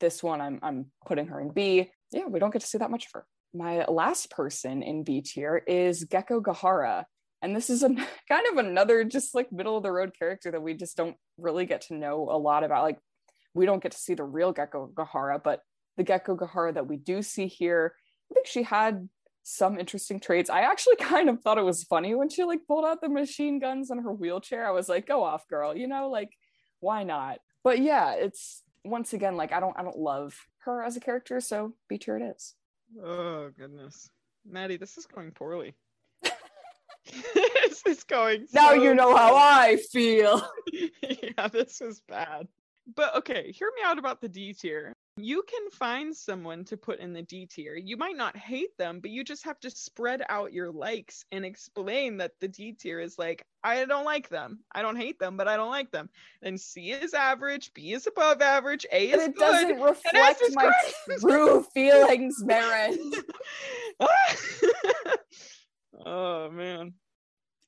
this 0.00 0.22
one 0.22 0.40
i'm, 0.40 0.58
I'm 0.62 0.86
putting 1.06 1.28
her 1.28 1.40
in 1.40 1.50
b 1.50 1.90
yeah 2.12 2.26
we 2.26 2.38
don't 2.38 2.52
get 2.52 2.60
to 2.60 2.66
see 2.66 2.78
that 2.78 2.90
much 2.90 3.06
of 3.06 3.12
her 3.14 3.26
my 3.54 3.84
last 3.86 4.30
person 4.30 4.82
in 4.82 5.04
B 5.04 5.22
tier 5.22 5.62
is 5.66 6.04
Gekkogahara. 6.04 7.04
And 7.40 7.54
this 7.54 7.70
is 7.70 7.82
a 7.82 7.88
kind 8.28 8.46
of 8.50 8.58
another 8.58 9.04
just 9.04 9.34
like 9.34 9.52
middle 9.52 9.76
of 9.76 9.82
the 9.82 9.92
road 9.92 10.12
character 10.18 10.50
that 10.50 10.62
we 10.62 10.74
just 10.74 10.96
don't 10.96 11.16
really 11.38 11.64
get 11.64 11.82
to 11.82 11.94
know 11.94 12.28
a 12.30 12.36
lot 12.36 12.64
about. 12.64 12.82
Like 12.82 12.98
we 13.54 13.66
don't 13.66 13.82
get 13.82 13.92
to 13.92 13.98
see 13.98 14.14
the 14.14 14.24
real 14.24 14.52
Gekkogahara, 14.52 15.42
but 15.42 15.60
the 15.96 16.04
Gekkogahara 16.04 16.74
that 16.74 16.88
we 16.88 16.96
do 16.96 17.22
see 17.22 17.46
here, 17.46 17.94
I 18.30 18.34
think 18.34 18.46
she 18.46 18.64
had 18.64 19.08
some 19.44 19.78
interesting 19.78 20.18
traits. 20.18 20.50
I 20.50 20.62
actually 20.62 20.96
kind 21.00 21.28
of 21.28 21.40
thought 21.40 21.58
it 21.58 21.64
was 21.64 21.84
funny 21.84 22.14
when 22.16 22.28
she 22.28 22.42
like 22.42 22.66
pulled 22.66 22.84
out 22.84 23.00
the 23.00 23.08
machine 23.08 23.60
guns 23.60 23.90
on 23.90 23.98
her 23.98 24.12
wheelchair. 24.12 24.66
I 24.66 24.72
was 24.72 24.88
like, 24.88 25.06
go 25.06 25.22
off, 25.22 25.46
girl, 25.46 25.76
you 25.76 25.86
know, 25.86 26.08
like 26.10 26.30
why 26.80 27.04
not? 27.04 27.38
But 27.62 27.78
yeah, 27.78 28.14
it's 28.14 28.62
once 28.84 29.12
again 29.12 29.36
like 29.36 29.52
I 29.52 29.60
don't 29.60 29.78
I 29.78 29.82
don't 29.82 29.98
love 29.98 30.34
her 30.64 30.82
as 30.82 30.96
a 30.96 31.00
character, 31.00 31.40
so 31.40 31.74
B 31.88 31.98
tier 31.98 32.16
it 32.16 32.34
is. 32.36 32.54
Oh 33.02 33.50
goodness, 33.56 34.10
Maddie, 34.48 34.76
this 34.76 34.98
is 34.98 35.06
going 35.06 35.30
poorly. 35.30 35.74
this 37.44 37.82
is 37.86 38.04
going. 38.04 38.46
Now 38.52 38.72
you 38.72 38.94
know 38.94 39.16
how 39.16 39.36
I 39.36 39.76
feel. 39.76 40.46
yeah, 40.72 41.48
this 41.48 41.80
was 41.80 42.00
bad. 42.08 42.48
But 42.94 43.16
okay, 43.16 43.52
hear 43.52 43.70
me 43.76 43.82
out 43.84 43.98
about 43.98 44.20
the 44.20 44.28
D 44.28 44.52
tier. 44.52 44.92
You 45.16 45.44
can 45.46 45.70
find 45.70 46.14
someone 46.14 46.64
to 46.64 46.76
put 46.76 46.98
in 46.98 47.12
the 47.12 47.22
D 47.22 47.46
tier. 47.46 47.76
You 47.76 47.96
might 47.96 48.16
not 48.16 48.36
hate 48.36 48.76
them, 48.78 48.98
but 48.98 49.12
you 49.12 49.22
just 49.22 49.44
have 49.44 49.60
to 49.60 49.70
spread 49.70 50.24
out 50.28 50.52
your 50.52 50.72
likes 50.72 51.24
and 51.30 51.44
explain 51.44 52.16
that 52.16 52.32
the 52.40 52.48
D 52.48 52.72
tier 52.72 52.98
is 52.98 53.16
like, 53.16 53.46
I 53.62 53.84
don't 53.84 54.04
like 54.04 54.28
them. 54.28 54.58
I 54.74 54.82
don't 54.82 54.96
hate 54.96 55.20
them, 55.20 55.36
but 55.36 55.46
I 55.46 55.56
don't 55.56 55.70
like 55.70 55.92
them. 55.92 56.10
And 56.42 56.60
C 56.60 56.90
is 56.90 57.14
average, 57.14 57.72
B 57.74 57.92
is 57.92 58.08
above 58.08 58.42
average, 58.42 58.84
A 58.90 59.10
is 59.10 59.12
good. 59.12 59.20
and 59.20 59.28
it 59.30 59.36
good, 59.36 59.40
doesn't 59.40 59.80
reflect 59.80 60.42
is 60.42 60.54
my 60.56 60.72
great. 61.06 61.18
true 61.20 61.64
feelings, 61.72 62.34
Marin. 62.42 63.12
oh 66.04 66.50
man. 66.50 66.92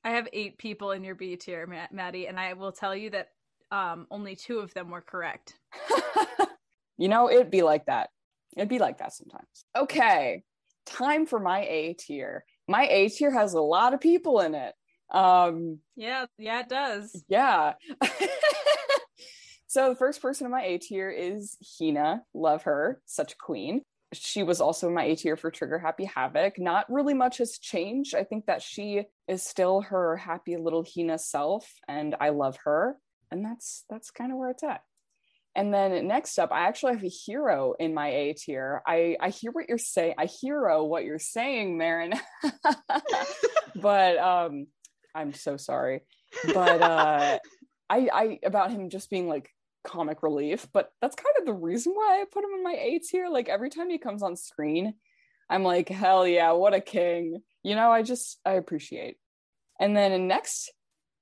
I 0.03 0.11
have 0.11 0.27
eight 0.33 0.57
people 0.57 0.91
in 0.91 1.03
your 1.05 1.15
B 1.15 1.37
tier, 1.37 1.65
Ma- 1.65 1.87
Maddie, 1.91 2.27
and 2.27 2.37
I 2.37 2.53
will 2.53 2.73
tell 2.73 2.95
you 2.95 3.09
that 3.11 3.29
um, 3.71 4.05
only 4.11 4.35
two 4.35 4.59
of 4.59 4.73
them 4.73 4.89
were 4.89 5.01
correct. 5.01 5.57
you 6.97 7.07
know, 7.07 7.29
it'd 7.29 7.51
be 7.51 7.61
like 7.61 7.85
that. 7.85 8.09
It'd 8.55 8.69
be 8.69 8.79
like 8.79 8.97
that 8.99 9.13
sometimes. 9.13 9.65
Okay, 9.75 10.43
time 10.85 11.25
for 11.25 11.39
my 11.39 11.61
A 11.61 11.93
tier. 11.93 12.43
My 12.67 12.87
A 12.87 13.09
tier 13.09 13.31
has 13.31 13.53
a 13.53 13.61
lot 13.61 13.93
of 13.93 13.99
people 14.01 14.39
in 14.41 14.55
it. 14.55 14.73
Um, 15.11 15.79
Yeah, 15.95 16.25
yeah, 16.37 16.61
it 16.61 16.69
does. 16.69 17.23
yeah. 17.29 17.73
so 19.67 19.89
the 19.89 19.95
first 19.95 20.21
person 20.21 20.45
in 20.45 20.51
my 20.51 20.63
A 20.63 20.77
tier 20.77 21.09
is 21.09 21.57
Hina. 21.79 22.23
Love 22.33 22.63
her, 22.63 23.01
such 23.05 23.33
a 23.33 23.37
queen. 23.37 23.81
She 24.13 24.41
was 24.41 24.61
also 24.61 24.87
in 24.87 24.93
my 24.93 25.03
A 25.03 25.15
tier 25.15 25.35
for 25.35 25.51
Trigger 25.51 25.79
Happy 25.79 26.05
Havoc. 26.05 26.57
Not 26.57 26.89
really 26.89 27.13
much 27.13 27.39
has 27.39 27.57
changed. 27.59 28.15
I 28.15 28.23
think 28.23 28.45
that 28.45 28.61
she 28.61 29.03
is 29.27 29.43
still 29.43 29.81
her 29.81 30.15
happy 30.15 30.55
little 30.55 30.85
Hina 30.85 31.17
self, 31.19 31.69
and 31.89 32.15
I 32.19 32.29
love 32.29 32.57
her. 32.63 32.97
And 33.31 33.43
that's 33.43 33.83
that's 33.89 34.09
kind 34.11 34.31
of 34.31 34.37
where 34.37 34.49
it's 34.49 34.63
at. 34.63 34.81
And 35.57 35.73
then 35.73 36.07
next 36.07 36.37
up, 36.37 36.51
I 36.51 36.67
actually 36.67 36.93
have 36.93 37.03
a 37.03 37.09
Hiro 37.09 37.73
in 37.79 37.95
my 37.95 38.09
A 38.09 38.33
tier. 38.33 38.83
I 38.85 39.17
I 39.19 39.29
hear 39.29 39.51
what 39.51 39.67
you're 39.67 39.79
saying. 39.79 40.13
I 40.19 40.27
hero 40.27 40.83
what 40.83 41.03
you're 41.03 41.17
saying, 41.17 41.79
Marin. 41.79 42.13
but 43.75 44.17
um, 44.19 44.67
I'm 45.15 45.33
so 45.33 45.57
sorry. 45.57 46.01
But 46.53 46.81
uh, 46.81 47.39
I 47.89 48.09
I 48.13 48.39
about 48.43 48.69
him 48.69 48.91
just 48.91 49.09
being 49.09 49.27
like 49.27 49.49
comic 49.83 50.21
relief, 50.21 50.67
but 50.73 50.91
that's 51.01 51.15
kind 51.15 51.35
of 51.39 51.47
the 51.47 51.53
reason 51.53 51.93
why 51.93 52.21
I 52.21 52.25
put 52.31 52.43
him 52.43 52.51
in 52.55 52.63
my 52.63 52.77
A 52.79 52.99
tier. 52.99 53.27
Like 53.27 53.49
every 53.49 53.71
time 53.71 53.89
he 53.89 53.97
comes 53.97 54.21
on 54.21 54.35
screen, 54.35 54.93
I'm 55.49 55.63
like, 55.63 55.89
hell 55.89 56.27
yeah, 56.27 56.51
what 56.51 56.75
a 56.75 56.81
king. 56.81 57.41
You 57.63 57.73
know, 57.73 57.89
I 57.89 58.03
just 58.03 58.39
I 58.45 58.51
appreciate. 58.51 59.17
And 59.79 59.97
then 59.97 60.27
next 60.27 60.71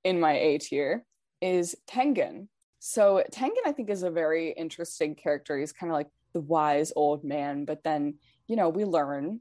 in 0.03 0.19
my 0.19 0.33
A 0.33 0.57
tier 0.57 1.05
is 1.41 1.73
Tengan. 1.87 2.49
So 2.87 3.23
Tengan, 3.31 3.63
I 3.65 3.71
think, 3.71 3.89
is 3.89 4.03
a 4.03 4.11
very 4.11 4.51
interesting 4.51 5.15
character. 5.15 5.57
He's 5.57 5.73
kind 5.73 5.91
of 5.91 5.95
like 5.95 6.09
the 6.33 6.39
wise 6.39 6.93
old 6.95 7.23
man, 7.23 7.65
but 7.65 7.83
then 7.83 8.19
you 8.47 8.55
know 8.55 8.69
we 8.69 8.85
learn 8.85 9.39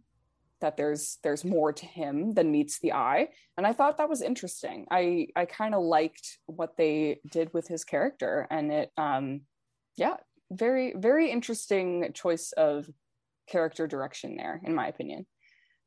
that 0.63 0.79
there's 0.79 1.19
there's 1.23 1.45
more 1.45 1.71
to 1.71 1.85
him 1.85 2.33
than 2.33 2.51
meets 2.51 2.79
the 2.79 2.95
eye, 2.95 3.29
and 3.59 3.67
I 3.67 3.75
thought 3.75 3.99
that 3.99 4.09
was 4.09 4.23
interesting. 4.23 4.87
I 4.91 5.27
I 5.37 5.45
kind 5.45 5.75
of 5.75 5.83
liked 5.83 6.39
what 6.47 6.79
they 6.79 7.21
did 7.31 7.53
with 7.53 7.69
his 7.69 7.85
character, 7.85 8.47
and 8.51 8.73
it 8.73 8.93
um 8.97 9.43
yeah, 9.95 10.17
very 10.51 10.95
very 10.97 11.31
interesting 11.31 12.13
choice 12.15 12.53
of 12.53 12.89
character 13.47 13.87
direction 13.87 14.37
there, 14.39 14.63
in 14.65 14.75
my 14.75 14.89
opinion. 14.89 15.27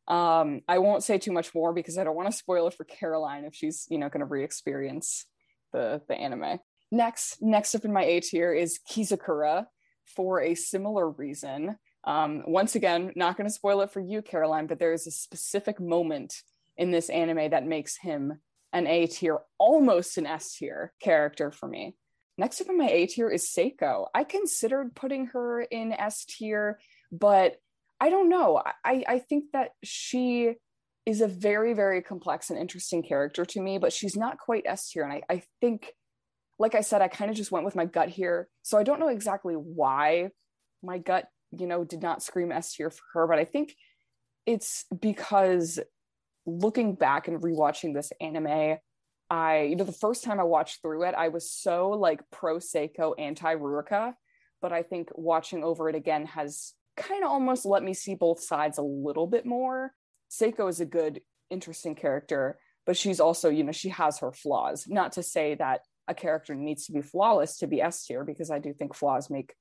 Um, 0.07 0.61
I 0.67 0.77
won't 0.77 1.03
say 1.03 1.17
too 1.17 1.31
much 1.31 1.55
more 1.55 1.73
because 1.73 1.97
I 1.97 2.03
don't 2.03 2.15
want 2.15 2.29
to 2.29 2.37
spoil 2.37 2.67
it 2.67 2.75
for 2.75 2.83
Caroline 2.83 3.45
if 3.45 3.55
she's 3.55 3.87
you 3.89 3.97
know 3.97 4.09
going 4.09 4.19
to 4.19 4.27
re-experience 4.27 5.25
the 5.73 6.03
the 6.07 6.13
anime. 6.13 6.59
Next, 6.91 7.41
next 7.41 7.75
up 7.75 7.85
in 7.85 7.93
my 7.93 8.03
A 8.03 8.19
tier 8.21 8.53
is 8.53 8.79
Kizakura 8.89 9.65
for 10.05 10.41
a 10.41 10.55
similar 10.55 11.09
reason. 11.09 11.77
Um, 12.05 12.43
once 12.47 12.75
again, 12.75 13.11
not 13.15 13.35
going 13.35 13.47
to 13.49 13.53
spoil 13.53 13.81
it 13.81 13.91
for 13.91 13.99
you, 13.99 14.21
Caroline, 14.21 14.67
but 14.67 14.79
there 14.79 14.93
is 14.93 15.07
a 15.07 15.11
specific 15.11 15.79
moment 15.79 16.33
in 16.77 16.91
this 16.91 17.09
anime 17.09 17.49
that 17.49 17.65
makes 17.65 17.97
him 17.97 18.39
an 18.71 18.87
A 18.87 19.07
tier, 19.07 19.39
almost 19.57 20.17
an 20.17 20.25
S 20.25 20.55
tier 20.55 20.93
character 21.01 21.51
for 21.51 21.67
me. 21.67 21.95
Next 22.37 22.61
up 22.61 22.69
in 22.69 22.77
my 22.77 22.87
A 22.89 23.07
tier 23.07 23.29
is 23.29 23.43
Seiko. 23.43 24.05
I 24.13 24.23
considered 24.23 24.95
putting 24.95 25.27
her 25.27 25.61
in 25.61 25.91
S 25.91 26.23
tier, 26.23 26.79
but 27.11 27.57
I 27.99 28.09
don't 28.09 28.29
know. 28.29 28.61
I, 28.85 29.03
I 29.07 29.19
think 29.19 29.45
that 29.53 29.71
she 29.83 30.53
is 31.05 31.21
a 31.21 31.27
very, 31.27 31.73
very 31.73 32.01
complex 32.01 32.49
and 32.49 32.59
interesting 32.59 33.01
character 33.01 33.43
to 33.45 33.61
me, 33.61 33.79
but 33.79 33.91
she's 33.91 34.15
not 34.15 34.37
quite 34.37 34.63
S 34.65 34.89
tier. 34.91 35.03
And 35.03 35.13
I, 35.13 35.21
I 35.29 35.43
think 35.59 35.93
like 36.59 36.75
I 36.75 36.81
said, 36.81 37.01
I 37.01 37.07
kind 37.07 37.29
of 37.29 37.37
just 37.37 37.51
went 37.51 37.65
with 37.65 37.75
my 37.75 37.85
gut 37.85 38.09
here. 38.09 38.49
So 38.63 38.77
I 38.77 38.83
don't 38.83 38.99
know 38.99 39.09
exactly 39.09 39.53
why 39.53 40.29
my 40.83 40.97
gut, 40.97 41.25
you 41.51 41.67
know, 41.67 41.83
did 41.83 42.01
not 42.01 42.23
scream 42.23 42.51
S 42.51 42.73
tier 42.73 42.89
for 42.89 43.03
her, 43.13 43.27
but 43.27 43.39
I 43.39 43.45
think 43.45 43.75
it's 44.45 44.85
because 44.97 45.79
looking 46.45 46.95
back 46.95 47.27
and 47.27 47.41
rewatching 47.41 47.93
this 47.93 48.11
anime, 48.19 48.77
I, 49.29 49.61
you 49.63 49.75
know, 49.75 49.83
the 49.83 49.91
first 49.91 50.23
time 50.23 50.39
I 50.39 50.43
watched 50.43 50.81
through 50.81 51.03
it, 51.03 51.13
I 51.15 51.27
was 51.27 51.51
so 51.51 51.89
like 51.89 52.21
pro 52.31 52.57
Seiko, 52.57 53.13
anti 53.17 53.55
Ruruka. 53.55 54.13
But 54.61 54.73
I 54.73 54.81
think 54.81 55.09
watching 55.13 55.63
over 55.63 55.89
it 55.89 55.95
again 55.95 56.25
has 56.27 56.73
kind 56.95 57.23
of 57.23 57.29
almost 57.29 57.65
let 57.65 57.83
me 57.83 57.93
see 57.93 58.15
both 58.15 58.41
sides 58.41 58.79
a 58.79 58.83
little 58.83 59.27
bit 59.27 59.45
more. 59.45 59.91
Seiko 60.31 60.67
is 60.67 60.79
a 60.79 60.85
good, 60.85 61.21
interesting 61.51 61.93
character, 61.93 62.57
but 62.85 62.97
she's 62.97 63.19
also, 63.19 63.49
you 63.49 63.63
know, 63.63 63.71
she 63.71 63.89
has 63.89 64.19
her 64.19 64.31
flaws. 64.31 64.85
Not 64.87 65.11
to 65.13 65.23
say 65.23 65.55
that 65.55 65.81
a 66.07 66.13
character 66.13 66.55
needs 66.55 66.85
to 66.85 66.93
be 66.93 67.01
flawless 67.01 67.57
to 67.57 67.67
be 67.67 67.81
S 67.81 68.05
tier 68.05 68.23
because 68.23 68.49
I 68.49 68.59
do 68.59 68.73
think 68.73 68.95
flaws 68.95 69.29
make 69.29 69.53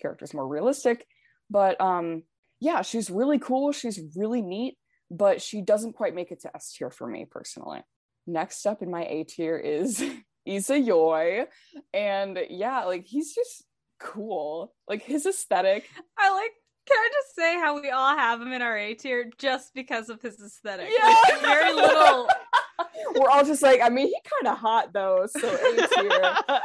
characters 0.00 0.34
more 0.34 0.46
realistic. 0.46 1.06
But 1.48 1.80
um, 1.80 2.24
yeah, 2.60 2.82
she's 2.82 3.10
really 3.10 3.38
cool. 3.38 3.72
She's 3.72 4.00
really 4.16 4.42
neat, 4.42 4.76
but 5.10 5.40
she 5.40 5.60
doesn't 5.62 5.94
quite 5.94 6.14
make 6.14 6.30
it 6.30 6.42
to 6.42 6.56
S 6.56 6.72
tier 6.72 6.90
for 6.90 7.06
me 7.06 7.26
personally. 7.30 7.80
Next 8.26 8.66
up 8.66 8.82
in 8.82 8.90
my 8.90 9.04
A 9.04 9.24
tier 9.24 9.56
is 9.56 10.02
Izayoi. 10.48 11.46
And 11.92 12.38
yeah, 12.50 12.84
like 12.84 13.06
he's 13.06 13.34
just 13.34 13.64
cool. 14.00 14.74
Like 14.88 15.02
his 15.02 15.26
aesthetic. 15.26 15.88
I 16.18 16.32
like. 16.32 16.50
Can 16.84 16.98
I 16.98 17.08
just 17.12 17.36
say 17.36 17.54
how 17.60 17.80
we 17.80 17.90
all 17.90 18.16
have 18.16 18.42
him 18.42 18.52
in 18.52 18.60
our 18.60 18.76
A 18.76 18.94
tier 18.94 19.30
just 19.38 19.72
because 19.72 20.08
of 20.08 20.20
his 20.20 20.40
aesthetic? 20.40 20.88
Yeah. 20.90 21.06
Like, 21.06 21.40
very 21.40 21.72
little. 21.72 22.26
we're 23.14 23.28
all 23.28 23.44
just 23.44 23.62
like, 23.62 23.80
I 23.82 23.88
mean, 23.88 24.08
he 24.08 24.16
kind 24.40 24.52
of 24.52 24.58
hot 24.58 24.92
though, 24.92 25.26
so 25.26 25.48
A 25.48 25.88
tier. 25.88 26.36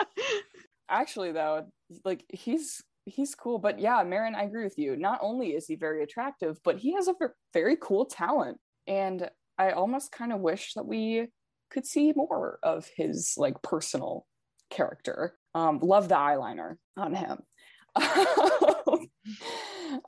Actually, 0.89 1.31
though, 1.33 1.65
like 2.05 2.23
he's 2.29 2.81
he's 3.05 3.35
cool, 3.35 3.59
but 3.59 3.79
yeah, 3.79 4.03
Marin, 4.03 4.35
I 4.35 4.43
agree 4.43 4.63
with 4.63 4.77
you. 4.77 4.95
Not 4.95 5.19
only 5.21 5.49
is 5.49 5.67
he 5.67 5.75
very 5.75 6.03
attractive, 6.03 6.59
but 6.63 6.77
he 6.77 6.93
has 6.93 7.07
a 7.07 7.15
very 7.53 7.77
cool 7.81 8.05
talent, 8.05 8.57
and 8.85 9.29
I 9.57 9.71
almost 9.71 10.11
kind 10.11 10.31
of 10.31 10.39
wish 10.39 10.73
that 10.75 10.85
we 10.85 11.27
could 11.69 11.85
see 11.85 12.13
more 12.15 12.59
of 12.63 12.89
his 12.95 13.33
like 13.37 13.61
personal 13.61 14.25
character. 14.69 15.35
Um, 15.55 15.79
love 15.81 16.07
the 16.09 16.15
eyeliner 16.15 16.75
on 16.95 17.13
him. 17.13 17.39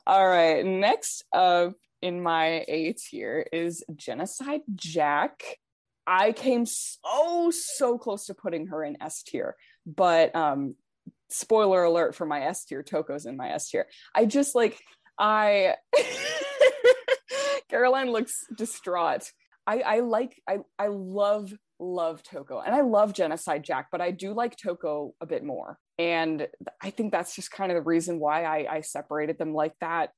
All 0.06 0.28
right, 0.28 0.64
next 0.64 1.24
up 1.32 1.74
in 2.02 2.22
my 2.22 2.64
A 2.68 2.92
tier 2.92 3.46
is 3.52 3.84
Genocide 3.94 4.62
Jack. 4.74 5.42
I 6.10 6.32
came 6.32 6.66
so 6.66 7.52
so 7.52 7.96
close 7.96 8.26
to 8.26 8.34
putting 8.34 8.66
her 8.66 8.82
in 8.82 9.00
S 9.00 9.22
tier, 9.22 9.54
but 9.86 10.34
um 10.34 10.74
spoiler 11.28 11.84
alert 11.84 12.16
for 12.16 12.26
my 12.26 12.42
S 12.42 12.64
tier, 12.64 12.82
Toko's 12.82 13.26
in 13.26 13.36
my 13.36 13.50
S 13.50 13.70
tier. 13.70 13.86
I 14.12 14.24
just 14.26 14.56
like 14.56 14.80
I 15.16 15.76
Caroline 17.70 18.10
looks 18.10 18.32
distraught. 18.56 19.30
I 19.68 19.78
I 19.80 20.00
like 20.00 20.42
I 20.48 20.58
I 20.76 20.88
love 20.88 21.52
love 21.78 22.24
Toko 22.24 22.58
and 22.58 22.74
I 22.74 22.80
love 22.80 23.14
Genocide 23.14 23.62
Jack, 23.62 23.86
but 23.92 24.00
I 24.00 24.10
do 24.10 24.34
like 24.34 24.56
Toko 24.56 25.14
a 25.20 25.26
bit 25.26 25.44
more. 25.44 25.78
And 25.96 26.48
I 26.82 26.90
think 26.90 27.12
that's 27.12 27.36
just 27.36 27.52
kind 27.52 27.70
of 27.70 27.76
the 27.76 27.88
reason 27.88 28.18
why 28.18 28.44
I, 28.44 28.66
I 28.76 28.80
separated 28.80 29.38
them 29.38 29.54
like 29.54 29.74
that. 29.80 30.10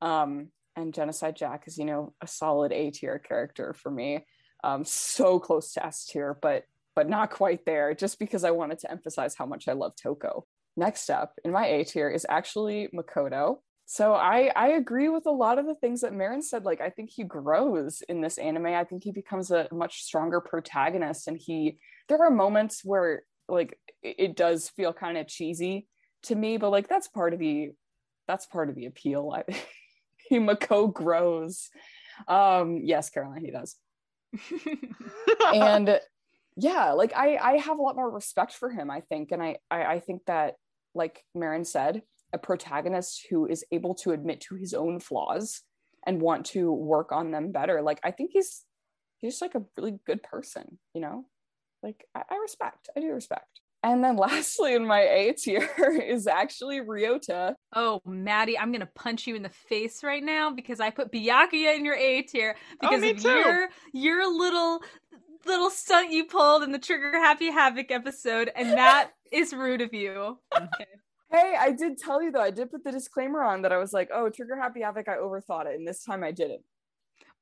Um, 0.00 0.50
and 0.76 0.94
Genocide 0.94 1.34
Jack 1.34 1.64
is, 1.66 1.76
you 1.76 1.84
know, 1.86 2.14
a 2.22 2.26
solid 2.28 2.72
A 2.72 2.90
tier 2.90 3.18
character 3.18 3.74
for 3.74 3.90
me. 3.90 4.24
Um, 4.64 4.84
so 4.84 5.38
close 5.38 5.72
to 5.74 5.86
S 5.86 6.06
tier, 6.06 6.38
but 6.40 6.64
but 6.96 7.08
not 7.08 7.30
quite 7.30 7.64
there, 7.64 7.94
just 7.94 8.18
because 8.18 8.44
I 8.44 8.50
wanted 8.50 8.80
to 8.80 8.90
emphasize 8.90 9.34
how 9.34 9.46
much 9.46 9.68
I 9.68 9.72
love 9.72 9.94
Toko. 9.96 10.46
Next 10.76 11.08
up 11.10 11.34
in 11.44 11.52
my 11.52 11.66
A 11.66 11.84
tier 11.84 12.10
is 12.10 12.26
actually 12.28 12.88
Makoto. 12.94 13.58
So 13.86 14.14
I 14.14 14.52
I 14.54 14.68
agree 14.68 15.08
with 15.08 15.26
a 15.26 15.32
lot 15.32 15.58
of 15.58 15.66
the 15.66 15.74
things 15.74 16.02
that 16.02 16.14
Marin 16.14 16.42
said. 16.42 16.64
Like 16.64 16.80
I 16.80 16.90
think 16.90 17.10
he 17.10 17.24
grows 17.24 18.02
in 18.08 18.20
this 18.20 18.38
anime. 18.38 18.66
I 18.66 18.84
think 18.84 19.02
he 19.02 19.12
becomes 19.12 19.50
a 19.50 19.68
much 19.72 20.02
stronger 20.02 20.40
protagonist, 20.40 21.26
and 21.26 21.36
he 21.36 21.78
there 22.08 22.22
are 22.22 22.30
moments 22.30 22.84
where 22.84 23.22
like 23.48 23.78
it 24.02 24.36
does 24.36 24.68
feel 24.68 24.92
kind 24.92 25.18
of 25.18 25.26
cheesy 25.26 25.88
to 26.24 26.34
me, 26.34 26.56
but 26.56 26.70
like 26.70 26.88
that's 26.88 27.08
part 27.08 27.32
of 27.32 27.40
the 27.40 27.72
that's 28.28 28.46
part 28.46 28.68
of 28.68 28.76
the 28.76 28.86
appeal. 28.86 29.32
I, 29.34 29.44
he 30.28 30.38
Mako 30.38 30.86
grows. 30.88 31.68
Um, 32.28 32.82
yes, 32.84 33.10
Caroline, 33.10 33.44
he 33.44 33.50
does. 33.50 33.76
and 35.54 36.00
yeah, 36.56 36.92
like 36.92 37.12
I 37.14 37.36
I 37.36 37.56
have 37.58 37.78
a 37.78 37.82
lot 37.82 37.96
more 37.96 38.10
respect 38.10 38.52
for 38.52 38.70
him. 38.70 38.90
I 38.90 39.00
think, 39.00 39.32
and 39.32 39.42
I 39.42 39.56
I, 39.70 39.84
I 39.84 40.00
think 40.00 40.22
that 40.26 40.54
like 40.94 41.24
Marin 41.34 41.64
said, 41.64 42.02
a 42.32 42.38
protagonist 42.38 43.26
who 43.30 43.46
is 43.46 43.64
able 43.72 43.94
to 43.94 44.12
admit 44.12 44.40
to 44.40 44.54
his 44.54 44.74
own 44.74 45.00
flaws 45.00 45.62
and 46.06 46.20
want 46.20 46.46
to 46.46 46.72
work 46.72 47.12
on 47.12 47.30
them 47.30 47.52
better 47.52 47.82
like 47.82 48.00
i 48.02 48.10
think 48.10 48.30
he's 48.32 48.64
he's 49.18 49.32
just 49.32 49.42
like 49.42 49.54
a 49.54 49.64
really 49.76 49.98
good 50.06 50.22
person 50.22 50.78
you 50.94 51.00
know 51.00 51.24
like 51.82 52.06
i, 52.14 52.22
I 52.30 52.36
respect 52.36 52.88
i 52.96 53.00
do 53.00 53.12
respect 53.12 53.60
and 53.82 54.02
then 54.02 54.16
lastly 54.16 54.74
in 54.74 54.86
my 54.86 55.00
a 55.00 55.32
tier 55.32 55.68
is 56.04 56.26
actually 56.26 56.80
ryota 56.80 57.54
oh 57.74 58.00
maddie 58.04 58.58
i'm 58.58 58.72
gonna 58.72 58.88
punch 58.94 59.26
you 59.26 59.34
in 59.34 59.42
the 59.42 59.48
face 59.48 60.02
right 60.02 60.22
now 60.22 60.50
because 60.50 60.80
i 60.80 60.90
put 60.90 61.12
byakuya 61.12 61.76
in 61.76 61.84
your 61.84 61.96
a 61.96 62.22
tier 62.22 62.56
oh, 62.56 62.76
because 62.80 63.02
oh, 63.02 63.10
of 63.10 63.22
your 63.22 63.68
your 63.92 64.38
little 64.38 64.82
little 65.46 65.70
stunt 65.70 66.10
you 66.10 66.26
pulled 66.26 66.62
in 66.62 66.72
the 66.72 66.78
trigger 66.78 67.18
happy 67.18 67.50
havoc 67.50 67.90
episode 67.90 68.50
and 68.54 68.72
that 68.72 69.10
is 69.32 69.52
rude 69.52 69.80
of 69.80 69.94
you 69.94 70.38
okay 70.56 70.86
Hey, 71.32 71.54
I 71.56 71.70
did 71.70 71.96
tell 71.96 72.20
you 72.20 72.32
though, 72.32 72.40
I 72.40 72.50
did 72.50 72.72
put 72.72 72.82
the 72.82 72.90
disclaimer 72.90 73.44
on 73.44 73.62
that 73.62 73.70
I 73.70 73.78
was 73.78 73.92
like, 73.92 74.10
oh, 74.12 74.30
Trigger 74.30 74.56
Happy 74.56 74.80
Havoc, 74.80 75.08
I 75.08 75.14
overthought 75.14 75.66
it. 75.66 75.78
And 75.78 75.86
this 75.86 76.02
time 76.02 76.24
I 76.24 76.32
didn't. 76.32 76.62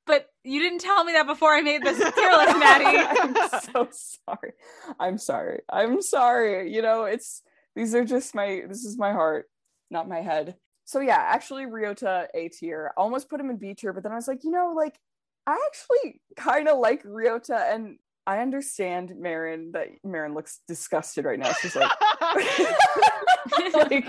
But 0.08 0.26
you 0.42 0.60
didn't 0.60 0.80
tell 0.80 1.04
me 1.04 1.12
that 1.12 1.26
before 1.26 1.52
I 1.52 1.60
made 1.60 1.82
this 1.82 1.98
tier 1.98 2.32
list, 2.32 2.58
Maddie. 2.58 2.98
I'm 3.20 3.60
so 3.60 3.88
sorry. 3.90 4.52
I'm 4.98 5.18
sorry. 5.18 5.60
I'm 5.70 6.02
sorry. 6.02 6.74
You 6.74 6.82
know, 6.82 7.04
it's 7.04 7.42
these 7.76 7.94
are 7.94 8.04
just 8.04 8.34
my 8.34 8.62
this 8.66 8.84
is 8.84 8.98
my 8.98 9.12
heart, 9.12 9.48
not 9.90 10.08
my 10.08 10.20
head. 10.22 10.56
So 10.86 11.00
yeah, 11.00 11.18
actually 11.18 11.66
Ryota 11.66 12.26
A 12.34 12.48
tier. 12.48 12.90
I 12.96 13.00
almost 13.00 13.28
put 13.28 13.38
him 13.38 13.50
in 13.50 13.58
B 13.58 13.74
tier, 13.74 13.92
but 13.92 14.02
then 14.02 14.12
I 14.12 14.16
was 14.16 14.26
like, 14.26 14.42
you 14.42 14.50
know, 14.50 14.72
like 14.74 14.98
I 15.46 15.58
actually 15.66 16.22
kind 16.36 16.68
of 16.68 16.78
like 16.78 17.04
Ryota 17.04 17.72
and 17.74 17.98
I 18.26 18.40
understand 18.40 19.14
Marin 19.18 19.72
that 19.72 19.88
Marin 20.04 20.34
looks 20.34 20.60
disgusted 20.68 21.24
right 21.24 21.38
now. 21.38 21.52
She's 21.52 21.76
like, 21.76 21.90
like 23.74 24.06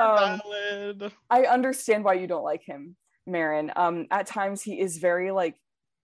um, 0.00 0.40
I 1.30 1.44
understand 1.44 2.04
why 2.04 2.14
you 2.14 2.26
don't 2.26 2.44
like 2.44 2.62
him, 2.62 2.96
Marin. 3.26 3.72
Um, 3.76 4.06
at 4.10 4.26
times 4.26 4.62
he 4.62 4.80
is 4.80 4.98
very 4.98 5.30
like 5.30 5.56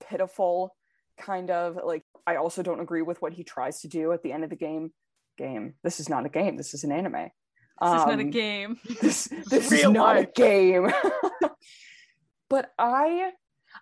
pitiful, 0.09 0.75
kind 1.19 1.51
of 1.51 1.79
like. 1.85 2.05
I 2.27 2.37
also 2.37 2.63
don't 2.63 2.81
agree 2.81 3.03
with 3.03 3.23
what 3.23 3.33
he 3.33 3.43
tries 3.43 3.81
to 3.81 3.89
do 3.89 4.13
at 4.13 4.23
the 4.23 4.33
end 4.33 4.45
of 4.45 4.51
the 4.51 4.57
game. 4.57 4.93
Game. 5.37 5.75
This 5.83 6.01
is 6.01 6.09
not 6.09 6.27
a 6.27 6.29
game. 6.29 6.57
This 6.57 6.75
is 6.75 6.85
an 6.85 6.93
anime. 6.93 7.31
This 7.81 7.91
um, 7.91 7.97
is 7.99 8.07
not 8.07 8.19
a 8.19 8.23
um, 8.23 8.31
game. 8.31 8.79
This 9.01 9.29
this 9.49 9.73
is 9.73 9.85
not 9.85 10.17
life. 10.17 10.29
a 10.29 10.33
game. 10.33 10.93
but 12.49 12.73
I 12.79 13.33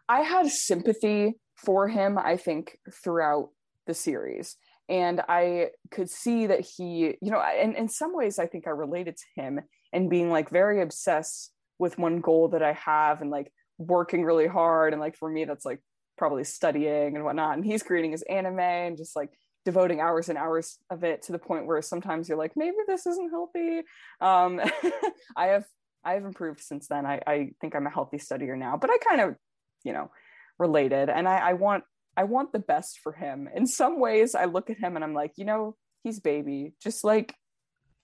I 0.08 0.20
had 0.20 0.48
sympathy 0.48 1.34
for 1.54 1.88
him, 1.88 2.18
I 2.18 2.36
think, 2.36 2.78
throughout 3.02 3.50
the 3.86 3.94
series. 3.94 4.56
And 4.88 5.20
I 5.28 5.70
could 5.90 6.08
see 6.08 6.46
that 6.46 6.60
he, 6.60 7.16
you 7.20 7.30
know, 7.30 7.40
and 7.40 7.74
in 7.74 7.88
some 7.88 8.14
ways, 8.14 8.38
I 8.38 8.46
think 8.46 8.66
I 8.66 8.70
related 8.70 9.16
to 9.16 9.42
him 9.42 9.60
and 9.92 10.10
being 10.10 10.30
like 10.30 10.50
very 10.50 10.80
obsessed 10.80 11.50
with 11.78 11.98
one 11.98 12.20
goal 12.20 12.48
that 12.48 12.62
I 12.62 12.72
have 12.72 13.20
and 13.20 13.30
like 13.30 13.52
working 13.78 14.24
really 14.24 14.46
hard. 14.46 14.92
And 14.92 15.00
like 15.00 15.16
for 15.16 15.28
me, 15.28 15.44
that's 15.44 15.64
like 15.64 15.80
probably 16.16 16.44
studying 16.44 17.14
and 17.14 17.24
whatnot. 17.24 17.56
And 17.56 17.64
he's 17.64 17.82
creating 17.82 18.12
his 18.12 18.22
anime 18.22 18.58
and 18.58 18.96
just 18.96 19.16
like 19.16 19.30
devoting 19.64 20.00
hours 20.00 20.28
and 20.28 20.38
hours 20.38 20.78
of 20.90 21.04
it 21.04 21.22
to 21.22 21.32
the 21.32 21.38
point 21.38 21.66
where 21.66 21.82
sometimes 21.82 22.28
you're 22.28 22.38
like, 22.38 22.52
maybe 22.56 22.76
this 22.86 23.06
isn't 23.06 23.30
healthy. 23.30 23.82
Um, 24.20 24.60
I 25.36 25.46
have 25.46 25.64
I 26.04 26.12
have 26.12 26.24
improved 26.24 26.60
since 26.60 26.86
then. 26.86 27.04
I, 27.04 27.20
I 27.26 27.50
think 27.60 27.74
I'm 27.74 27.86
a 27.86 27.90
healthy 27.90 28.18
studier 28.18 28.56
now, 28.56 28.76
but 28.76 28.90
I 28.90 28.98
kind 28.98 29.20
of, 29.20 29.34
you 29.82 29.92
know, 29.92 30.10
related. 30.56 31.10
And 31.10 31.28
I, 31.28 31.38
I 31.38 31.52
want 31.54 31.82
I 32.16 32.24
want 32.24 32.52
the 32.52 32.60
best 32.60 33.00
for 33.02 33.12
him. 33.12 33.48
In 33.54 33.66
some 33.66 34.00
ways, 34.00 34.34
I 34.34 34.46
look 34.46 34.70
at 34.70 34.78
him 34.78 34.94
and 34.94 35.04
I'm 35.04 35.14
like, 35.14 35.32
you 35.36 35.44
know, 35.44 35.76
he's 36.02 36.20
baby. 36.20 36.72
Just 36.82 37.04
like 37.04 37.34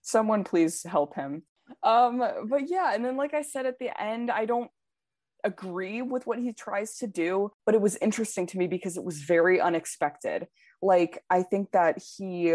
someone 0.02 0.44
please 0.44 0.82
help 0.82 1.14
him. 1.14 1.44
Um, 1.82 2.22
but 2.48 2.68
yeah, 2.68 2.94
and 2.94 3.04
then 3.04 3.16
like 3.16 3.34
I 3.34 3.42
said 3.42 3.66
at 3.66 3.78
the 3.78 3.90
end, 4.00 4.30
I 4.30 4.44
don't 4.44 4.70
agree 5.44 6.02
with 6.02 6.26
what 6.26 6.38
he 6.38 6.52
tries 6.52 6.98
to 6.98 7.06
do, 7.06 7.50
but 7.66 7.74
it 7.74 7.80
was 7.80 7.96
interesting 7.96 8.46
to 8.48 8.58
me 8.58 8.66
because 8.68 8.96
it 8.96 9.04
was 9.04 9.22
very 9.22 9.60
unexpected. 9.60 10.46
Like 10.80 11.22
I 11.30 11.42
think 11.42 11.72
that 11.72 12.02
he, 12.16 12.54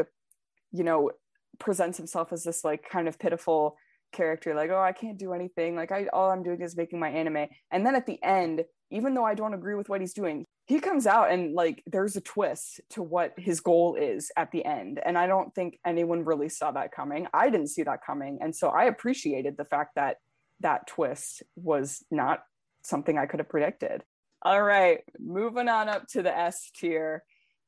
you 0.71 0.83
know, 0.83 1.11
presents 1.59 1.97
himself 1.97 2.31
as 2.31 2.43
this 2.43 2.63
like 2.63 2.87
kind 2.89 3.07
of 3.07 3.19
pitiful 3.19 3.77
character 4.13 4.55
like 4.55 4.69
oh 4.69 4.79
i 4.79 4.93
can't 4.93 5.17
do 5.17 5.33
anything 5.33 5.75
like 5.75 5.91
i 5.91 6.07
all 6.13 6.31
i'm 6.31 6.43
doing 6.43 6.61
is 6.61 6.77
making 6.77 6.99
my 6.99 7.09
anime 7.09 7.47
and 7.71 7.85
then 7.85 7.95
at 7.95 8.05
the 8.05 8.21
end 8.23 8.63
even 8.89 9.13
though 9.13 9.25
i 9.25 9.33
don't 9.33 9.53
agree 9.53 9.75
with 9.75 9.89
what 9.89 9.99
he's 9.99 10.13
doing 10.13 10.45
he 10.67 10.79
comes 10.79 11.07
out 11.07 11.31
and 11.31 11.53
like 11.53 11.81
there's 11.87 12.15
a 12.15 12.21
twist 12.21 12.81
to 12.89 13.01
what 13.01 13.33
his 13.37 13.61
goal 13.61 13.95
is 13.95 14.31
at 14.35 14.51
the 14.51 14.63
end 14.65 14.99
and 15.03 15.17
i 15.17 15.27
don't 15.27 15.53
think 15.55 15.79
anyone 15.85 16.25
really 16.25 16.49
saw 16.49 16.71
that 16.71 16.91
coming 16.91 17.27
i 17.33 17.49
didn't 17.49 17.67
see 17.67 17.83
that 17.83 18.05
coming 18.05 18.39
and 18.41 18.55
so 18.55 18.69
i 18.69 18.85
appreciated 18.85 19.57
the 19.57 19.65
fact 19.65 19.95
that 19.95 20.17
that 20.59 20.87
twist 20.87 21.43
was 21.55 22.03
not 22.11 22.43
something 22.83 23.17
i 23.17 23.25
could 23.25 23.39
have 23.39 23.49
predicted 23.49 24.03
all 24.41 24.61
right 24.61 25.01
moving 25.19 25.69
on 25.69 25.89
up 25.89 26.07
to 26.07 26.21
the 26.21 26.35
s 26.35 26.71
tier 26.75 27.23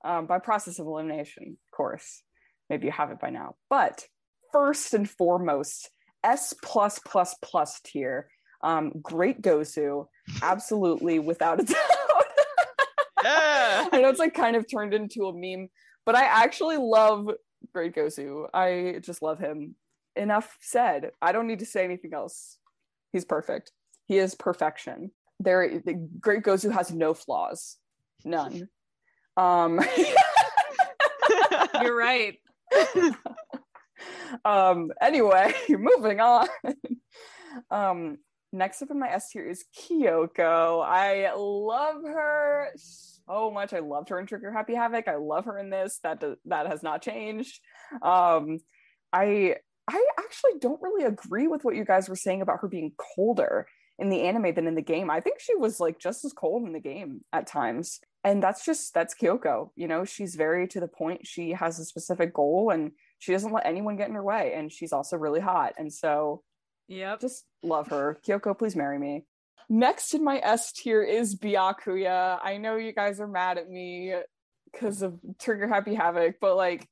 um, 0.06 0.28
by 0.28 0.40
process 0.40 0.80
of 0.80 0.88
elimination 0.88 1.58
of 1.66 1.72
course 1.76 2.22
maybe 2.70 2.86
you 2.86 2.92
have 2.92 3.12
it 3.12 3.20
by 3.20 3.30
now 3.30 3.56
but 3.70 4.06
first 4.52 4.94
and 4.94 5.10
foremost 5.10 5.90
S 6.24 6.54
plus 6.62 7.00
plus 7.00 7.36
plus 7.42 7.80
tier. 7.82 8.30
Um, 8.62 8.92
great 9.02 9.42
Gozu, 9.42 10.08
absolutely 10.42 11.20
without 11.20 11.62
a 11.62 11.64
doubt. 11.64 11.78
yeah. 13.30 13.88
I 13.92 14.02
know 14.02 14.10
it's 14.10 14.20
like 14.20 14.34
kind 14.34 14.56
of 14.56 14.66
turned 14.70 14.94
into 14.94 15.28
a 15.28 15.34
meme, 15.34 15.70
but 16.06 16.16
I 16.16 16.24
actually 16.24 16.78
love 16.78 17.30
Great 17.74 17.96
Gozu. 17.96 18.48
I 18.54 19.00
just 19.02 19.22
love 19.22 19.40
him. 19.40 19.76
Enough 20.16 20.58
said. 20.62 21.12
I 21.22 21.32
don't 21.32 21.48
need 21.48 21.60
to 21.60 21.66
say 21.66 21.84
anything 21.84 22.14
else. 22.14 22.58
He's 23.14 23.26
perfect. 23.26 23.72
He 24.08 24.18
is 24.18 24.36
perfection. 24.36 25.12
There, 25.40 25.80
the 25.80 25.94
Great 26.20 26.44
Gozu 26.44 26.72
has 26.72 26.92
no 26.92 27.14
flaws, 27.14 27.78
none. 28.26 28.68
Um, 29.38 29.80
You're 31.82 31.96
right 31.96 32.38
um 34.46 34.92
anyway 35.02 35.54
moving 35.70 36.20
on 36.20 36.48
um 37.72 38.18
next 38.52 38.82
up 38.82 38.92
in 38.92 39.00
my 39.00 39.10
s 39.10 39.30
tier 39.32 39.48
is 39.48 39.66
kyoko 39.78 40.84
i 40.86 41.32
love 41.36 42.04
her 42.04 42.70
so 43.30 43.52
much. 43.52 43.74
I 43.74 43.80
loved 43.80 44.10
her 44.10 44.20
in 44.20 44.26
Trigger 44.26 44.52
Happy 44.52 44.76
Havoc. 44.76 45.08
I 45.08 45.16
love 45.16 45.46
her 45.46 45.58
in 45.58 45.70
this. 45.70 46.00
That 46.04 46.20
does, 46.20 46.38
that 46.46 46.68
has 46.68 46.84
not 46.84 47.02
changed. 47.02 47.60
Um, 48.02 48.60
I 49.14 49.56
I 49.88 50.06
actually 50.20 50.60
don't 50.60 50.82
really 50.82 51.06
agree 51.06 51.48
with 51.48 51.64
what 51.64 51.76
you 51.76 51.84
guys 51.84 52.10
were 52.10 52.16
saying 52.16 52.42
about 52.42 52.60
her 52.62 52.68
being 52.68 52.92
colder 53.16 53.68
in 53.98 54.10
the 54.10 54.22
anime 54.22 54.54
than 54.54 54.68
in 54.68 54.76
the 54.76 54.82
game. 54.82 55.10
I 55.10 55.20
think 55.20 55.40
she 55.40 55.56
was 55.56 55.80
like 55.80 56.00
just 56.00 56.24
as 56.26 56.34
cold 56.34 56.66
in 56.66 56.74
the 56.74 56.80
game 56.80 57.22
at 57.34 57.48
times. 57.48 58.00
And 58.24 58.44
that's 58.44 58.66
just 58.66 58.94
that's 58.94 59.16
Kyoko. 59.16 59.70
You 59.76 59.88
know, 59.88 60.06
she's 60.06 60.36
very 60.36 60.68
to 60.70 60.80
the 60.80 60.88
point. 60.88 61.26
She 61.26 61.52
has 61.52 61.80
a 61.80 61.86
specific 61.86 62.34
goal 62.34 62.70
and 62.72 62.92
she 63.18 63.32
doesn't 63.32 63.52
let 63.52 63.66
anyone 63.66 63.98
get 63.98 64.10
in 64.10 64.16
her 64.16 64.24
way. 64.24 64.54
And 64.56 64.72
she's 64.72 64.94
also 64.94 65.18
really 65.18 65.40
hot. 65.40 65.74
And 65.78 65.92
so 65.92 66.44
Yep. 66.88 67.22
just 67.22 67.46
love 67.62 67.88
her. 67.90 68.20
Kyoko, 68.28 68.58
please 68.58 68.76
marry 68.76 68.98
me. 69.00 69.26
Next 69.70 70.16
in 70.16 70.24
my 70.24 70.40
S 70.44 70.72
tier 70.72 71.04
is 71.04 71.36
Byakuya. 71.36 72.40
I 72.44 72.58
know 72.58 72.76
you 72.76 72.92
guys 72.92 73.20
are 73.20 73.28
mad 73.28 73.58
at 73.60 73.70
me 73.70 74.16
because 74.72 75.02
of 75.04 75.20
Trigger 75.40 75.68
Happy 75.68 75.94
Havoc, 75.94 76.36
but 76.42 76.56
like 76.56 76.88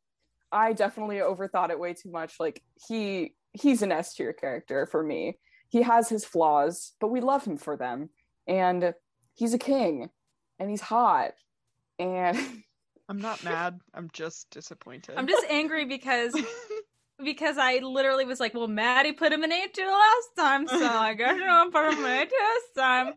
I 0.52 0.74
definitely 0.74 1.18
overthought 1.18 1.72
it 1.72 1.80
way 1.80 1.94
too 1.94 2.12
much. 2.12 2.36
Like 2.40 2.62
he 2.88 3.34
he's 3.54 3.82
an 3.82 3.92
S 3.92 4.14
tier 4.14 4.34
character 4.34 4.86
for 4.86 5.04
me. 5.04 5.38
He 5.70 5.82
has 5.82 6.08
his 6.08 6.24
flaws, 6.24 6.94
but 7.02 7.10
we 7.10 7.20
love 7.20 7.44
him 7.44 7.58
for 7.58 7.76
them. 7.76 8.10
And 8.48 8.94
he's 9.34 9.54
a 9.54 9.60
king 9.60 10.10
and 10.60 10.70
he's 10.70 10.82
hot. 10.82 11.32
And 12.00 12.38
I'm 13.10 13.20
not 13.20 13.44
mad. 13.44 13.80
I'm 13.94 14.10
just 14.14 14.50
disappointed. 14.52 15.16
I'm 15.18 15.28
just 15.28 15.46
angry 15.50 15.86
because 15.86 16.34
because 17.24 17.58
I 17.58 17.80
literally 17.80 18.26
was 18.26 18.40
like, 18.40 18.54
well, 18.54 18.68
Maddie 18.68 19.14
put 19.14 19.32
him 19.32 19.44
in 19.44 19.52
A 19.52 19.68
tier 19.68 19.88
last 19.88 20.30
time, 20.38 20.68
so 20.68 20.76
I 20.86 21.14
guess 21.14 21.36
you 21.38 21.46
know 21.46 21.70
put 21.72 21.94
him 21.94 22.00
in 22.00 22.06
A 22.06 22.26
tier 22.26 22.30
this 22.30 22.84
time. 22.84 23.14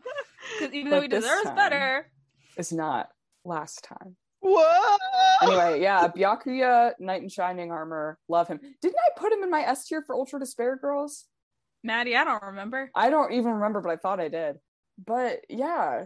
'Cause 0.59 0.73
even 0.73 0.91
though 0.91 1.01
he 1.03 1.09
deserves 1.09 1.45
time- 1.45 1.55
better. 1.57 2.11
it's 2.57 2.73
not 2.73 3.09
last 3.45 3.85
time. 3.85 4.17
Whoa! 4.43 4.97
Anyway, 5.43 5.83
yeah, 5.83 6.09
Byakuya, 6.09 6.95
Knight 6.99 7.23
in 7.23 7.29
Shining 7.29 7.71
Armor, 7.71 8.19
love 8.27 8.49
him. 8.49 8.59
Didn't 8.81 8.97
I 8.99 9.19
put 9.21 9.33
him 9.33 9.43
in 9.43 9.51
my 9.51 9.61
S 9.61 9.87
tier 9.87 10.03
for 10.03 10.15
Ultra 10.15 10.41
Despair 10.41 10.77
Girls? 10.77 11.27
Maddie, 11.85 12.17
I 12.17 12.25
don't 12.25 12.43
remember. 12.43 12.91
I 12.95 13.11
don't 13.11 13.33
even 13.33 13.53
remember, 13.53 13.81
but 13.83 13.91
I 13.91 13.97
thought 13.97 14.19
I 14.21 14.29
did. 14.29 14.57
But 15.05 15.41
yeah, 15.51 16.05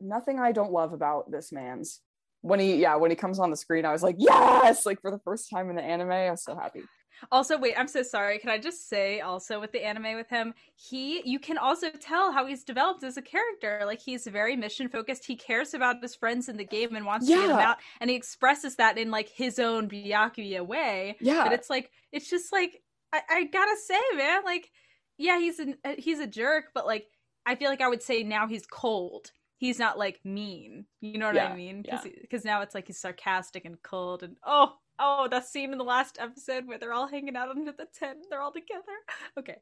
nothing 0.00 0.40
I 0.40 0.50
don't 0.52 0.72
love 0.72 0.92
about 0.92 1.30
this 1.30 1.52
man's. 1.52 2.00
When 2.42 2.58
he, 2.60 2.76
yeah, 2.76 2.96
when 2.96 3.10
he 3.10 3.16
comes 3.16 3.38
on 3.38 3.50
the 3.50 3.56
screen, 3.56 3.84
I 3.84 3.92
was 3.92 4.02
like, 4.02 4.16
yes! 4.18 4.84
Like 4.86 5.00
for 5.00 5.10
the 5.12 5.18
first 5.20 5.48
time 5.50 5.70
in 5.70 5.76
the 5.76 5.82
anime, 5.82 6.10
I 6.10 6.30
was 6.32 6.42
so 6.44 6.56
happy. 6.56 6.82
Also, 7.30 7.58
wait, 7.58 7.74
I'm 7.76 7.88
so 7.88 8.02
sorry. 8.02 8.38
Can 8.38 8.50
I 8.50 8.58
just 8.58 8.88
say 8.88 9.20
also 9.20 9.60
with 9.60 9.72
the 9.72 9.84
anime 9.84 10.16
with 10.16 10.28
him, 10.28 10.54
he 10.74 11.22
you 11.28 11.38
can 11.38 11.58
also 11.58 11.90
tell 11.90 12.32
how 12.32 12.46
he's 12.46 12.64
developed 12.64 13.02
as 13.02 13.16
a 13.16 13.22
character. 13.22 13.82
Like 13.84 14.00
he's 14.00 14.26
very 14.26 14.56
mission 14.56 14.88
focused. 14.88 15.24
He 15.24 15.36
cares 15.36 15.74
about 15.74 16.02
his 16.02 16.14
friends 16.14 16.48
in 16.48 16.56
the 16.56 16.64
game 16.64 16.94
and 16.94 17.06
wants 17.06 17.26
to 17.26 17.34
get 17.34 17.48
them 17.48 17.58
out, 17.58 17.78
and 18.00 18.10
he 18.10 18.16
expresses 18.16 18.76
that 18.76 18.98
in 18.98 19.10
like 19.10 19.28
his 19.28 19.58
own 19.58 19.88
Byakuya 19.88 20.66
way. 20.66 21.16
Yeah. 21.20 21.44
But 21.44 21.52
it's 21.52 21.70
like 21.70 21.90
it's 22.12 22.28
just 22.30 22.52
like 22.52 22.82
I, 23.12 23.20
I 23.30 23.44
gotta 23.44 23.76
say, 23.84 24.00
man, 24.14 24.44
like 24.44 24.70
yeah, 25.18 25.38
he's 25.38 25.58
an 25.58 25.76
uh, 25.84 25.94
he's 25.98 26.20
a 26.20 26.26
jerk, 26.26 26.66
but 26.74 26.86
like 26.86 27.06
I 27.44 27.54
feel 27.54 27.70
like 27.70 27.80
I 27.80 27.88
would 27.88 28.02
say 28.02 28.22
now 28.22 28.46
he's 28.46 28.66
cold. 28.66 29.30
He's 29.58 29.78
not 29.78 29.98
like 29.98 30.20
mean. 30.24 30.86
You 31.00 31.18
know 31.18 31.26
what 31.26 31.34
Yeah, 31.36 31.48
I 31.48 31.56
mean? 31.56 31.82
yeah. 31.84 32.02
Because 32.20 32.44
now 32.44 32.62
it's 32.62 32.74
like 32.74 32.86
he's 32.88 33.00
sarcastic 33.00 33.64
and 33.64 33.80
cold 33.82 34.22
and 34.22 34.36
oh 34.44 34.72
oh 34.98 35.28
that 35.30 35.46
scene 35.46 35.72
in 35.72 35.78
the 35.78 35.84
last 35.84 36.18
episode 36.20 36.66
where 36.66 36.78
they're 36.78 36.92
all 36.92 37.06
hanging 37.08 37.36
out 37.36 37.48
under 37.50 37.72
the 37.72 37.86
tent. 37.94 38.18
They're 38.30 38.40
all 38.42 38.52
together. 38.52 38.82
Okay. 39.38 39.56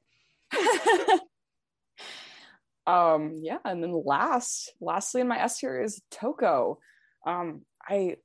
um 2.87 3.39
yeah 3.43 3.59
and 3.65 3.83
then 3.83 3.93
last 4.05 4.73
lastly 4.81 5.23
in 5.23 5.29
my 5.29 5.39
s 5.39 5.59
tier 5.59 5.81
is 5.81 6.03
toko 6.11 6.79
um 7.27 7.63
i 7.89 8.17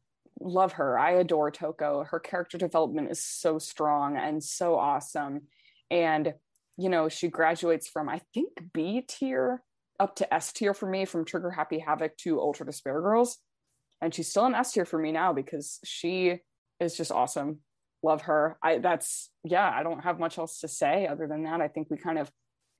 love 0.41 0.73
her 0.73 0.99
i 0.99 1.11
adore 1.11 1.49
toko 1.49 2.03
her 2.03 2.19
character 2.19 2.57
development 2.57 3.09
is 3.09 3.23
so 3.23 3.57
strong 3.57 4.17
and 4.17 4.43
so 4.43 4.75
awesome 4.75 5.41
and 5.89 6.33
you 6.77 6.89
know 6.89 7.07
she 7.07 7.29
graduates 7.29 7.87
from 7.87 8.09
i 8.09 8.19
think 8.33 8.49
b 8.73 9.01
tier 9.07 9.63
up 9.99 10.15
to 10.15 10.33
s 10.33 10.51
tier 10.53 10.73
for 10.73 10.89
me 10.89 11.05
from 11.05 11.25
trigger 11.25 11.51
happy 11.51 11.79
havoc 11.79 12.15
to 12.17 12.39
ultra 12.39 12.65
despair 12.65 13.01
girls 13.01 13.37
and 14.01 14.13
she's 14.13 14.29
still 14.29 14.45
an 14.45 14.55
s 14.55 14.71
tier 14.71 14.85
for 14.85 14.99
me 14.99 15.11
now 15.11 15.33
because 15.33 15.79
she 15.83 16.39
is 16.79 16.95
just 16.95 17.11
awesome 17.11 17.59
love 18.01 18.23
her 18.23 18.57
i 18.63 18.77
that's 18.77 19.29
yeah 19.43 19.69
i 19.69 19.83
don't 19.83 20.03
have 20.03 20.19
much 20.19 20.37
else 20.37 20.59
to 20.59 20.67
say 20.67 21.05
other 21.05 21.27
than 21.27 21.43
that 21.43 21.59
i 21.61 21.67
think 21.67 21.89
we 21.89 21.97
kind 21.97 22.17
of 22.17 22.31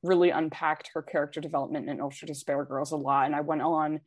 really 0.03 0.29
unpacked 0.29 0.91
her 0.93 1.01
character 1.01 1.41
development 1.41 1.89
in 1.89 2.01
Ultra 2.01 2.27
Despair 2.27 2.63
Girls 2.65 2.91
a 2.91 2.97
lot. 2.97 3.25
And 3.25 3.35
I 3.35 3.41
went 3.41 3.61
on 3.61 3.99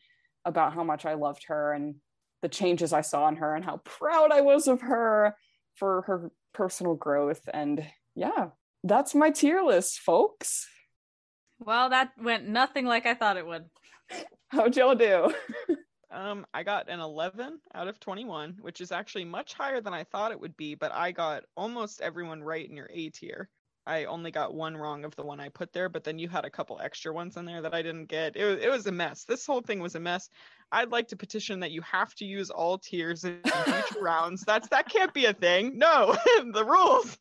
about 0.45 0.75
how 0.75 0.85
much 0.85 1.07
I 1.07 1.15
loved 1.15 1.45
her 1.49 1.73
and 1.73 1.97
the 2.41 2.49
changes 2.49 2.93
I 2.93 3.03
saw 3.03 3.29
in 3.29 3.37
her 3.37 3.55
and 3.55 3.65
how 3.65 3.79
proud 3.85 4.33
I 4.33 4.41
was 4.41 4.67
of 4.67 4.81
her 4.83 5.37
for 5.77 6.03
her 6.03 6.31
personal 6.55 6.95
growth. 6.95 7.49
And 7.53 7.87
yeah, 8.15 8.49
that's 8.83 9.15
my 9.15 9.31
tier 9.31 9.63
list, 9.63 10.01
folks. 10.01 10.67
Well, 11.65 11.91
that 11.91 12.13
went 12.21 12.49
nothing 12.49 12.87
like 12.87 13.07
I 13.07 13.15
thought 13.15 13.37
it 13.37 13.47
would. 13.47 13.65
How'd 14.49 14.77
y'all 14.77 14.95
do? 14.95 15.33
Um, 16.11 16.45
I 16.53 16.63
got 16.63 16.91
an 16.91 17.01
11 17.01 17.59
out 17.75 17.89
of 17.89 17.99
21, 17.99 18.59
which 18.61 18.83
is 18.83 18.93
actually 18.93 19.25
much 19.25 19.55
higher 19.55 19.81
than 19.81 19.95
I 19.95 20.05
thought 20.05 20.31
it 20.31 20.41
would 20.41 20.57
be, 20.59 20.75
but 20.75 20.93
I 20.93 21.11
got 21.11 21.45
almost 21.57 22.03
everyone 22.03 22.43
right 22.43 22.69
in 22.69 22.77
your 22.77 22.91
A 22.93 23.09
tier. 23.09 23.49
I 23.87 24.05
only 24.05 24.31
got 24.31 24.55
one 24.55 24.77
wrong 24.77 25.05
of 25.05 25.17
the 25.17 25.25
one 25.25 25.41
I 25.41 25.49
put 25.49 25.73
there, 25.73 25.89
but 25.89 26.05
then 26.05 26.19
you 26.19 26.29
had 26.29 26.45
a 26.45 26.51
couple 26.51 26.79
extra 26.81 27.13
ones 27.13 27.37
in 27.37 27.47
there 27.47 27.63
that 27.63 27.75
I 27.75 27.83
didn't 27.83 28.07
get. 28.07 28.37
It 28.37 28.45
was, 28.45 28.59
it 28.63 28.71
was 28.71 28.87
a 28.87 28.93
mess. 28.93 29.25
This 29.25 29.45
whole 29.45 29.63
thing 29.63 29.81
was 29.81 29.95
a 29.95 30.01
mess. 30.01 30.29
I'd 30.71 30.93
like 30.93 31.09
to 31.09 31.17
petition 31.17 31.61
that 31.61 31.73
you 31.73 31.81
have 31.83 32.15
to 32.17 32.25
use 32.25 32.51
all 32.51 32.79
tiers 32.79 33.25
in 33.25 33.41
future 33.43 33.83
rounds. 34.01 34.43
That's 34.43 34.69
that 34.69 34.89
can't 34.89 35.13
be 35.13 35.25
a 35.25 35.33
thing. 35.33 35.79
No, 35.79 36.17
the 36.53 36.65
rules. 36.65 37.17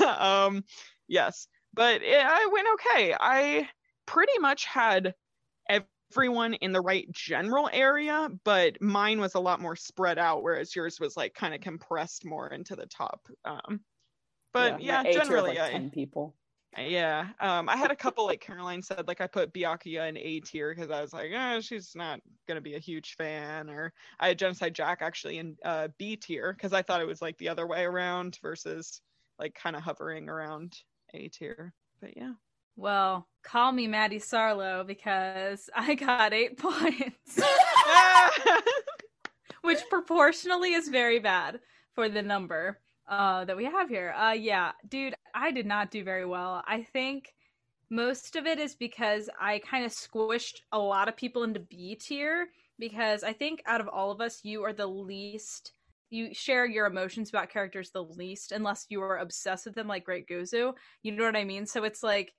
um, 0.18 0.64
yes, 1.06 1.48
but 1.74 2.00
it, 2.02 2.24
I 2.24 2.48
went 2.50 2.68
okay. 2.74 3.14
I 3.18 3.68
pretty 4.06 4.38
much 4.38 4.64
had 4.64 5.14
everyone 5.68 6.54
in 6.54 6.72
the 6.72 6.80
right 6.80 7.10
general 7.12 7.68
area, 7.72 8.28
but 8.44 8.80
mine 8.80 9.20
was 9.20 9.34
a 9.34 9.40
lot 9.40 9.60
more 9.60 9.76
spread 9.76 10.18
out, 10.18 10.42
whereas 10.42 10.74
yours 10.74 11.00
was 11.00 11.16
like 11.16 11.34
kind 11.34 11.54
of 11.54 11.60
compressed 11.60 12.24
more 12.24 12.48
into 12.48 12.76
the 12.76 12.86
top. 12.86 13.28
Um, 13.44 13.80
but 14.52 14.80
yeah, 14.80 15.02
my 15.02 15.10
A 15.10 15.12
tier 15.12 15.22
of, 15.22 15.28
generally, 15.28 15.56
like 15.56 15.58
I, 15.58 15.70
10 15.70 15.90
people. 15.90 16.36
yeah. 16.78 17.28
Um, 17.40 17.68
I 17.68 17.76
had 17.76 17.90
a 17.90 17.96
couple 17.96 18.26
like 18.26 18.40
Caroline 18.40 18.82
said, 18.82 19.08
like 19.08 19.20
I 19.20 19.26
put 19.26 19.52
Byakuya 19.52 20.08
in 20.08 20.16
A 20.18 20.40
tier 20.40 20.74
because 20.74 20.90
I 20.90 21.00
was 21.00 21.12
like, 21.12 21.30
eh, 21.32 21.60
she's 21.60 21.94
not 21.94 22.20
gonna 22.48 22.60
be 22.60 22.74
a 22.74 22.78
huge 22.78 23.14
fan. 23.16 23.68
Or 23.70 23.92
I 24.20 24.28
had 24.28 24.38
Genocide 24.38 24.74
Jack 24.74 25.02
actually 25.02 25.38
in 25.38 25.56
uh, 25.64 25.88
B 25.98 26.16
tier 26.16 26.52
because 26.52 26.72
I 26.72 26.82
thought 26.82 27.00
it 27.00 27.06
was 27.06 27.22
like 27.22 27.38
the 27.38 27.48
other 27.48 27.66
way 27.66 27.84
around 27.84 28.38
versus 28.42 29.00
like 29.38 29.54
kind 29.54 29.76
of 29.76 29.82
hovering 29.82 30.28
around 30.28 30.76
A 31.14 31.28
tier. 31.28 31.74
But 32.00 32.16
yeah. 32.16 32.34
Well, 32.76 33.26
call 33.42 33.72
me 33.72 33.86
Maddie 33.86 34.18
Sarlo 34.18 34.86
because 34.86 35.70
I 35.74 35.94
got 35.94 36.34
eight 36.34 36.58
points, 36.58 37.40
which 39.62 39.80
proportionally 39.88 40.74
is 40.74 40.88
very 40.88 41.18
bad 41.18 41.60
for 41.94 42.08
the 42.08 42.22
number 42.22 42.78
uh, 43.08 43.44
that 43.46 43.56
we 43.56 43.64
have 43.64 43.88
here. 43.88 44.12
Uh, 44.12 44.32
yeah, 44.32 44.72
dude, 44.88 45.14
I 45.34 45.50
did 45.50 45.66
not 45.66 45.90
do 45.90 46.04
very 46.04 46.26
well. 46.26 46.62
I 46.66 46.82
think 46.82 47.32
most 47.88 48.36
of 48.36 48.46
it 48.46 48.58
is 48.58 48.74
because 48.74 49.30
I 49.40 49.60
kind 49.60 49.84
of 49.84 49.92
squished 49.92 50.60
a 50.72 50.78
lot 50.78 51.08
of 51.08 51.16
people 51.16 51.44
into 51.44 51.60
B 51.60 51.94
tier 51.94 52.48
because 52.78 53.22
I 53.22 53.32
think 53.32 53.62
out 53.64 53.80
of 53.80 53.88
all 53.88 54.10
of 54.10 54.20
us, 54.20 54.40
you 54.42 54.64
are 54.64 54.72
the 54.72 54.86
least. 54.86 55.72
You 56.10 56.34
share 56.34 56.66
your 56.66 56.86
emotions 56.86 57.30
about 57.30 57.48
characters 57.48 57.90
the 57.90 58.04
least, 58.04 58.52
unless 58.52 58.86
you 58.90 59.00
are 59.02 59.18
obsessed 59.18 59.66
with 59.66 59.74
them, 59.74 59.88
like 59.88 60.04
Great 60.04 60.28
Gozu. 60.28 60.72
You 61.02 61.12
know 61.12 61.24
what 61.24 61.36
I 61.36 61.44
mean? 61.44 61.66
So 61.66 61.84
it's 61.84 62.02
like 62.02 62.32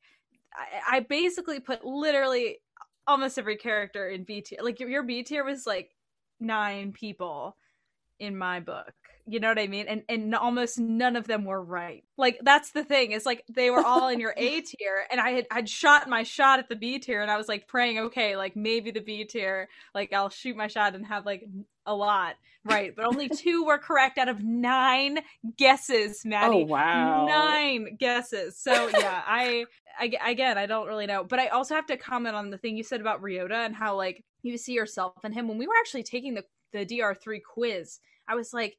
I, 0.54 0.98
I 0.98 1.00
basically 1.02 1.60
put 1.60 1.86
literally 1.86 2.60
almost 3.06 3.38
every 3.38 3.58
character 3.58 4.10
in 4.10 4.24
B 4.24 4.42
tier. 4.42 4.60
Like 4.62 4.80
your, 4.80 4.90
your 4.90 5.04
B 5.04 5.24
tier 5.24 5.44
was 5.44 5.66
like 5.66 5.96
nine 6.40 6.92
people 6.92 7.56
in 8.20 8.38
my 8.38 8.60
book. 8.60 8.94
You 9.30 9.42
know 9.42 9.50
what 9.50 9.60
I 9.60 9.68
mean? 9.68 9.88
And 9.88 10.04
and 10.08 10.34
almost 10.34 10.80
none 10.80 11.18
of 11.18 11.28
them 11.28 11.44
were 11.44 11.62
right. 11.62 12.06
Like 12.18 12.40
that's 12.44 12.72
the 12.72 12.86
thing. 12.86 13.12
It's 13.12 13.26
like 13.26 13.44
they 13.50 13.70
were 13.70 13.84
all 13.86 14.08
in 14.08 14.22
your 14.22 14.34
A 14.38 14.62
tier, 14.62 15.06
and 15.12 15.20
I 15.20 15.32
had 15.32 15.48
I'd 15.52 15.70
shot 15.70 16.08
my 16.08 16.24
shot 16.24 16.60
at 16.60 16.70
the 16.70 16.78
B 16.78 16.98
tier, 16.98 17.22
and 17.22 17.30
I 17.30 17.36
was 17.36 17.50
like 17.50 17.68
praying, 17.68 18.00
okay, 18.00 18.38
like 18.38 18.56
maybe 18.56 18.90
the 18.92 19.02
B 19.02 19.26
tier, 19.26 19.68
like 19.94 20.14
I'll 20.14 20.30
shoot 20.30 20.56
my 20.56 20.68
shot 20.68 20.96
and 20.96 21.06
have 21.06 21.26
like 21.26 21.44
a 21.88 21.96
lot 21.96 22.36
right. 22.68 22.96
But 22.96 23.06
only 23.06 23.30
two 23.30 23.66
were 23.66 23.78
correct 23.78 24.18
out 24.18 24.28
of 24.28 24.44
nine 24.44 25.20
guesses, 25.58 26.24
Maddie. 26.26 26.64
Oh, 26.64 26.66
wow. 26.66 27.26
Nine 27.26 27.98
guesses. 28.00 28.58
So 28.58 28.90
yeah, 28.90 29.22
I, 29.26 29.66
I 30.00 30.12
again, 30.26 30.58
I 30.58 30.66
don't 30.66 30.88
really 30.88 31.06
know, 31.06 31.24
but 31.24 31.40
I 31.40 31.48
also 31.48 31.76
have 31.76 31.88
to 31.88 31.98
comment 31.98 32.36
on 32.36 32.50
the 32.50 32.58
thing 32.58 32.78
you 32.78 32.84
said 32.84 33.02
about 33.02 33.22
Ryota 33.22 33.66
and 33.66 33.76
how 33.76 33.96
like 33.96 34.24
you 34.44 34.58
see 34.58 34.74
yourself 34.74 35.14
in 35.24 35.32
him. 35.32 35.48
When 35.48 35.58
we 35.58 35.68
were 35.68 35.74
actually 35.80 36.04
taking 36.04 36.34
the 36.34 36.44
the 36.74 36.86
DR 36.86 37.16
three 37.16 37.40
quiz, 37.42 38.00
I 38.28 38.36
was 38.36 38.54
like, 38.54 38.78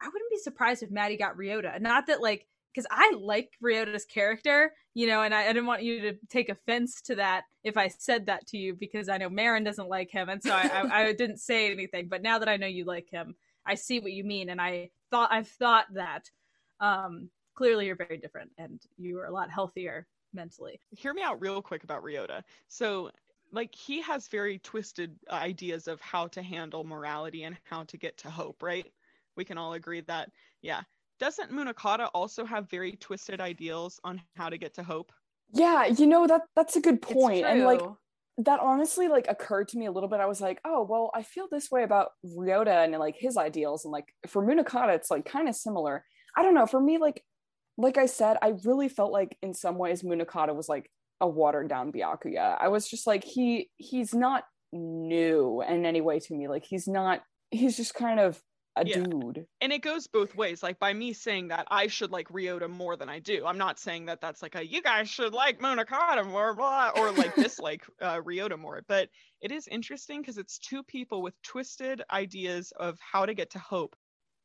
I 0.00 0.06
wouldn't 0.06 0.30
be 0.30 0.38
surprised 0.38 0.82
if 0.82 0.90
Maddie 0.90 1.16
got 1.16 1.36
Ryota. 1.36 1.80
Not 1.80 2.06
that 2.06 2.20
like 2.20 2.46
because 2.72 2.86
I 2.90 3.14
like 3.18 3.50
Ryota's 3.62 4.04
character, 4.04 4.72
you 4.94 5.06
know, 5.06 5.22
and 5.22 5.34
I, 5.34 5.44
I, 5.44 5.46
didn't 5.48 5.66
want 5.66 5.82
you 5.82 6.00
to 6.02 6.18
take 6.28 6.48
offense 6.48 7.00
to 7.02 7.16
that 7.16 7.42
if 7.64 7.76
I 7.76 7.88
said 7.88 8.26
that 8.26 8.46
to 8.48 8.58
you 8.58 8.74
because 8.74 9.08
I 9.08 9.18
know 9.18 9.28
Marin 9.28 9.64
doesn't 9.64 9.88
like 9.88 10.10
him, 10.10 10.28
and 10.28 10.42
so 10.42 10.54
I, 10.54 10.68
I, 10.68 11.02
I, 11.08 11.12
didn't 11.12 11.38
say 11.38 11.70
anything. 11.70 12.08
But 12.08 12.22
now 12.22 12.38
that 12.38 12.48
I 12.48 12.56
know 12.56 12.66
you 12.66 12.84
like 12.84 13.08
him, 13.10 13.34
I 13.66 13.74
see 13.74 14.00
what 14.00 14.12
you 14.12 14.24
mean, 14.24 14.50
and 14.50 14.60
I 14.60 14.90
thought 15.10 15.32
I've 15.32 15.48
thought 15.48 15.86
that. 15.94 16.30
Um, 16.80 17.28
clearly, 17.54 17.86
you're 17.86 17.96
very 17.96 18.16
different, 18.16 18.50
and 18.56 18.80
you 18.96 19.18
are 19.18 19.26
a 19.26 19.32
lot 19.32 19.50
healthier 19.50 20.06
mentally. 20.32 20.80
Hear 20.90 21.12
me 21.12 21.22
out 21.22 21.40
real 21.40 21.60
quick 21.60 21.84
about 21.84 22.02
Ryota. 22.02 22.42
So 22.68 23.10
like 23.52 23.74
he 23.74 24.00
has 24.02 24.28
very 24.28 24.58
twisted 24.58 25.16
ideas 25.30 25.88
of 25.88 26.00
how 26.00 26.28
to 26.28 26.42
handle 26.42 26.84
morality 26.84 27.44
and 27.44 27.56
how 27.64 27.84
to 27.84 27.96
get 27.96 28.16
to 28.18 28.30
hope, 28.30 28.62
right? 28.62 28.86
We 29.36 29.44
can 29.44 29.58
all 29.58 29.74
agree 29.74 30.00
that, 30.02 30.30
yeah. 30.62 30.82
Doesn't 31.20 31.52
Munakata 31.52 32.08
also 32.14 32.44
have 32.46 32.70
very 32.70 32.92
twisted 32.92 33.40
ideals 33.40 34.00
on 34.02 34.22
how 34.36 34.48
to 34.48 34.56
get 34.58 34.74
to 34.74 34.82
hope? 34.82 35.12
Yeah, 35.52 35.84
you 35.86 36.06
know 36.06 36.26
that 36.26 36.42
that's 36.56 36.76
a 36.76 36.80
good 36.80 37.02
point. 37.02 37.44
And 37.44 37.64
like 37.64 37.82
that 38.38 38.58
honestly 38.60 39.08
like 39.08 39.26
occurred 39.28 39.68
to 39.68 39.78
me 39.78 39.86
a 39.86 39.92
little 39.92 40.08
bit. 40.08 40.20
I 40.20 40.26
was 40.26 40.40
like, 40.40 40.60
oh 40.64 40.86
well, 40.88 41.10
I 41.14 41.22
feel 41.22 41.46
this 41.50 41.70
way 41.70 41.82
about 41.82 42.08
Ryota 42.24 42.84
and 42.84 42.92
like 42.94 43.16
his 43.18 43.36
ideals, 43.36 43.84
and 43.84 43.92
like 43.92 44.06
for 44.26 44.42
Munakata, 44.42 44.94
it's 44.94 45.10
like 45.10 45.26
kind 45.26 45.48
of 45.48 45.54
similar. 45.54 46.04
I 46.36 46.42
don't 46.42 46.54
know. 46.54 46.66
For 46.66 46.80
me, 46.80 46.96
like 46.96 47.22
like 47.76 47.98
I 47.98 48.06
said, 48.06 48.38
I 48.40 48.54
really 48.64 48.88
felt 48.88 49.12
like 49.12 49.36
in 49.42 49.52
some 49.52 49.76
ways 49.76 50.02
Munakata 50.02 50.54
was 50.54 50.68
like 50.68 50.90
a 51.20 51.28
watered 51.28 51.68
down 51.68 51.92
Byakuya. 51.92 52.56
I 52.58 52.68
was 52.68 52.88
just 52.88 53.06
like 53.06 53.24
he 53.24 53.68
he's 53.76 54.14
not 54.14 54.44
new 54.72 55.62
in 55.68 55.84
any 55.84 56.00
way 56.00 56.18
to 56.20 56.34
me. 56.34 56.48
Like 56.48 56.64
he's 56.64 56.88
not 56.88 57.20
he's 57.50 57.76
just 57.76 57.94
kind 57.94 58.20
of 58.20 58.40
a 58.76 58.86
yeah. 58.86 59.02
dude. 59.02 59.46
And 59.60 59.72
it 59.72 59.82
goes 59.82 60.06
both 60.06 60.34
ways. 60.34 60.62
Like 60.62 60.78
by 60.78 60.92
me 60.92 61.12
saying 61.12 61.48
that 61.48 61.66
I 61.70 61.88
should 61.88 62.10
like 62.10 62.28
Ryota 62.28 62.68
more 62.68 62.96
than 62.96 63.08
I 63.08 63.18
do. 63.18 63.44
I'm 63.46 63.58
not 63.58 63.78
saying 63.78 64.06
that 64.06 64.20
that's 64.20 64.42
like 64.42 64.54
a 64.54 64.66
you 64.66 64.82
guys 64.82 65.08
should 65.08 65.32
like 65.32 65.60
Munakata 65.60 66.26
more 66.26 66.54
blah 66.54 66.90
or 66.96 67.10
like 67.12 67.34
dislike 67.36 67.84
uh, 68.00 68.20
Ryota 68.20 68.58
more. 68.58 68.82
But 68.86 69.08
it 69.40 69.50
is 69.52 69.66
interesting 69.68 70.20
because 70.20 70.38
it's 70.38 70.58
two 70.58 70.82
people 70.82 71.22
with 71.22 71.34
twisted 71.42 72.02
ideas 72.10 72.72
of 72.78 72.98
how 73.00 73.26
to 73.26 73.34
get 73.34 73.50
to 73.50 73.58
hope. 73.58 73.96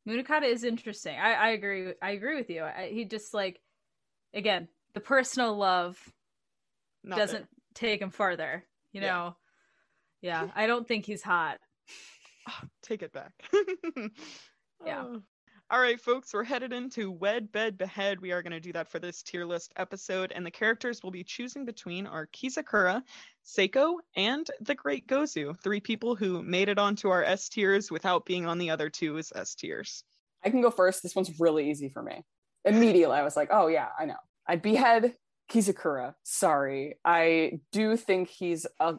Munakata 0.08 0.44
is 0.44 0.64
interesting. 0.64 1.16
I, 1.18 1.32
I 1.32 1.48
agree. 1.50 1.92
I 2.02 2.10
agree 2.10 2.36
with 2.36 2.50
you. 2.50 2.62
I, 2.62 2.90
he 2.92 3.04
just 3.04 3.32
like 3.32 3.60
again 4.34 4.68
the 4.94 5.00
personal 5.00 5.56
love 5.56 5.98
not 7.04 7.18
doesn't 7.18 7.40
there. 7.40 7.48
take 7.74 8.02
him 8.02 8.10
farther. 8.10 8.64
You 8.92 9.02
know, 9.02 9.36
yeah. 10.20 10.44
yeah. 10.44 10.50
I 10.54 10.66
don't 10.66 10.88
think 10.88 11.04
he's 11.04 11.22
hot. 11.22 11.58
take 12.82 13.02
it 13.02 13.12
back. 13.12 13.32
yeah. 14.84 15.04
Oh. 15.04 15.22
All 15.68 15.80
right, 15.80 16.00
folks, 16.00 16.32
we're 16.32 16.44
headed 16.44 16.72
into 16.72 17.10
Wed, 17.10 17.50
Bed, 17.50 17.76
Behead. 17.76 18.20
We 18.20 18.30
are 18.30 18.40
going 18.40 18.52
to 18.52 18.60
do 18.60 18.72
that 18.74 18.88
for 18.88 19.00
this 19.00 19.20
tier 19.20 19.44
list 19.44 19.72
episode, 19.76 20.30
and 20.30 20.46
the 20.46 20.50
characters 20.50 21.00
we'll 21.02 21.10
be 21.10 21.24
choosing 21.24 21.64
between 21.64 22.06
are 22.06 22.28
Kizakura, 22.28 23.02
Seiko, 23.44 23.96
and 24.14 24.48
the 24.60 24.76
Great 24.76 25.08
Gozu. 25.08 25.60
Three 25.60 25.80
people 25.80 26.14
who 26.14 26.40
made 26.40 26.68
it 26.68 26.78
onto 26.78 27.08
our 27.08 27.24
S 27.24 27.48
tiers 27.48 27.90
without 27.90 28.24
being 28.24 28.46
on 28.46 28.58
the 28.58 28.70
other 28.70 28.88
two 28.88 29.18
as 29.18 29.32
S 29.34 29.56
tiers. 29.56 30.04
I 30.44 30.50
can 30.50 30.62
go 30.62 30.70
first. 30.70 31.02
This 31.02 31.16
one's 31.16 31.40
really 31.40 31.68
easy 31.68 31.88
for 31.88 32.00
me. 32.00 32.24
Immediately, 32.64 33.16
I 33.16 33.22
was 33.22 33.34
like, 33.34 33.48
oh, 33.50 33.66
yeah, 33.66 33.88
I 33.98 34.04
know. 34.04 34.14
I'd 34.46 34.62
behead 34.62 35.14
Kizakura. 35.50 36.14
Sorry. 36.22 36.98
I 37.04 37.58
do 37.72 37.96
think 37.96 38.28
he's 38.28 38.66
a 38.78 38.94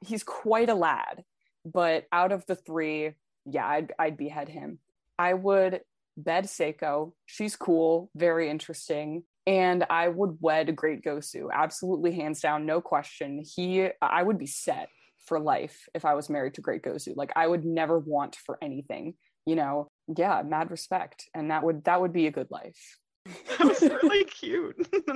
he's 0.00 0.22
quite 0.22 0.68
a 0.68 0.74
lad, 0.74 1.24
but 1.64 2.06
out 2.12 2.32
of 2.32 2.44
the 2.46 2.56
three, 2.56 3.12
yeah, 3.46 3.66
I'd 3.66 3.92
I'd 3.98 4.16
behead 4.16 4.48
him. 4.48 4.78
I 5.18 5.34
would 5.34 5.80
bed 6.16 6.44
Seiko. 6.44 7.12
She's 7.26 7.56
cool, 7.56 8.10
very 8.14 8.50
interesting. 8.50 9.24
And 9.46 9.84
I 9.90 10.06
would 10.08 10.38
wed 10.40 10.76
Great 10.76 11.02
Gozu, 11.02 11.48
Absolutely 11.52 12.12
hands 12.12 12.40
down, 12.40 12.64
no 12.64 12.80
question. 12.80 13.42
He 13.44 13.88
I 14.00 14.22
would 14.22 14.38
be 14.38 14.46
set 14.46 14.88
for 15.26 15.40
life 15.40 15.88
if 15.94 16.04
I 16.04 16.14
was 16.14 16.28
married 16.28 16.54
to 16.54 16.60
Great 16.60 16.82
Gozu. 16.82 17.16
Like 17.16 17.32
I 17.36 17.46
would 17.46 17.64
never 17.64 17.98
want 17.98 18.36
for 18.36 18.58
anything, 18.62 19.14
you 19.46 19.56
know. 19.56 19.88
Yeah, 20.16 20.42
mad 20.44 20.70
respect. 20.70 21.28
And 21.34 21.50
that 21.50 21.64
would 21.64 21.84
that 21.84 22.00
would 22.00 22.12
be 22.12 22.26
a 22.26 22.32
good 22.32 22.50
life. 22.50 22.98
that 23.58 23.64
was 23.64 23.80
really 23.82 24.24
cute. 24.24 24.76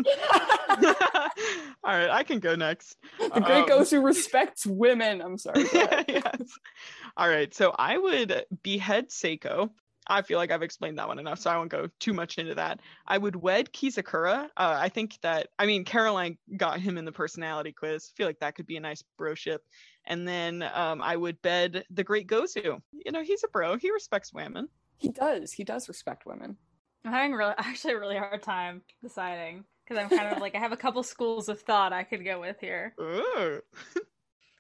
All 1.84 1.96
right, 1.96 2.10
I 2.10 2.22
can 2.22 2.38
go 2.38 2.54
next. 2.54 2.96
The 3.18 3.40
great 3.40 3.62
um, 3.62 3.68
Gozu 3.68 4.02
respects 4.02 4.66
women. 4.66 5.20
I'm 5.20 5.38
sorry. 5.38 5.64
yes. 5.72 6.52
All 7.16 7.28
right, 7.28 7.52
so 7.52 7.74
I 7.78 7.98
would 7.98 8.44
behead 8.62 9.10
Seiko. 9.10 9.70
I 10.08 10.22
feel 10.22 10.38
like 10.38 10.52
I've 10.52 10.62
explained 10.62 10.98
that 10.98 11.08
one 11.08 11.18
enough, 11.18 11.40
so 11.40 11.50
I 11.50 11.56
won't 11.56 11.70
go 11.70 11.88
too 11.98 12.12
much 12.12 12.38
into 12.38 12.54
that. 12.54 12.80
I 13.08 13.18
would 13.18 13.34
wed 13.34 13.72
Kizakura. 13.72 14.44
Uh, 14.56 14.76
I 14.78 14.88
think 14.88 15.18
that, 15.22 15.48
I 15.58 15.66
mean, 15.66 15.84
Caroline 15.84 16.38
got 16.56 16.78
him 16.78 16.96
in 16.96 17.04
the 17.04 17.10
personality 17.10 17.72
quiz. 17.72 18.12
I 18.12 18.16
feel 18.16 18.28
like 18.28 18.38
that 18.38 18.54
could 18.54 18.68
be 18.68 18.76
a 18.76 18.80
nice 18.80 19.02
broship. 19.18 19.58
And 20.04 20.28
then 20.28 20.64
um, 20.74 21.02
I 21.02 21.16
would 21.16 21.42
bed 21.42 21.84
the 21.90 22.04
great 22.04 22.28
Gozu. 22.28 22.80
You 22.92 23.12
know, 23.12 23.22
he's 23.22 23.42
a 23.42 23.48
bro. 23.48 23.76
He 23.76 23.90
respects 23.90 24.32
women. 24.32 24.68
He 24.96 25.08
does. 25.08 25.52
He 25.52 25.64
does 25.64 25.88
respect 25.88 26.24
women. 26.24 26.56
I'm 27.04 27.12
having 27.12 27.32
really, 27.32 27.54
actually 27.58 27.94
a 27.94 27.98
really 27.98 28.16
hard 28.16 28.42
time 28.42 28.82
deciding 29.02 29.64
because 29.86 30.02
I'm 30.02 30.10
kind 30.10 30.34
of 30.34 30.40
like 30.40 30.54
I 30.54 30.58
have 30.58 30.72
a 30.72 30.76
couple 30.76 31.02
schools 31.02 31.48
of 31.48 31.60
thought 31.60 31.92
I 31.92 32.04
could 32.04 32.24
go 32.24 32.40
with 32.40 32.56
here. 32.60 32.94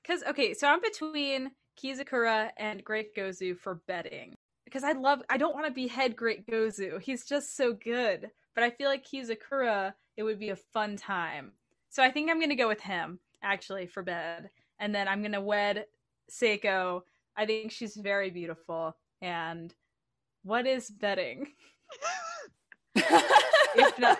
Because 0.02 0.22
okay, 0.22 0.54
so 0.54 0.68
I'm 0.68 0.80
between 0.80 1.50
Kizakura 1.82 2.50
and 2.58 2.84
Great 2.84 3.12
Gozu 3.16 3.58
for 3.58 3.80
betting 3.88 4.34
because 4.64 4.84
I 4.84 4.92
love 4.92 5.20
I 5.28 5.36
don't 5.36 5.52
want 5.52 5.66
to 5.66 5.72
be 5.72 5.88
head 5.88 6.14
Great 6.14 6.46
Gozu. 6.46 7.00
He's 7.00 7.26
just 7.26 7.56
so 7.56 7.72
good, 7.72 8.30
but 8.54 8.62
I 8.62 8.70
feel 8.70 8.88
like 8.88 9.04
Kizakura 9.04 9.94
it 10.16 10.22
would 10.22 10.38
be 10.38 10.50
a 10.50 10.56
fun 10.56 10.96
time. 10.96 11.50
So 11.88 12.04
I 12.04 12.12
think 12.12 12.30
I'm 12.30 12.38
gonna 12.38 12.54
go 12.54 12.68
with 12.68 12.80
him 12.80 13.18
actually 13.42 13.88
for 13.88 14.04
bed, 14.04 14.50
and 14.78 14.94
then 14.94 15.08
I'm 15.08 15.22
gonna 15.22 15.40
wed 15.40 15.86
Seiko. 16.30 17.02
I 17.36 17.44
think 17.44 17.72
she's 17.72 17.96
very 17.96 18.30
beautiful. 18.30 18.96
And 19.20 19.74
what 20.44 20.66
is 20.66 20.88
betting? 20.88 21.48
if 23.76 23.98
not 23.98 24.18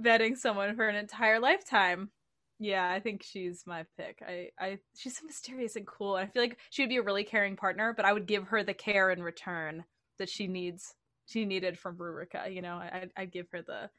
vetting 0.00 0.36
someone 0.36 0.76
for 0.76 0.88
an 0.88 0.96
entire 0.96 1.40
lifetime. 1.40 2.10
Yeah, 2.58 2.88
I 2.88 3.00
think 3.00 3.22
she's 3.22 3.64
my 3.66 3.84
pick. 3.98 4.22
I, 4.26 4.48
I, 4.58 4.78
she's 4.96 5.18
so 5.18 5.26
mysterious 5.26 5.76
and 5.76 5.86
cool. 5.86 6.16
And 6.16 6.26
I 6.26 6.32
feel 6.32 6.42
like 6.42 6.58
she 6.70 6.82
would 6.82 6.88
be 6.88 6.96
a 6.96 7.02
really 7.02 7.24
caring 7.24 7.56
partner, 7.56 7.92
but 7.94 8.06
I 8.06 8.12
would 8.12 8.26
give 8.26 8.48
her 8.48 8.62
the 8.62 8.74
care 8.74 9.10
in 9.10 9.22
return 9.22 9.84
that 10.18 10.30
she 10.30 10.46
needs. 10.46 10.94
She 11.26 11.44
needed 11.44 11.78
from 11.78 11.96
Ruruka. 11.96 12.54
You 12.54 12.62
know, 12.62 12.76
I, 12.76 13.08
I'd 13.16 13.32
give 13.32 13.48
her 13.52 13.60
the, 13.60 13.90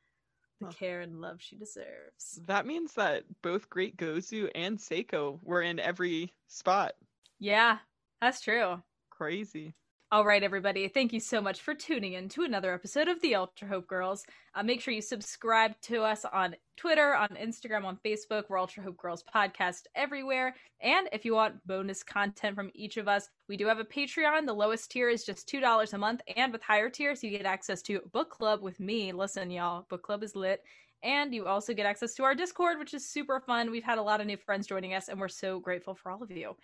the 0.59 0.73
care 0.73 1.01
and 1.01 1.21
love 1.21 1.37
she 1.39 1.55
deserves. 1.55 2.39
That 2.47 2.65
means 2.65 2.93
that 2.93 3.25
both 3.43 3.69
Great 3.69 3.95
Gozu 3.97 4.49
and 4.55 4.79
Seiko 4.79 5.39
were 5.43 5.61
in 5.61 5.79
every 5.79 6.33
spot. 6.47 6.93
Yeah, 7.39 7.77
that's 8.21 8.41
true. 8.41 8.81
Crazy. 9.11 9.73
All 10.09 10.23
right, 10.23 10.41
everybody. 10.41 10.87
Thank 10.87 11.11
you 11.11 11.19
so 11.19 11.41
much 11.41 11.59
for 11.59 11.73
tuning 11.73 12.13
in 12.13 12.29
to 12.29 12.43
another 12.43 12.73
episode 12.73 13.09
of 13.09 13.19
the 13.19 13.35
Ultra 13.35 13.67
Hope 13.67 13.87
Girls. 13.87 14.23
Uh, 14.55 14.63
make 14.63 14.79
sure 14.79 14.93
you 14.93 15.01
subscribe 15.01 15.73
to 15.81 16.01
us 16.03 16.23
on 16.23 16.55
Twitter, 16.77 17.13
on 17.13 17.27
Instagram, 17.27 17.83
on 17.83 17.99
Facebook. 18.05 18.43
We're 18.47 18.57
Ultra 18.57 18.83
Hope 18.83 18.95
Girls 18.95 19.25
podcast 19.35 19.81
everywhere. 19.95 20.55
And 20.79 21.09
if 21.11 21.25
you 21.25 21.33
want 21.33 21.67
bonus 21.67 22.03
content 22.03 22.55
from 22.55 22.71
each 22.73 22.95
of 22.95 23.09
us, 23.09 23.27
we 23.49 23.57
do 23.57 23.67
have 23.67 23.79
a 23.79 23.83
Patreon. 23.83 24.45
The 24.45 24.53
lowest 24.53 24.89
tier 24.89 25.09
is 25.09 25.25
just 25.25 25.45
$2 25.49 25.91
a 25.93 25.97
month. 25.97 26.21
And 26.37 26.53
with 26.53 26.63
higher 26.63 26.89
tiers, 26.89 27.21
you 27.21 27.29
get 27.29 27.45
access 27.45 27.81
to 27.81 27.99
book 28.13 28.29
club 28.29 28.61
with 28.61 28.79
me. 28.79 29.11
Listen, 29.11 29.51
y'all, 29.51 29.87
book 29.89 30.03
club 30.03 30.23
is 30.23 30.37
lit. 30.37 30.63
And 31.03 31.33
you 31.33 31.47
also 31.47 31.73
get 31.73 31.85
access 31.85 32.13
to 32.15 32.23
our 32.23 32.33
Discord, 32.33 32.79
which 32.79 32.93
is 32.93 33.07
super 33.07 33.41
fun. 33.41 33.71
We've 33.71 33.83
had 33.83 33.97
a 33.97 34.03
lot 34.03 34.21
of 34.21 34.27
new 34.27 34.37
friends 34.37 34.67
joining 34.67 34.93
us, 34.93 35.09
and 35.09 35.19
we're 35.19 35.27
so 35.27 35.59
grateful 35.59 35.95
for 35.95 36.11
all 36.11 36.23
of 36.23 36.31
you. 36.31 36.55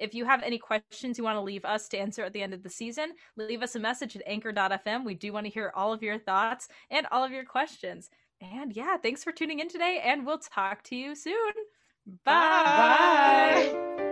If 0.00 0.14
you 0.14 0.24
have 0.24 0.42
any 0.42 0.58
questions 0.58 1.18
you 1.18 1.24
want 1.24 1.36
to 1.36 1.42
leave 1.42 1.64
us 1.64 1.88
to 1.88 1.98
answer 1.98 2.24
at 2.24 2.32
the 2.32 2.42
end 2.42 2.54
of 2.54 2.62
the 2.62 2.70
season, 2.70 3.12
leave 3.36 3.62
us 3.62 3.76
a 3.76 3.80
message 3.80 4.16
at 4.16 4.22
anchor.fm. 4.26 5.04
We 5.04 5.14
do 5.14 5.32
want 5.32 5.46
to 5.46 5.52
hear 5.52 5.72
all 5.74 5.92
of 5.92 6.02
your 6.02 6.18
thoughts 6.18 6.68
and 6.90 7.06
all 7.12 7.22
of 7.22 7.32
your 7.32 7.44
questions. 7.44 8.08
And 8.40 8.72
yeah, 8.72 8.96
thanks 8.96 9.22
for 9.22 9.32
tuning 9.32 9.60
in 9.60 9.68
today, 9.68 10.00
and 10.02 10.24
we'll 10.24 10.38
talk 10.38 10.82
to 10.84 10.96
you 10.96 11.14
soon. 11.14 11.52
Bye. 12.24 13.70
Bye. 13.74 14.09